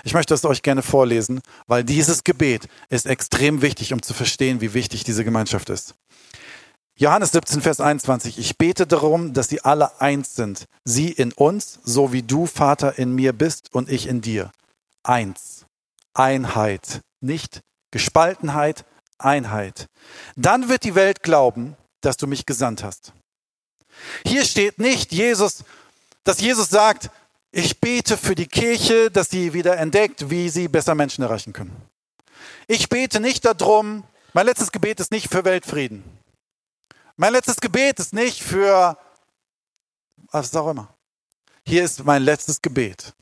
Ich 0.03 0.13
möchte 0.13 0.33
es 0.33 0.45
euch 0.45 0.61
gerne 0.61 0.81
vorlesen, 0.81 1.41
weil 1.67 1.83
dieses 1.83 2.23
Gebet 2.23 2.67
ist 2.89 3.05
extrem 3.05 3.61
wichtig, 3.61 3.93
um 3.93 4.01
zu 4.01 4.13
verstehen, 4.13 4.61
wie 4.61 4.73
wichtig 4.73 5.03
diese 5.03 5.23
Gemeinschaft 5.23 5.69
ist. 5.69 5.95
Johannes 6.95 7.31
17, 7.31 7.61
Vers 7.61 7.81
21. 7.81 8.37
Ich 8.37 8.57
bete 8.57 8.85
darum, 8.85 9.33
dass 9.33 9.49
sie 9.49 9.61
alle 9.61 9.99
eins 9.99 10.35
sind. 10.35 10.65
Sie 10.85 11.11
in 11.11 11.31
uns, 11.31 11.79
so 11.83 12.13
wie 12.13 12.21
du, 12.21 12.45
Vater, 12.45 12.99
in 12.99 13.13
mir 13.13 13.33
bist 13.33 13.73
und 13.73 13.89
ich 13.89 14.07
in 14.07 14.21
dir. 14.21 14.51
Eins. 15.03 15.65
Einheit. 16.13 17.01
Nicht 17.19 17.61
Gespaltenheit, 17.91 18.85
Einheit. 19.17 19.87
Dann 20.35 20.69
wird 20.69 20.83
die 20.83 20.95
Welt 20.95 21.23
glauben, 21.23 21.75
dass 22.01 22.17
du 22.17 22.27
mich 22.27 22.45
gesandt 22.45 22.83
hast. 22.83 23.13
Hier 24.25 24.45
steht 24.45 24.79
nicht 24.79 25.11
Jesus, 25.11 25.63
dass 26.23 26.41
Jesus 26.41 26.69
sagt, 26.69 27.09
ich 27.55 27.79
bete 27.79 28.17
für 28.17 28.33
die 28.33 28.47
Kirche, 28.47 29.11
dass 29.11 29.29
sie 29.29 29.53
wieder 29.53 29.77
entdeckt, 29.77 30.31
wie 30.31 30.49
sie 30.49 30.67
besser 30.67 30.95
Menschen 30.95 31.23
erreichen 31.23 31.53
können. 31.53 31.75
Ich 32.67 32.89
bete 32.89 33.19
nicht 33.19 33.45
darum, 33.45 34.03
mein 34.33 34.47
letztes 34.47 34.71
Gebet 34.71 34.99
ist 34.99 35.11
nicht 35.11 35.29
für 35.29 35.45
Weltfrieden. 35.45 36.03
Mein 37.15 37.31
letztes 37.31 37.57
Gebet 37.57 37.99
ist 37.99 38.11
nicht 38.11 38.41
für 38.41 38.97
was 40.31 40.55
auch 40.55 40.71
immer. 40.71 40.95
Hier 41.63 41.83
ist 41.83 42.03
mein 42.03 42.23
letztes 42.23 42.59
Gebet. 42.59 43.13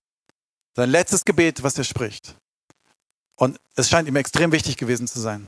Sein 0.78 0.90
letztes 0.90 1.26
Gebet, 1.26 1.62
was 1.62 1.78
er 1.78 1.84
spricht. 1.84 2.38
Und 3.36 3.60
es 3.76 3.90
scheint 3.90 4.08
ihm 4.08 4.16
extrem 4.16 4.54
wichtig 4.54 4.78
gewesen 4.78 5.08
zu 5.08 5.20
sein 5.20 5.46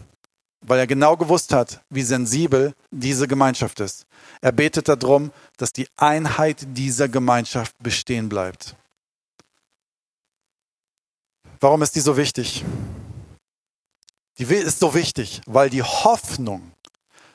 weil 0.64 0.80
er 0.80 0.88
genau 0.88 1.16
gewusst 1.18 1.54
hat, 1.54 1.82
wie 1.90 2.02
sensibel 2.02 2.74
diese 2.92 3.28
Gemeinschaft 3.28 3.80
ist. 3.80 4.06
Er 4.42 4.52
betet 4.52 4.88
darum, 4.88 5.32
dass 5.58 5.74
die 5.74 5.88
Einheit 5.98 6.66
dieser 6.76 7.08
Gemeinschaft 7.08 7.76
bestehen 7.80 8.30
bleibt. 8.30 8.76
Warum 11.60 11.82
ist 11.82 11.96
die 11.96 12.02
so 12.02 12.18
wichtig? 12.18 12.66
Die 14.38 14.44
ist 14.44 14.80
so 14.80 14.94
wichtig, 14.94 15.42
weil 15.46 15.70
die 15.70 15.84
Hoffnung 15.84 16.72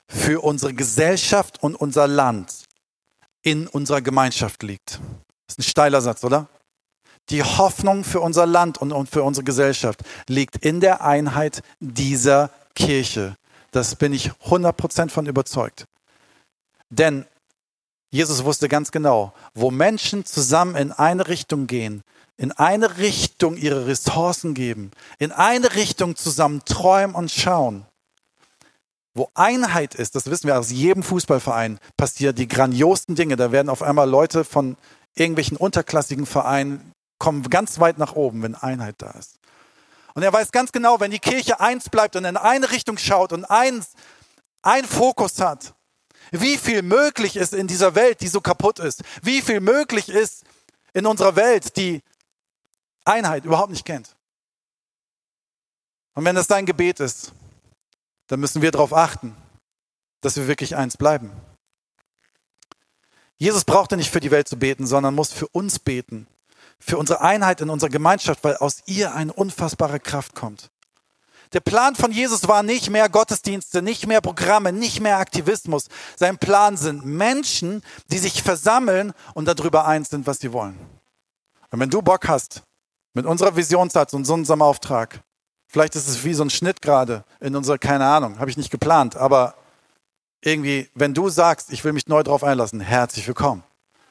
für 0.09 0.43
unsere 0.43 0.74
Gesellschaft 0.74 1.62
und 1.62 1.76
unser 1.76 2.09
Land 2.09 2.64
in 3.43 3.66
unserer 3.68 4.03
Gemeinschaft 4.03 4.62
liegt. 4.62 5.01
Das 5.47 5.57
ist 5.57 5.59
ein 5.61 5.62
steiler 5.62 6.01
Satz, 6.01 6.24
oder? 6.24 6.49
Die 7.31 7.43
Hoffnung 7.43 8.05
für 8.05 8.20
unser 8.20 8.47
Land 8.47 8.79
und 8.79 9.11
für 9.11 9.22
unsere 9.22 9.45
Gesellschaft 9.45 10.01
liegt 10.29 10.57
in 10.64 10.81
der 10.81 11.03
Einheit 11.05 11.62
dieser 11.81 12.51
Kirche. 12.74 13.37
Das 13.70 13.97
bin 13.97 14.12
ich 14.12 14.31
100% 14.47 15.11
von 15.11 15.26
überzeugt. 15.26 15.87
Denn 16.91 17.26
Jesus 18.11 18.45
wusste 18.45 18.68
ganz 18.68 18.91
genau, 18.91 19.35
wo 19.55 19.70
Menschen 19.70 20.24
zusammen 20.24 20.74
in 20.76 20.93
eine 20.93 21.29
Richtung 21.29 21.66
gehen, 21.66 22.03
in 22.39 22.53
eine 22.53 22.97
Richtung 22.97 23.57
ihre 23.57 23.87
Ressourcen 23.87 24.55
geben, 24.55 24.91
in 25.18 25.33
eine 25.33 25.74
Richtung 25.74 26.16
zusammen 26.16 26.62
träumen 26.64 27.14
und 27.14 27.31
schauen. 27.31 27.85
Wo 29.14 29.29
Einheit 29.35 29.95
ist, 29.95 30.14
das 30.14 30.31
wissen 30.31 30.47
wir 30.47 30.59
aus 30.59 30.70
jedem 30.70 31.03
Fußballverein, 31.03 31.79
passieren 31.97 32.37
die 32.37 32.49
grandiosen 32.49 33.16
Dinge. 33.16 33.37
Da 33.37 33.53
werden 33.53 33.68
auf 33.68 33.83
einmal 33.83 34.09
Leute 34.09 34.45
von 34.45 34.76
irgendwelchen 35.14 35.57
unterklassigen 35.57 36.24
Vereinen 36.24 36.93
kommen 37.18 37.42
ganz 37.50 37.78
weit 37.80 37.98
nach 37.98 38.12
oben, 38.12 38.42
wenn 38.42 38.54
Einheit 38.54 38.96
da 38.98 39.10
ist. 39.12 39.38
Und 40.14 40.22
er 40.22 40.32
weiß 40.32 40.50
ganz 40.50 40.72
genau, 40.72 41.00
wenn 41.00 41.10
die 41.10 41.18
Kirche 41.18 41.60
eins 41.60 41.88
bleibt 41.90 42.16
und 42.16 42.24
in 42.24 42.36
eine 42.36 42.70
Richtung 42.70 42.98
schaut 42.98 43.32
und 43.32 43.44
eins, 43.44 43.92
ein 44.62 44.84
Fokus 44.84 45.40
hat, 45.40 45.74
wie 46.30 46.58
viel 46.58 46.82
möglich 46.82 47.36
ist 47.36 47.54
in 47.54 47.66
dieser 47.66 47.94
Welt, 47.94 48.20
die 48.20 48.28
so 48.28 48.40
kaputt 48.40 48.78
ist, 48.78 49.02
wie 49.22 49.40
viel 49.40 49.60
möglich 49.60 50.08
ist 50.08 50.44
in 50.92 51.06
unserer 51.06 51.36
Welt, 51.36 51.76
die 51.76 52.02
Einheit 53.04 53.44
überhaupt 53.44 53.70
nicht 53.70 53.84
kennt. 53.84 54.16
Und 56.14 56.24
wenn 56.24 56.34
das 56.34 56.48
dein 56.48 56.66
Gebet 56.66 57.00
ist, 57.00 57.32
dann 58.26 58.40
müssen 58.40 58.60
wir 58.60 58.72
darauf 58.72 58.92
achten, 58.92 59.36
dass 60.20 60.36
wir 60.36 60.48
wirklich 60.48 60.76
eins 60.76 60.96
bleiben. 60.96 61.30
Jesus 63.36 63.64
brauchte 63.64 63.96
nicht 63.96 64.10
für 64.10 64.20
die 64.20 64.32
Welt 64.32 64.48
zu 64.48 64.58
beten, 64.58 64.86
sondern 64.86 65.14
muss 65.14 65.32
für 65.32 65.46
uns 65.46 65.78
beten 65.78 66.26
für 66.78 66.98
unsere 66.98 67.20
Einheit 67.20 67.60
in 67.60 67.70
unserer 67.70 67.90
Gemeinschaft, 67.90 68.44
weil 68.44 68.56
aus 68.56 68.82
ihr 68.86 69.14
eine 69.14 69.32
unfassbare 69.32 70.00
Kraft 70.00 70.34
kommt. 70.34 70.70
Der 71.54 71.60
Plan 71.60 71.94
von 71.94 72.12
Jesus 72.12 72.46
war 72.46 72.62
nicht 72.62 72.90
mehr 72.90 73.08
Gottesdienste, 73.08 73.80
nicht 73.80 74.06
mehr 74.06 74.20
Programme, 74.20 74.72
nicht 74.72 75.00
mehr 75.00 75.18
Aktivismus. 75.18 75.86
Sein 76.16 76.36
Plan 76.36 76.76
sind 76.76 77.06
Menschen, 77.06 77.82
die 78.10 78.18
sich 78.18 78.42
versammeln 78.42 79.14
und 79.34 79.46
darüber 79.46 79.86
eins 79.86 80.10
sind, 80.10 80.26
was 80.26 80.40
sie 80.40 80.52
wollen. 80.52 80.78
Und 81.70 81.80
wenn 81.80 81.90
du 81.90 82.02
Bock 82.02 82.28
hast, 82.28 82.62
mit 83.14 83.24
unserer 83.24 83.56
Visionssatz 83.56 84.12
und 84.12 84.28
unserem 84.28 84.60
Auftrag, 84.60 85.20
vielleicht 85.66 85.96
ist 85.96 86.06
es 86.06 86.22
wie 86.24 86.34
so 86.34 86.44
ein 86.44 86.50
Schnitt 86.50 86.82
gerade 86.82 87.24
in 87.40 87.56
unserer, 87.56 87.78
keine 87.78 88.06
Ahnung, 88.06 88.38
habe 88.38 88.50
ich 88.50 88.58
nicht 88.58 88.70
geplant, 88.70 89.16
aber 89.16 89.54
irgendwie, 90.42 90.88
wenn 90.94 91.14
du 91.14 91.30
sagst, 91.30 91.72
ich 91.72 91.82
will 91.82 91.94
mich 91.94 92.06
neu 92.06 92.22
drauf 92.22 92.44
einlassen, 92.44 92.80
herzlich 92.80 93.26
willkommen 93.26 93.64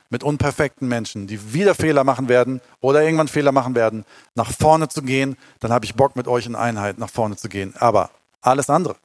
mit 0.10 0.24
unperfekten 0.24 0.88
Menschen, 0.88 1.28
die 1.28 1.54
wieder 1.54 1.76
Fehler 1.76 2.04
machen 2.04 2.30
werden 2.30 2.62
oder 2.80 3.04
irgendwann 3.04 3.28
Fehler 3.28 3.52
machen 3.52 3.76
werden, 3.76 4.06
nach 4.36 4.52
vorne 4.52 4.88
zu 4.88 5.02
gehen, 5.02 5.38
dann 5.60 5.72
habe 5.72 5.86
ich 5.86 5.96
Bock 5.96 6.16
mit 6.16 6.28
euch 6.28 6.46
in 6.46 6.56
Einheit 6.56 6.98
nach 6.98 7.10
vorne 7.10 7.36
zu 7.36 7.50
gehen. 7.50 7.76
Aber 7.78 8.12
alles 8.42 8.70
andere 8.70 8.96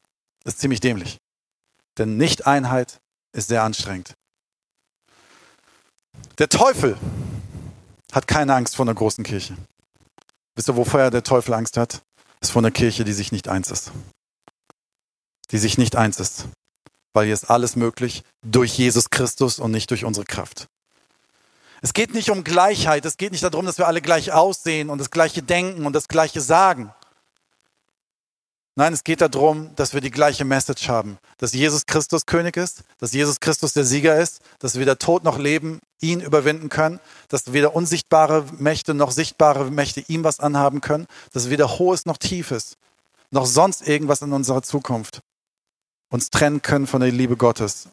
ist 0.45 0.61
ziemlich 0.61 0.81
dämlich. 0.81 1.19
Denn 1.99 2.17
Nicht-Einheit 2.17 3.01
ist 3.33 3.49
sehr 3.49 3.63
anstrengend. 3.63 4.15
Der 6.39 6.49
Teufel 6.49 6.97
hat 8.13 8.27
keine 8.27 8.55
Angst 8.55 8.77
vor 8.77 8.85
einer 8.85 8.95
großen 8.95 9.25
Kirche. 9.25 9.57
Wisst 10.55 10.69
ihr, 10.69 10.77
wovor 10.77 11.11
der 11.11 11.23
Teufel 11.23 11.55
Angst 11.55 11.77
hat? 11.77 12.03
Ist 12.41 12.51
vor 12.51 12.61
einer 12.61 12.71
Kirche, 12.71 13.05
die 13.05 13.13
sich 13.13 13.33
nicht 13.33 13.49
eins 13.49 13.71
ist. 13.71 13.93
Die 15.51 15.59
sich 15.59 15.79
nicht 15.79 15.97
eins 15.97 16.21
ist. 16.21 16.47
Weil 17.15 17.27
hier 17.27 17.35
ist 17.35 17.51
alles 17.51 17.77
möglich 17.77 18.23
durch 18.43 18.77
Jesus 18.77 19.11
Christus 19.11 19.59
und 19.59 19.71
nicht 19.71 19.91
durch 19.91 20.05
unsere 20.05 20.25
Kraft. 20.25 20.67
Es 21.83 21.93
geht 21.93 22.15
nicht 22.15 22.31
um 22.31 22.45
Gleichheit. 22.45 23.05
Es 23.05 23.17
geht 23.17 23.33
nicht 23.33 23.43
darum, 23.43 23.67
dass 23.67 23.77
wir 23.77 23.89
alle 23.89 24.01
gleich 24.01 24.33
aussehen 24.33 24.89
und 24.89 24.99
das 24.99 25.11
Gleiche 25.11 25.43
denken 25.43 25.85
und 25.85 25.93
das 25.93 26.07
Gleiche 26.07 26.41
sagen. 26.41 26.95
Nein, 28.77 28.95
es 28.95 29.05
geht 29.05 29.21
darum, 29.21 29.75
dass 29.75 29.93
wir 29.93 30.01
die 30.01 30.13
gleiche 30.13 30.47
Message 30.47 30.89
haben. 30.89 31.19
Dass 31.37 31.53
Jesus 31.53 31.85
Christus 31.85 32.25
König 32.25 32.57
ist, 32.57 32.85
dass 32.99 33.13
Jesus 33.13 33.41
Christus 33.41 33.75
der 33.75 33.85
Sieger 33.85 34.19
ist, 34.19 34.41
dass 34.61 34.79
weder 34.79 34.99
Tod 34.99 35.25
noch 35.25 35.39
Leben 35.39 35.81
ihn 36.01 36.21
überwinden 36.21 36.71
können, 36.71 37.01
dass 37.29 37.53
weder 37.53 37.75
unsichtbare 37.75 38.47
Mächte 38.59 38.95
noch 38.95 39.11
sichtbare 39.11 39.71
Mächte 39.71 40.03
ihm 40.07 40.25
was 40.25 40.41
anhaben 40.41 40.81
können, 40.81 41.07
dass 41.33 41.51
weder 41.51 41.79
Hohes 41.79 42.07
noch 42.07 42.17
Tiefes, 42.17 42.77
noch 43.31 43.45
sonst 43.45 43.87
irgendwas 43.87 44.23
in 44.23 44.33
unserer 44.33 44.63
Zukunft 44.63 45.21
uns 46.11 46.31
trennen 46.31 46.63
können 46.63 46.87
von 46.87 47.01
der 47.01 47.11
Liebe 47.11 47.37
Gottes. 47.37 47.89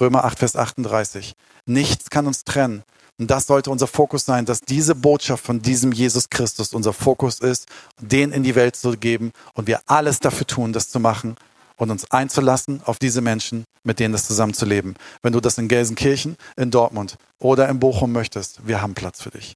Römer 0.00 0.24
8, 0.24 0.38
Vers 0.38 0.56
38. 0.56 1.34
Nichts 1.66 2.10
kann 2.10 2.26
uns 2.26 2.44
trennen 2.44 2.84
und 3.18 3.30
das 3.30 3.46
sollte 3.46 3.70
unser 3.70 3.86
Fokus 3.86 4.24
sein, 4.26 4.44
dass 4.44 4.60
diese 4.60 4.94
Botschaft 4.94 5.44
von 5.44 5.62
diesem 5.62 5.92
Jesus 5.92 6.28
Christus 6.28 6.74
unser 6.74 6.92
Fokus 6.92 7.40
ist, 7.40 7.66
den 8.00 8.30
in 8.30 8.42
die 8.42 8.54
Welt 8.54 8.76
zu 8.76 8.92
geben 8.92 9.32
und 9.54 9.66
wir 9.66 9.80
alles 9.86 10.20
dafür 10.20 10.46
tun, 10.46 10.72
das 10.72 10.90
zu 10.90 11.00
machen 11.00 11.36
und 11.76 11.90
uns 11.90 12.10
einzulassen 12.10 12.82
auf 12.84 12.98
diese 12.98 13.22
Menschen, 13.22 13.64
mit 13.84 14.00
denen 14.00 14.12
das 14.12 14.26
zusammenzuleben. 14.26 14.96
Wenn 15.22 15.32
du 15.32 15.40
das 15.40 15.56
in 15.56 15.68
Gelsenkirchen, 15.68 16.36
in 16.56 16.70
Dortmund 16.70 17.16
oder 17.38 17.68
in 17.68 17.80
Bochum 17.80 18.12
möchtest, 18.12 18.66
wir 18.66 18.82
haben 18.82 18.94
Platz 18.94 19.22
für 19.22 19.30
dich. 19.30 19.54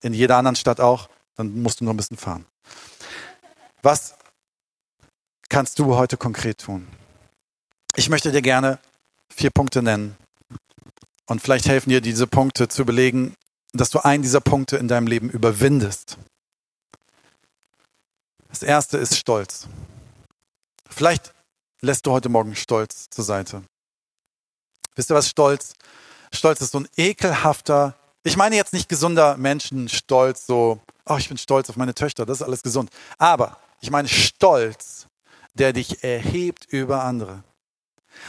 In 0.00 0.14
jeder 0.14 0.36
anderen 0.36 0.56
Stadt 0.56 0.80
auch, 0.80 1.08
dann 1.36 1.60
musst 1.62 1.80
du 1.80 1.84
nur 1.84 1.94
ein 1.94 1.96
bisschen 1.96 2.16
fahren. 2.16 2.46
Was 3.82 4.14
kannst 5.48 5.78
du 5.78 5.96
heute 5.96 6.16
konkret 6.16 6.58
tun? 6.58 6.86
Ich 7.96 8.08
möchte 8.08 8.30
dir 8.30 8.42
gerne 8.42 8.78
vier 9.34 9.50
Punkte 9.50 9.82
nennen, 9.82 10.16
und 11.26 11.40
vielleicht 11.40 11.66
helfen 11.66 11.90
dir 11.90 12.00
diese 12.00 12.26
Punkte 12.26 12.68
zu 12.68 12.82
überlegen, 12.82 13.34
dass 13.72 13.90
du 13.90 14.00
einen 14.04 14.22
dieser 14.22 14.40
Punkte 14.40 14.76
in 14.76 14.88
deinem 14.88 15.06
Leben 15.06 15.30
überwindest. 15.30 16.18
Das 18.50 18.62
erste 18.62 18.98
ist 18.98 19.16
Stolz. 19.16 19.66
Vielleicht 20.90 21.32
lässt 21.80 22.04
du 22.04 22.12
heute 22.12 22.28
Morgen 22.28 22.54
Stolz 22.54 23.08
zur 23.08 23.24
Seite. 23.24 23.62
Wisst 24.94 25.10
ihr 25.10 25.14
was 25.14 25.28
Stolz? 25.28 25.72
Stolz 26.34 26.60
ist 26.60 26.72
so 26.72 26.80
ein 26.80 26.88
ekelhafter 26.96 27.96
Ich 28.24 28.36
meine 28.36 28.56
jetzt 28.56 28.74
nicht 28.74 28.90
gesunder 28.90 29.36
Menschenstolz, 29.38 30.46
so, 30.46 30.80
oh, 31.06 31.16
ich 31.16 31.28
bin 31.28 31.38
stolz 31.38 31.70
auf 31.70 31.76
meine 31.76 31.94
Töchter, 31.94 32.26
das 32.26 32.38
ist 32.38 32.46
alles 32.46 32.62
gesund. 32.62 32.90
Aber 33.16 33.58
ich 33.80 33.90
meine 33.90 34.08
Stolz, 34.08 35.06
der 35.54 35.72
dich 35.72 36.04
erhebt 36.04 36.66
über 36.66 37.04
andere. 37.04 37.42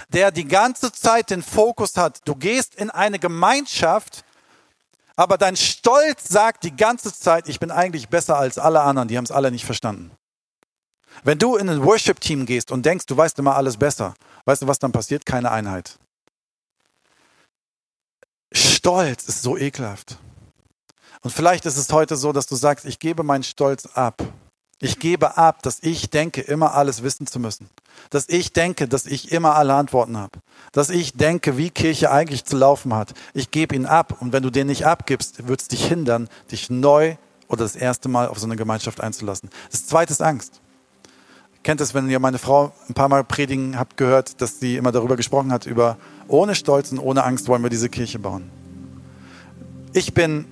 Der 0.10 0.32
die 0.32 0.48
ganze 0.48 0.92
Zeit 0.92 1.30
den 1.30 1.44
Fokus 1.44 1.98
hat. 1.98 2.22
Du 2.26 2.36
gehst 2.36 2.76
in 2.76 2.90
eine 2.90 3.20
Gemeinschaft, 3.20 4.24
aber 5.16 5.38
dein 5.38 5.56
Stolz 5.56 6.28
sagt 6.28 6.64
die 6.64 6.76
ganze 6.76 7.14
Zeit, 7.14 7.48
ich 7.48 7.60
bin 7.60 7.72
eigentlich 7.72 8.10
besser 8.10 8.38
als 8.38 8.58
alle 8.58 8.82
anderen, 8.82 9.08
die 9.08 9.18
haben 9.18 9.26
es 9.26 9.32
alle 9.32 9.52
nicht 9.52 9.66
verstanden. 9.66 10.12
Wenn 11.24 11.38
du 11.38 11.56
in 11.56 11.70
ein 11.70 11.84
Worship-Team 11.84 12.46
gehst 12.46 12.72
und 12.72 12.86
denkst, 12.86 13.06
du 13.06 13.16
weißt 13.16 13.38
immer 13.38 13.56
alles 13.56 13.78
besser, 13.78 14.16
weißt 14.46 14.64
du, 14.64 14.68
was 14.68 14.80
dann 14.80 14.92
passiert? 14.92 15.26
Keine 15.26 15.52
Einheit. 15.52 16.00
Stolz 18.52 19.26
ist 19.26 19.44
so 19.44 19.58
ekelhaft. 19.58 20.18
Und 21.22 21.32
vielleicht 21.32 21.66
ist 21.66 21.78
es 21.78 21.92
heute 21.92 22.16
so, 22.16 22.34
dass 22.34 22.48
du 22.48 22.56
sagst, 22.56 22.86
ich 22.86 23.00
gebe 23.00 23.24
meinen 23.24 23.44
Stolz 23.44 23.86
ab. 23.86 24.22
Ich 24.84 25.00
gebe 25.00 25.38
ab, 25.38 25.64
dass 25.64 25.78
ich 25.82 26.10
denke, 26.10 26.42
immer 26.42 26.74
alles 26.74 27.04
wissen 27.04 27.26
zu 27.26 27.40
müssen. 27.40 27.70
Dass 28.10 28.28
ich 28.28 28.52
denke, 28.52 28.86
dass 28.86 29.06
ich 29.06 29.32
immer 29.32 29.56
alle 29.56 29.76
Antworten 29.76 30.18
habe. 30.18 30.40
Dass 30.74 30.90
ich 30.90 31.14
denke, 31.14 31.58
wie 31.58 31.70
Kirche 31.70 32.12
eigentlich 32.12 32.44
zu 32.44 32.58
laufen 32.58 32.94
hat. 32.94 33.14
Ich 33.34 33.50
gebe 33.50 33.78
ihn 33.78 33.86
ab. 33.86 34.18
Und 34.20 34.34
wenn 34.34 34.44
du 34.44 34.50
den 34.50 34.68
nicht 34.68 34.86
abgibst, 34.86 35.48
wird 35.48 35.62
es 35.62 35.70
dich 35.70 35.86
hindern, 35.86 36.28
dich 36.52 36.70
neu 36.70 37.16
oder 37.48 37.64
das 37.64 37.78
erste 37.78 38.10
Mal 38.10 38.28
auf 38.28 38.40
so 38.40 38.46
eine 38.46 38.58
Gemeinschaft 38.58 39.00
einzulassen. 39.00 39.50
Das 39.72 39.88
zweite 39.88 40.12
ist 40.12 40.22
Angst. 40.22 40.60
Ihr 41.54 41.62
kennt 41.64 41.80
es, 41.80 41.94
wenn 41.94 42.10
ihr 42.10 42.20
meine 42.20 42.38
Frau 42.38 42.74
ein 42.90 42.94
paar 42.94 43.08
Mal 43.08 43.24
predigen 43.24 43.80
habt 43.80 43.96
gehört, 43.96 44.42
dass 44.42 44.60
sie 44.60 44.76
immer 44.76 44.92
darüber 44.92 45.16
gesprochen 45.16 45.54
hat, 45.54 45.66
über 45.66 45.96
ohne 46.28 46.56
Stolz 46.56 46.92
und 46.92 47.00
ohne 47.00 47.24
Angst 47.24 47.48
wollen 47.48 47.64
wir 47.64 47.70
diese 47.70 47.88
Kirche 47.88 48.20
bauen. 48.20 48.52
Ich 49.94 50.14
bin 50.14 50.44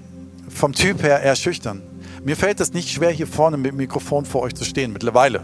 vom 0.48 0.72
Typ 0.72 1.04
her 1.04 1.20
eher 1.20 1.36
schüchtern. 1.36 1.91
Mir 2.24 2.36
fällt 2.36 2.60
es 2.60 2.72
nicht 2.72 2.90
schwer, 2.90 3.10
hier 3.10 3.26
vorne 3.26 3.58
mit 3.58 3.72
dem 3.72 3.78
Mikrofon 3.78 4.26
vor 4.26 4.44
euch 4.44 4.54
zu 4.54 4.64
stehen, 4.64 4.94
mittlerweile. 4.94 5.42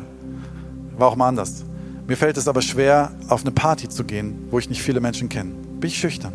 War 0.95 1.07
auch 1.07 1.15
mal 1.15 1.27
anders. 1.27 1.65
Mir 2.05 2.15
fällt 2.15 2.37
es 2.37 2.47
aber 2.47 2.61
schwer, 2.61 3.11
auf 3.29 3.41
eine 3.41 3.51
Party 3.51 3.89
zu 3.89 4.03
gehen, 4.03 4.47
wo 4.51 4.59
ich 4.59 4.69
nicht 4.69 4.83
viele 4.83 4.99
Menschen 4.99 5.27
kenne. 5.27 5.53
Bin 5.79 5.87
ich 5.87 5.97
schüchtern. 5.97 6.33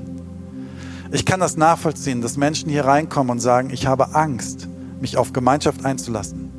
Ich 1.13 1.25
kann 1.25 1.39
das 1.39 1.57
nachvollziehen, 1.57 2.23
dass 2.23 2.37
Menschen 2.37 2.69
hier 2.71 2.85
reinkommen 2.85 3.31
und 3.31 3.39
sagen, 3.39 3.71
ich 3.71 3.87
habe 3.87 4.17
Angst, 4.17 4.67
mich 5.01 5.17
auf 5.17 5.33
Gemeinschaft 5.33 5.85
einzulassen. 5.85 6.51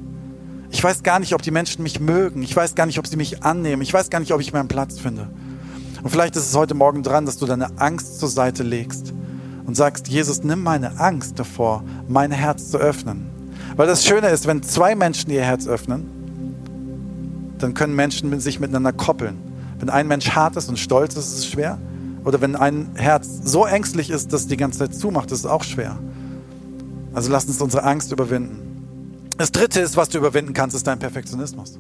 Ich 0.72 0.82
weiß 0.82 1.04
gar 1.04 1.20
nicht, 1.20 1.34
ob 1.34 1.42
die 1.42 1.52
Menschen 1.52 1.84
mich 1.84 2.00
mögen. 2.00 2.42
Ich 2.42 2.56
weiß 2.56 2.76
gar 2.76 2.86
nicht, 2.86 3.00
ob 3.00 3.08
sie 3.08 3.18
mich 3.18 3.44
annehmen. 3.44 3.82
Ich 3.82 3.94
weiß 3.94 4.10
gar 4.10 4.20
nicht, 4.22 4.32
ob 4.32 4.40
ich 4.40 4.54
meinen 4.54 4.70
Platz 4.70 4.98
finde. 4.98 5.28
Und 6.02 6.10
vielleicht 6.10 6.38
ist 6.38 6.48
es 6.48 6.56
heute 6.56 6.74
Morgen 6.74 7.04
dran, 7.04 7.26
dass 7.26 7.38
du 7.38 7.46
deine 7.46 7.80
Angst 7.80 8.20
zur 8.20 8.30
Seite 8.30 8.64
legst 8.64 9.14
und 9.66 9.76
sagst, 9.76 10.08
Jesus, 10.08 10.44
nimm 10.44 10.64
meine 10.64 11.02
Angst 11.02 11.38
davor, 11.38 11.84
mein 12.08 12.32
Herz 12.32 12.72
zu 12.72 12.78
öffnen. 12.78 13.33
Weil 13.76 13.88
das 13.88 14.06
Schöne 14.06 14.30
ist, 14.30 14.48
wenn 14.48 14.62
zwei 14.64 14.96
Menschen 14.96 15.32
ihr 15.32 15.42
Herz 15.42 15.68
öffnen, 15.68 16.06
dann 17.58 17.74
können 17.74 17.96
Menschen 17.96 18.40
sich 18.40 18.60
miteinander 18.60 18.94
koppeln. 18.94 19.38
Wenn 19.80 19.90
ein 19.90 20.08
Mensch 20.08 20.32
hart 20.32 20.56
ist 20.58 20.70
und 20.70 20.78
stolz 20.78 21.16
ist, 21.16 21.28
ist 21.28 21.38
es 21.40 21.48
schwer. 21.48 21.80
Oder 22.24 22.40
wenn 22.42 22.56
ein 22.56 22.92
Herz 22.96 23.42
so 23.44 23.66
ängstlich 23.66 24.10
ist, 24.10 24.32
dass 24.32 24.42
es 24.42 24.48
die 24.48 24.58
ganze 24.58 24.80
Zeit 24.80 24.96
zumacht, 24.96 25.32
ist 25.32 25.40
es 25.40 25.46
auch 25.46 25.64
schwer. 25.64 25.98
Also 27.14 27.32
lass 27.32 27.46
uns 27.46 27.62
unsere 27.62 27.84
Angst 27.84 28.12
überwinden. 28.12 29.28
Das 29.38 29.52
Dritte 29.52 29.82
ist, 29.82 29.98
was 29.98 30.10
du 30.10 30.20
überwinden 30.20 30.54
kannst, 30.54 30.76
ist 30.76 30.88
dein 30.88 31.00
Perfektionismus. 31.00 31.80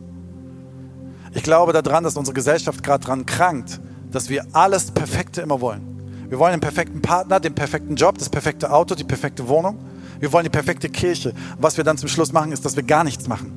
Ich 1.33 1.43
glaube 1.43 1.73
daran, 1.73 2.03
dass 2.03 2.17
unsere 2.17 2.33
Gesellschaft 2.33 2.83
gerade 2.83 3.05
daran 3.05 3.25
krankt, 3.25 3.79
dass 4.11 4.29
wir 4.29 4.45
alles 4.53 4.91
Perfekte 4.91 5.41
immer 5.41 5.61
wollen. 5.61 6.27
Wir 6.29 6.39
wollen 6.39 6.53
den 6.53 6.61
perfekten 6.61 7.01
Partner, 7.01 7.39
den 7.39 7.55
perfekten 7.55 7.95
Job, 7.95 8.17
das 8.17 8.29
perfekte 8.29 8.71
Auto, 8.71 8.95
die 8.95 9.03
perfekte 9.03 9.47
Wohnung. 9.47 9.77
Wir 10.23 10.31
wollen 10.31 10.45
die 10.45 10.49
perfekte 10.49 10.87
Kirche. 10.87 11.33
was 11.57 11.75
wir 11.75 11.83
dann 11.83 11.97
zum 11.97 12.07
Schluss 12.07 12.31
machen, 12.31 12.53
ist, 12.53 12.63
dass 12.63 12.77
wir 12.77 12.83
gar 12.83 13.03
nichts 13.03 13.27
machen. 13.27 13.51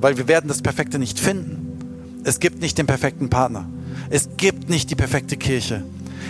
Weil 0.00 0.16
wir 0.16 0.28
werden 0.28 0.48
das 0.48 0.62
Perfekte 0.62 0.98
nicht 0.98 1.20
finden. 1.20 2.22
Es 2.24 2.40
gibt 2.40 2.62
nicht 2.62 2.78
den 2.78 2.86
perfekten 2.86 3.28
Partner. 3.28 3.68
Es 4.08 4.30
gibt 4.38 4.70
nicht 4.70 4.88
die 4.90 4.94
perfekte 4.94 5.36
Kirche. 5.36 5.84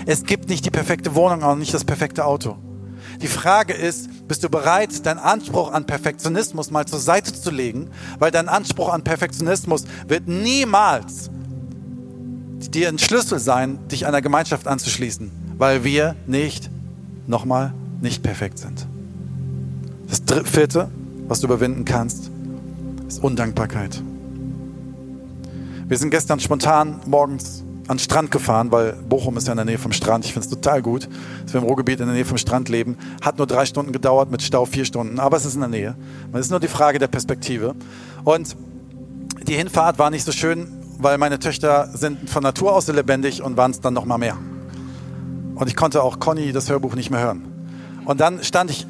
Es 0.06 0.24
gibt 0.24 0.48
nicht 0.48 0.66
die 0.66 0.72
perfekte 0.72 1.14
Wohnung, 1.14 1.44
auch 1.44 1.54
nicht 1.54 1.72
das 1.72 1.84
perfekte 1.84 2.24
Auto. 2.24 2.56
Die 3.22 3.28
Frage 3.28 3.72
ist, 3.72 4.26
bist 4.26 4.42
du 4.42 4.48
bereit, 4.48 5.06
deinen 5.06 5.20
Anspruch 5.20 5.70
an 5.70 5.86
Perfektionismus 5.86 6.72
mal 6.72 6.86
zur 6.86 6.98
Seite 6.98 7.32
zu 7.32 7.52
legen? 7.52 7.90
Weil 8.18 8.32
dein 8.32 8.48
Anspruch 8.48 8.92
an 8.92 9.04
Perfektionismus 9.04 9.84
wird 10.08 10.26
niemals 10.26 11.30
dir 12.72 12.88
ein 12.88 12.98
Schlüssel 12.98 13.38
sein, 13.38 13.78
dich 13.86 14.04
einer 14.08 14.20
Gemeinschaft 14.20 14.66
anzuschließen, 14.66 15.30
weil 15.58 15.84
wir 15.84 16.16
nicht, 16.26 16.70
nochmal, 17.28 17.72
nicht 18.00 18.24
perfekt 18.24 18.58
sind. 18.58 18.89
Das 20.10 20.22
vierte, 20.44 20.88
was 21.28 21.40
du 21.40 21.46
überwinden 21.46 21.84
kannst, 21.84 22.30
ist 23.06 23.22
Undankbarkeit. 23.22 24.02
Wir 25.86 25.96
sind 25.96 26.10
gestern 26.10 26.40
spontan 26.40 27.00
morgens 27.06 27.62
an 27.86 27.96
den 27.96 28.02
Strand 28.02 28.30
gefahren, 28.32 28.72
weil 28.72 28.92
Bochum 28.92 29.36
ist 29.36 29.46
ja 29.46 29.52
in 29.52 29.56
der 29.56 29.66
Nähe 29.66 29.78
vom 29.78 29.92
Strand. 29.92 30.24
Ich 30.24 30.32
finde 30.32 30.46
es 30.46 30.50
total 30.50 30.82
gut, 30.82 31.08
dass 31.42 31.52
wir 31.52 31.60
im 31.60 31.66
Ruhrgebiet 31.66 32.00
in 32.00 32.06
der 32.06 32.14
Nähe 32.14 32.24
vom 32.24 32.38
Strand 32.38 32.68
leben. 32.68 32.96
Hat 33.22 33.38
nur 33.38 33.46
drei 33.46 33.66
Stunden 33.66 33.92
gedauert, 33.92 34.30
mit 34.30 34.42
Stau 34.42 34.64
vier 34.64 34.84
Stunden, 34.84 35.20
aber 35.20 35.36
es 35.36 35.44
ist 35.44 35.54
in 35.54 35.60
der 35.60 35.68
Nähe. 35.68 35.96
Es 36.32 36.40
ist 36.40 36.50
nur 36.50 36.60
die 36.60 36.68
Frage 36.68 36.98
der 36.98 37.08
Perspektive. 37.08 37.74
Und 38.24 38.56
die 39.46 39.54
Hinfahrt 39.54 39.98
war 39.98 40.10
nicht 40.10 40.24
so 40.24 40.32
schön, 40.32 40.68
weil 40.98 41.18
meine 41.18 41.38
Töchter 41.38 41.88
sind 41.94 42.28
von 42.28 42.42
Natur 42.42 42.72
aus 42.72 42.86
so 42.86 42.92
lebendig 42.92 43.42
und 43.42 43.56
waren 43.56 43.70
es 43.70 43.80
dann 43.80 43.94
noch 43.94 44.04
mal 44.04 44.18
mehr. 44.18 44.36
Und 45.54 45.68
ich 45.68 45.76
konnte 45.76 46.02
auch 46.02 46.18
Conny 46.18 46.52
das 46.52 46.68
Hörbuch 46.68 46.94
nicht 46.94 47.10
mehr 47.10 47.20
hören. 47.20 47.42
Und 48.04 48.20
dann 48.20 48.42
stand 48.42 48.70
ich 48.70 48.86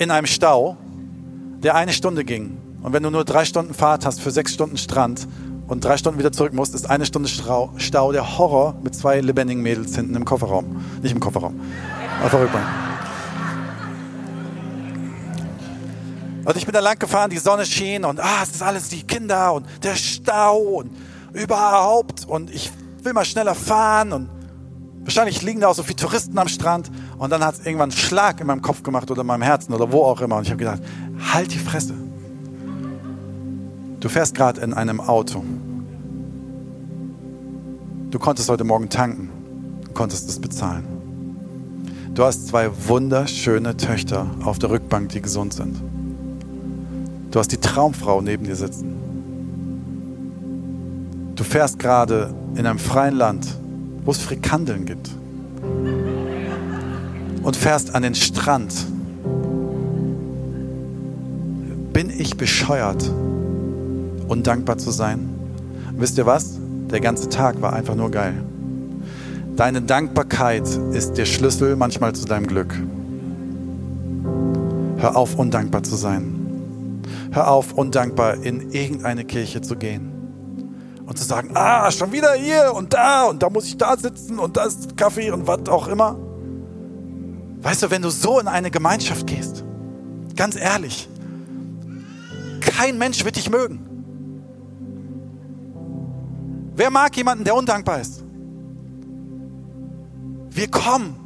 in 0.00 0.10
einem 0.10 0.26
Stau, 0.26 0.78
der 1.62 1.74
eine 1.74 1.92
Stunde 1.92 2.24
ging. 2.24 2.56
Und 2.82 2.94
wenn 2.94 3.02
du 3.02 3.10
nur 3.10 3.26
drei 3.26 3.44
Stunden 3.44 3.74
Fahrt 3.74 4.06
hast 4.06 4.22
für 4.22 4.30
sechs 4.30 4.54
Stunden 4.54 4.78
Strand 4.78 5.28
und 5.68 5.84
drei 5.84 5.98
Stunden 5.98 6.18
wieder 6.18 6.32
zurück 6.32 6.54
musst, 6.54 6.74
ist 6.74 6.88
eine 6.88 7.04
Stunde 7.04 7.28
Stau 7.28 8.12
der 8.12 8.38
Horror 8.38 8.76
mit 8.82 8.94
zwei 8.94 9.20
lebendigen 9.20 9.62
Mädels 9.62 9.94
hinten 9.94 10.14
im 10.14 10.24
Kofferraum. 10.24 10.82
Nicht 11.02 11.12
im 11.12 11.20
Kofferraum, 11.20 11.60
auf 12.24 12.30
der 12.30 12.40
Rückbank. 12.40 12.64
Und 16.46 16.56
ich 16.56 16.64
bin 16.64 16.72
da 16.72 16.80
lang 16.80 16.98
gefahren, 16.98 17.28
die 17.28 17.36
Sonne 17.36 17.66
schien 17.66 18.06
und 18.06 18.20
ah, 18.20 18.42
es 18.42 18.52
ist 18.52 18.62
alles 18.62 18.88
die 18.88 19.02
Kinder 19.02 19.52
und 19.52 19.66
der 19.82 19.96
Stau 19.96 20.56
und 20.56 20.96
überhaupt 21.34 22.26
und 22.26 22.48
ich 22.50 22.72
will 23.02 23.12
mal 23.12 23.26
schneller 23.26 23.54
fahren 23.54 24.14
und 24.14 24.30
Wahrscheinlich 25.02 25.42
liegen 25.42 25.60
da 25.60 25.68
auch 25.68 25.74
so 25.74 25.82
viele 25.82 25.96
Touristen 25.96 26.38
am 26.38 26.48
Strand 26.48 26.90
und 27.20 27.30
dann 27.30 27.44
hat 27.44 27.54
es 27.54 27.66
irgendwann 27.66 27.90
einen 27.90 27.98
Schlag 27.98 28.40
in 28.40 28.46
meinem 28.46 28.62
Kopf 28.62 28.82
gemacht 28.82 29.10
oder 29.10 29.20
in 29.20 29.26
meinem 29.26 29.42
Herzen 29.42 29.74
oder 29.74 29.92
wo 29.92 30.04
auch 30.04 30.22
immer. 30.22 30.38
Und 30.38 30.44
ich 30.44 30.50
habe 30.50 30.58
gedacht, 30.58 30.80
halt 31.32 31.52
die 31.52 31.58
Fresse. 31.58 31.92
Du 34.00 34.08
fährst 34.08 34.34
gerade 34.34 34.62
in 34.62 34.72
einem 34.72 35.00
Auto. 35.00 35.44
Du 38.10 38.18
konntest 38.18 38.48
heute 38.48 38.64
Morgen 38.64 38.88
tanken. 38.88 39.28
Du 39.84 39.92
konntest 39.92 40.30
es 40.30 40.40
bezahlen. 40.40 40.84
Du 42.14 42.24
hast 42.24 42.48
zwei 42.48 42.70
wunderschöne 42.88 43.76
Töchter 43.76 44.26
auf 44.42 44.58
der 44.58 44.70
Rückbank, 44.70 45.10
die 45.10 45.20
gesund 45.20 45.52
sind. 45.52 45.76
Du 47.30 47.38
hast 47.38 47.52
die 47.52 47.58
Traumfrau 47.58 48.22
neben 48.22 48.44
dir 48.44 48.56
sitzen. 48.56 48.96
Du 51.36 51.44
fährst 51.44 51.78
gerade 51.78 52.34
in 52.54 52.66
einem 52.66 52.78
freien 52.78 53.14
Land 53.14 53.46
wo 54.04 54.10
es 54.10 54.18
Frikandeln 54.18 54.86
gibt. 54.86 55.10
Und 57.42 57.56
fährst 57.56 57.94
an 57.94 58.02
den 58.02 58.14
Strand. 58.14 58.74
Bin 61.92 62.10
ich 62.10 62.36
bescheuert, 62.36 63.10
undankbar 64.28 64.78
zu 64.78 64.90
sein? 64.90 65.28
wisst 66.00 66.18
ihr 66.18 66.26
was? 66.26 66.58
Der 66.90 67.00
ganze 67.00 67.28
Tag 67.28 67.60
war 67.60 67.72
einfach 67.72 67.94
nur 67.94 68.10
geil. 68.10 68.34
Deine 69.56 69.82
Dankbarkeit 69.82 70.66
ist 70.92 71.14
der 71.18 71.26
Schlüssel 71.26 71.76
manchmal 71.76 72.14
zu 72.14 72.24
deinem 72.24 72.46
Glück. 72.46 72.74
Hör 74.96 75.16
auf, 75.16 75.34
undankbar 75.34 75.82
zu 75.82 75.96
sein. 75.96 77.02
Hör 77.32 77.50
auf, 77.50 77.74
undankbar 77.74 78.42
in 78.42 78.70
irgendeine 78.70 79.24
Kirche 79.24 79.60
zu 79.60 79.76
gehen 79.76 80.10
und 81.06 81.18
zu 81.18 81.24
sagen, 81.24 81.50
ah, 81.54 81.90
schon 81.90 82.12
wieder 82.12 82.32
hier 82.34 82.72
und 82.74 82.94
da 82.94 83.24
und 83.24 83.42
da 83.42 83.50
muss 83.50 83.66
ich 83.66 83.76
da 83.76 83.96
sitzen 83.96 84.38
und 84.38 84.56
da 84.56 84.64
ist 84.64 84.96
Kaffee 84.96 85.30
und 85.30 85.46
was 85.46 85.68
auch 85.68 85.88
immer. 85.88 86.16
Weißt 87.62 87.82
du, 87.82 87.90
wenn 87.90 88.02
du 88.02 88.10
so 88.10 88.40
in 88.40 88.48
eine 88.48 88.70
Gemeinschaft 88.70 89.26
gehst, 89.26 89.64
ganz 90.34 90.56
ehrlich, 90.56 91.08
kein 92.60 92.96
Mensch 92.98 93.24
wird 93.24 93.36
dich 93.36 93.50
mögen. 93.50 93.86
Wer 96.74 96.90
mag 96.90 97.14
jemanden, 97.16 97.44
der 97.44 97.54
undankbar 97.54 98.00
ist? 98.00 98.24
Wir 100.48 100.68
kommen 100.68 101.16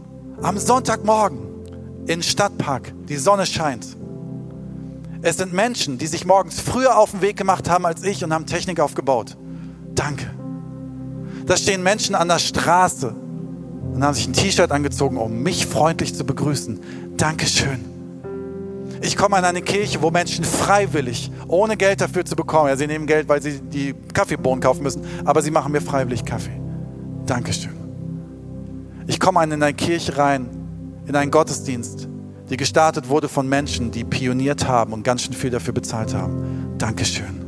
am 0.43 0.59
Sonntagmorgen 0.59 1.39
in 2.01 2.07
den 2.07 2.23
Stadtpark, 2.23 2.93
die 3.09 3.17
Sonne 3.17 3.47
scheint. 3.47 3.97
Es 5.23 5.39
sind 5.39 5.53
Menschen, 5.53 5.97
die 5.97 6.07
sich 6.07 6.27
morgens 6.27 6.61
früher 6.61 6.99
auf 6.99 7.13
den 7.13 7.23
Weg 7.23 7.37
gemacht 7.37 7.71
haben 7.71 7.87
als 7.87 8.03
ich 8.03 8.23
und 8.25 8.35
haben 8.35 8.47
Technik 8.47 8.81
aufgebaut. 8.81 9.37
Danke. 9.95 10.29
Da 11.47 11.57
stehen 11.57 11.83
Menschen 11.83 12.15
an 12.15 12.29
der 12.29 12.39
Straße 12.39 13.15
und 13.95 14.03
haben 14.03 14.15
sich 14.15 14.27
ein 14.27 14.33
T-Shirt 14.33 14.71
angezogen, 14.71 15.17
um 15.17 15.43
mich 15.43 15.67
freundlich 15.67 16.15
zu 16.15 16.25
begrüßen. 16.25 16.81
Dankeschön. 17.17 17.85
Ich 19.01 19.17
komme 19.17 19.37
an 19.37 19.45
eine 19.45 19.63
Kirche, 19.63 20.03
wo 20.03 20.11
Menschen 20.11 20.45
freiwillig, 20.45 21.31
ohne 21.47 21.77
Geld 21.77 22.01
dafür 22.01 22.25
zu 22.25 22.37
bekommen, 22.37 22.69
ja, 22.69 22.77
sie 22.77 22.87
nehmen 22.87 23.07
Geld, 23.07 23.29
weil 23.29 23.43
sie 23.43 23.61
die 23.61 23.95
Kaffeebohnen 24.13 24.63
kaufen 24.63 24.83
müssen, 24.83 25.03
aber 25.25 25.43
sie 25.43 25.51
machen 25.51 25.73
mir 25.73 25.81
freiwillig 25.81 26.25
Kaffee. 26.25 26.59
Dankeschön. 27.27 27.75
Ich 29.07 29.21
komme 29.21 29.41
an 29.41 29.53
eine 29.53 29.75
Kirche 29.75 30.17
rein, 30.17 30.49
in 31.07 31.15
einen 31.15 31.31
Gottesdienst, 31.31 32.09
die 32.49 32.57
gestartet 32.57 33.09
wurde 33.09 33.29
von 33.29 33.47
Menschen, 33.47 33.91
die 33.91 34.05
pioniert 34.05 34.67
haben 34.67 34.93
und 34.93 35.03
ganz 35.03 35.23
schön 35.23 35.35
viel 35.35 35.51
dafür 35.51 35.75
bezahlt 35.75 36.15
haben. 36.15 36.75
Dankeschön. 36.79 37.45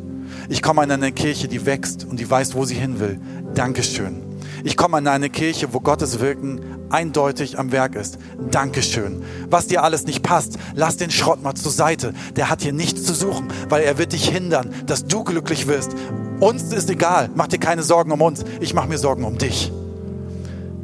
Ich 0.49 0.63
komme 0.63 0.83
an 0.83 0.91
eine 0.91 1.13
Kirche, 1.13 1.49
die 1.49 1.65
wächst 1.65 2.05
und 2.05 2.21
die 2.21 2.31
weiß, 2.31 2.55
wo 2.55 2.65
sie 2.67 2.75
hin 2.75 3.01
will. 3.01 3.19
Dankeschön. 3.55 4.26
Ich 4.67 4.77
komme 4.77 4.97
an 4.97 5.07
eine 5.07 5.31
Kirche, 5.31 5.73
wo 5.73 5.79
Gottes 5.79 6.19
Wirken 6.19 6.61
eindeutig 6.91 7.57
am 7.57 7.71
Werk 7.71 7.95
ist. 7.95 8.19
Dankeschön. 8.51 9.23
Was 9.49 9.69
dir 9.69 9.85
alles 9.85 10.07
nicht 10.07 10.25
passt, 10.25 10.59
lass 10.75 10.97
den 10.97 11.13
Schrott 11.13 11.41
mal 11.41 11.55
zur 11.55 11.71
Seite. 11.71 12.13
Der 12.35 12.51
hat 12.51 12.63
hier 12.63 12.73
nichts 12.73 13.05
zu 13.05 13.15
suchen, 13.15 13.47
weil 13.69 13.85
er 13.85 13.97
wird 13.97 14.13
dich 14.13 14.29
hindern, 14.29 14.75
dass 14.85 15.07
du 15.07 15.23
glücklich 15.23 15.69
wirst. 15.69 15.95
Uns 16.41 16.73
ist 16.73 16.91
egal. 16.91 17.31
Mach 17.37 17.47
dir 17.47 17.61
keine 17.61 17.85
Sorgen 17.85 18.11
um 18.11 18.21
uns. 18.21 18.45
Ich 18.59 18.75
mache 18.75 18.89
mir 18.89 18.99
Sorgen 18.99 19.23
um 19.23 19.39
dich. 19.39 19.71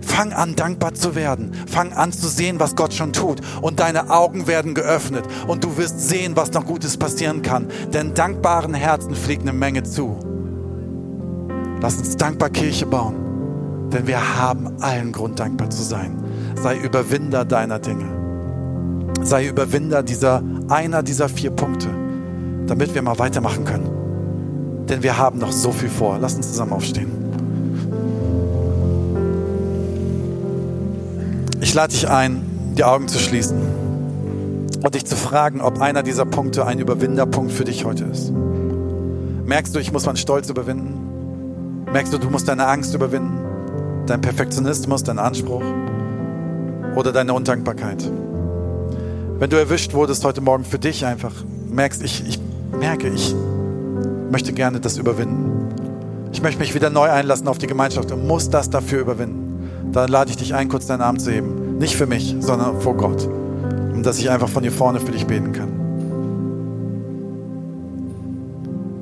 Fang 0.00 0.32
an, 0.32 0.54
dankbar 0.54 0.94
zu 0.94 1.16
werden. 1.16 1.50
Fang 1.66 1.92
an 1.92 2.12
zu 2.12 2.28
sehen, 2.28 2.60
was 2.60 2.76
Gott 2.76 2.94
schon 2.94 3.12
tut. 3.12 3.40
Und 3.62 3.80
deine 3.80 4.10
Augen 4.10 4.46
werden 4.46 4.74
geöffnet. 4.74 5.24
Und 5.48 5.64
du 5.64 5.76
wirst 5.76 6.08
sehen, 6.08 6.36
was 6.36 6.52
noch 6.52 6.66
Gutes 6.66 6.96
passieren 6.98 7.42
kann. 7.42 7.66
Denn 7.92 8.14
dankbaren 8.14 8.74
Herzen 8.74 9.16
fliegt 9.16 9.42
eine 9.42 9.52
Menge 9.52 9.82
zu. 9.82 10.16
Lass 11.80 11.96
uns 11.96 12.16
dankbar 12.16 12.50
Kirche 12.50 12.86
bauen. 12.86 13.21
Denn 13.92 14.06
wir 14.06 14.38
haben 14.38 14.80
allen 14.80 15.12
Grund, 15.12 15.38
dankbar 15.38 15.70
zu 15.70 15.82
sein. 15.82 16.16
Sei 16.62 16.76
Überwinder 16.78 17.44
deiner 17.44 17.78
Dinge. 17.78 18.06
Sei 19.22 19.46
Überwinder 19.46 20.02
dieser, 20.02 20.42
einer 20.68 21.02
dieser 21.02 21.28
vier 21.28 21.50
Punkte, 21.50 21.88
damit 22.66 22.94
wir 22.94 23.02
mal 23.02 23.18
weitermachen 23.18 23.64
können. 23.64 23.90
Denn 24.88 25.02
wir 25.02 25.18
haben 25.18 25.38
noch 25.38 25.52
so 25.52 25.72
viel 25.72 25.90
vor. 25.90 26.18
Lass 26.20 26.34
uns 26.34 26.50
zusammen 26.50 26.72
aufstehen. 26.72 27.10
Ich 31.60 31.74
lade 31.74 31.92
dich 31.92 32.08
ein, 32.08 32.74
die 32.76 32.84
Augen 32.84 33.08
zu 33.08 33.18
schließen 33.18 33.60
und 34.82 34.94
dich 34.94 35.06
zu 35.06 35.16
fragen, 35.16 35.60
ob 35.60 35.80
einer 35.80 36.02
dieser 36.02 36.24
Punkte 36.24 36.66
ein 36.66 36.78
Überwinderpunkt 36.78 37.52
für 37.52 37.64
dich 37.64 37.84
heute 37.84 38.04
ist. 38.04 38.32
Merkst 39.44 39.74
du, 39.74 39.78
ich 39.78 39.92
muss 39.92 40.06
meinen 40.06 40.16
Stolz 40.16 40.50
überwinden? 40.50 41.84
Merkst 41.92 42.12
du, 42.12 42.18
du 42.18 42.30
musst 42.30 42.48
deine 42.48 42.66
Angst 42.66 42.94
überwinden? 42.94 43.41
Dein 44.12 44.20
Perfektionismus, 44.20 45.02
dein 45.04 45.18
Anspruch 45.18 45.62
oder 46.96 47.12
deine 47.12 47.32
Undankbarkeit? 47.32 48.12
Wenn 49.38 49.48
du 49.48 49.56
erwischt 49.56 49.94
wurdest 49.94 50.22
heute 50.26 50.42
Morgen 50.42 50.66
für 50.66 50.78
dich 50.78 51.06
einfach, 51.06 51.32
merkst, 51.70 52.02
ich, 52.02 52.22
ich 52.28 52.38
merke, 52.78 53.08
ich 53.08 53.34
möchte 54.30 54.52
gerne 54.52 54.80
das 54.80 54.98
überwinden. 54.98 55.70
Ich 56.30 56.42
möchte 56.42 56.60
mich 56.60 56.74
wieder 56.74 56.90
neu 56.90 57.08
einlassen 57.08 57.48
auf 57.48 57.56
die 57.56 57.66
Gemeinschaft 57.66 58.12
und 58.12 58.26
muss 58.26 58.50
das 58.50 58.68
dafür 58.68 59.00
überwinden. 59.00 59.70
Dann 59.92 60.10
lade 60.10 60.28
ich 60.28 60.36
dich 60.36 60.52
ein, 60.52 60.68
kurz 60.68 60.86
deinen 60.86 61.00
Arm 61.00 61.18
zu 61.18 61.30
heben. 61.30 61.78
Nicht 61.78 61.96
für 61.96 62.06
mich, 62.06 62.36
sondern 62.38 62.82
vor 62.82 62.98
Gott. 62.98 63.24
Und 63.24 64.04
dass 64.04 64.18
ich 64.18 64.28
einfach 64.28 64.50
von 64.50 64.62
hier 64.62 64.72
vorne 64.72 65.00
für 65.00 65.12
dich 65.12 65.26
beten 65.26 65.54
kann. 65.54 65.70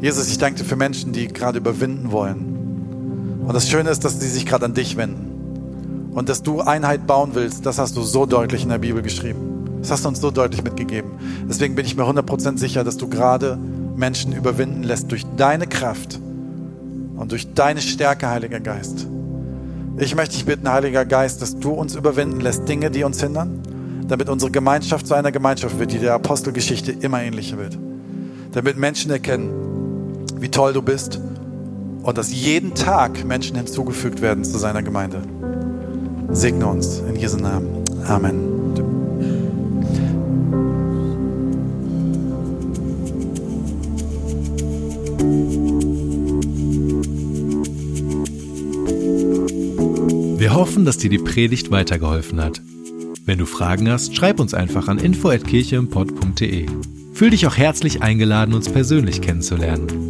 Jesus, 0.01 0.29
ich 0.29 0.39
danke 0.39 0.61
dir 0.61 0.65
für 0.65 0.77
Menschen, 0.77 1.11
die 1.13 1.27
gerade 1.27 1.59
überwinden 1.59 2.13
wollen. 2.13 2.50
Und 3.47 3.55
das 3.55 3.69
Schöne 3.69 3.91
ist, 3.91 4.05
dass 4.05 4.21
sie 4.21 4.29
sich 4.29 4.47
gerade 4.47 4.67
an 4.67 4.75
dich 4.75 4.97
wenden. 4.97 6.11
Und 6.13 6.29
dass 6.29 6.43
du 6.43 6.61
Einheit 6.61 7.07
bauen 7.07 7.31
willst, 7.35 7.67
das 7.67 7.79
hast 7.79 7.97
du 7.97 8.03
so 8.03 8.27
deutlich 8.27 8.63
in 8.63 8.69
der 8.69 8.79
Bibel 8.79 9.03
geschrieben. 9.03 9.79
Das 9.81 9.91
hast 9.91 10.05
du 10.05 10.09
uns 10.09 10.21
so 10.21 10.31
deutlich 10.31 10.63
mitgegeben. 10.63 11.11
Deswegen 11.49 11.75
bin 11.75 11.87
ich 11.87 11.97
mir 11.97 12.03
100% 12.03 12.59
sicher, 12.59 12.85
dass 12.85 12.97
du 12.97 13.09
gerade 13.09 13.59
Menschen 13.97 14.33
überwinden 14.33 14.83
lässt 14.83 15.11
durch 15.11 15.25
deine 15.37 15.67
Kraft 15.67 16.21
und 17.17 17.33
durch 17.33 17.55
deine 17.55 17.81
Stärke, 17.81 18.29
Heiliger 18.29 18.61
Geist. 18.61 19.07
Ich 19.99 20.15
möchte 20.15 20.35
dich 20.35 20.47
bitten, 20.47 20.69
Heiliger 20.69 21.05
Geist, 21.05 21.43
dass 21.43 21.59
du 21.59 21.71
uns 21.71 21.95
überwinden 21.95 22.41
lässt, 22.41 22.69
Dinge, 22.69 22.91
die 22.91 23.05
uns 23.05 23.21
hindern, 23.21 23.61
damit 24.09 24.29
unsere 24.29 24.51
Gemeinschaft 24.51 25.07
zu 25.07 25.15
einer 25.15 25.33
Gemeinschaft 25.33 25.79
wird, 25.79 25.93
die 25.93 25.99
der 25.99 26.15
Apostelgeschichte 26.15 26.93
immer 26.93 27.23
ähnlicher 27.23 27.59
wird. 27.59 27.79
Damit 28.53 28.77
Menschen 28.77 29.11
erkennen, 29.11 29.51
wie 30.39 30.51
toll 30.51 30.73
du 30.73 30.83
bist 30.83 31.21
und 32.03 32.19
dass 32.19 32.33
jeden 32.33 32.75
Tag 32.75 33.25
Menschen 33.25 33.57
hinzugefügt 33.57 34.23
werden 34.23 34.45
zu 34.45 34.59
seiner 34.59 34.83
Gemeinde. 34.83 35.23
Segne 36.31 36.67
uns 36.67 37.03
in 37.09 37.17
Jesu 37.17 37.37
Namen. 37.39 37.85
Amen. 38.07 38.51
Wir 50.39 50.55
hoffen, 50.55 50.87
dass 50.87 50.97
dir 50.97 51.11
die 51.11 51.19
Predigt 51.19 51.71
weitergeholfen 51.71 52.41
hat. 52.41 52.63
Wenn 53.27 53.39
du 53.39 53.45
Fragen 53.45 53.91
hast, 53.91 54.17
schreib 54.17 54.41
uns 54.41 54.55
einfach 54.55 54.89
an 54.89 54.99
info@kircheimpod.de. 54.99 56.67
Fühl 57.13 57.31
dich 57.31 57.47
auch 57.47 57.57
herzlich 57.57 58.03
eingeladen, 58.03 58.55
uns 58.55 58.71
persönlich 58.71 59.21
kennenzulernen 59.21 60.10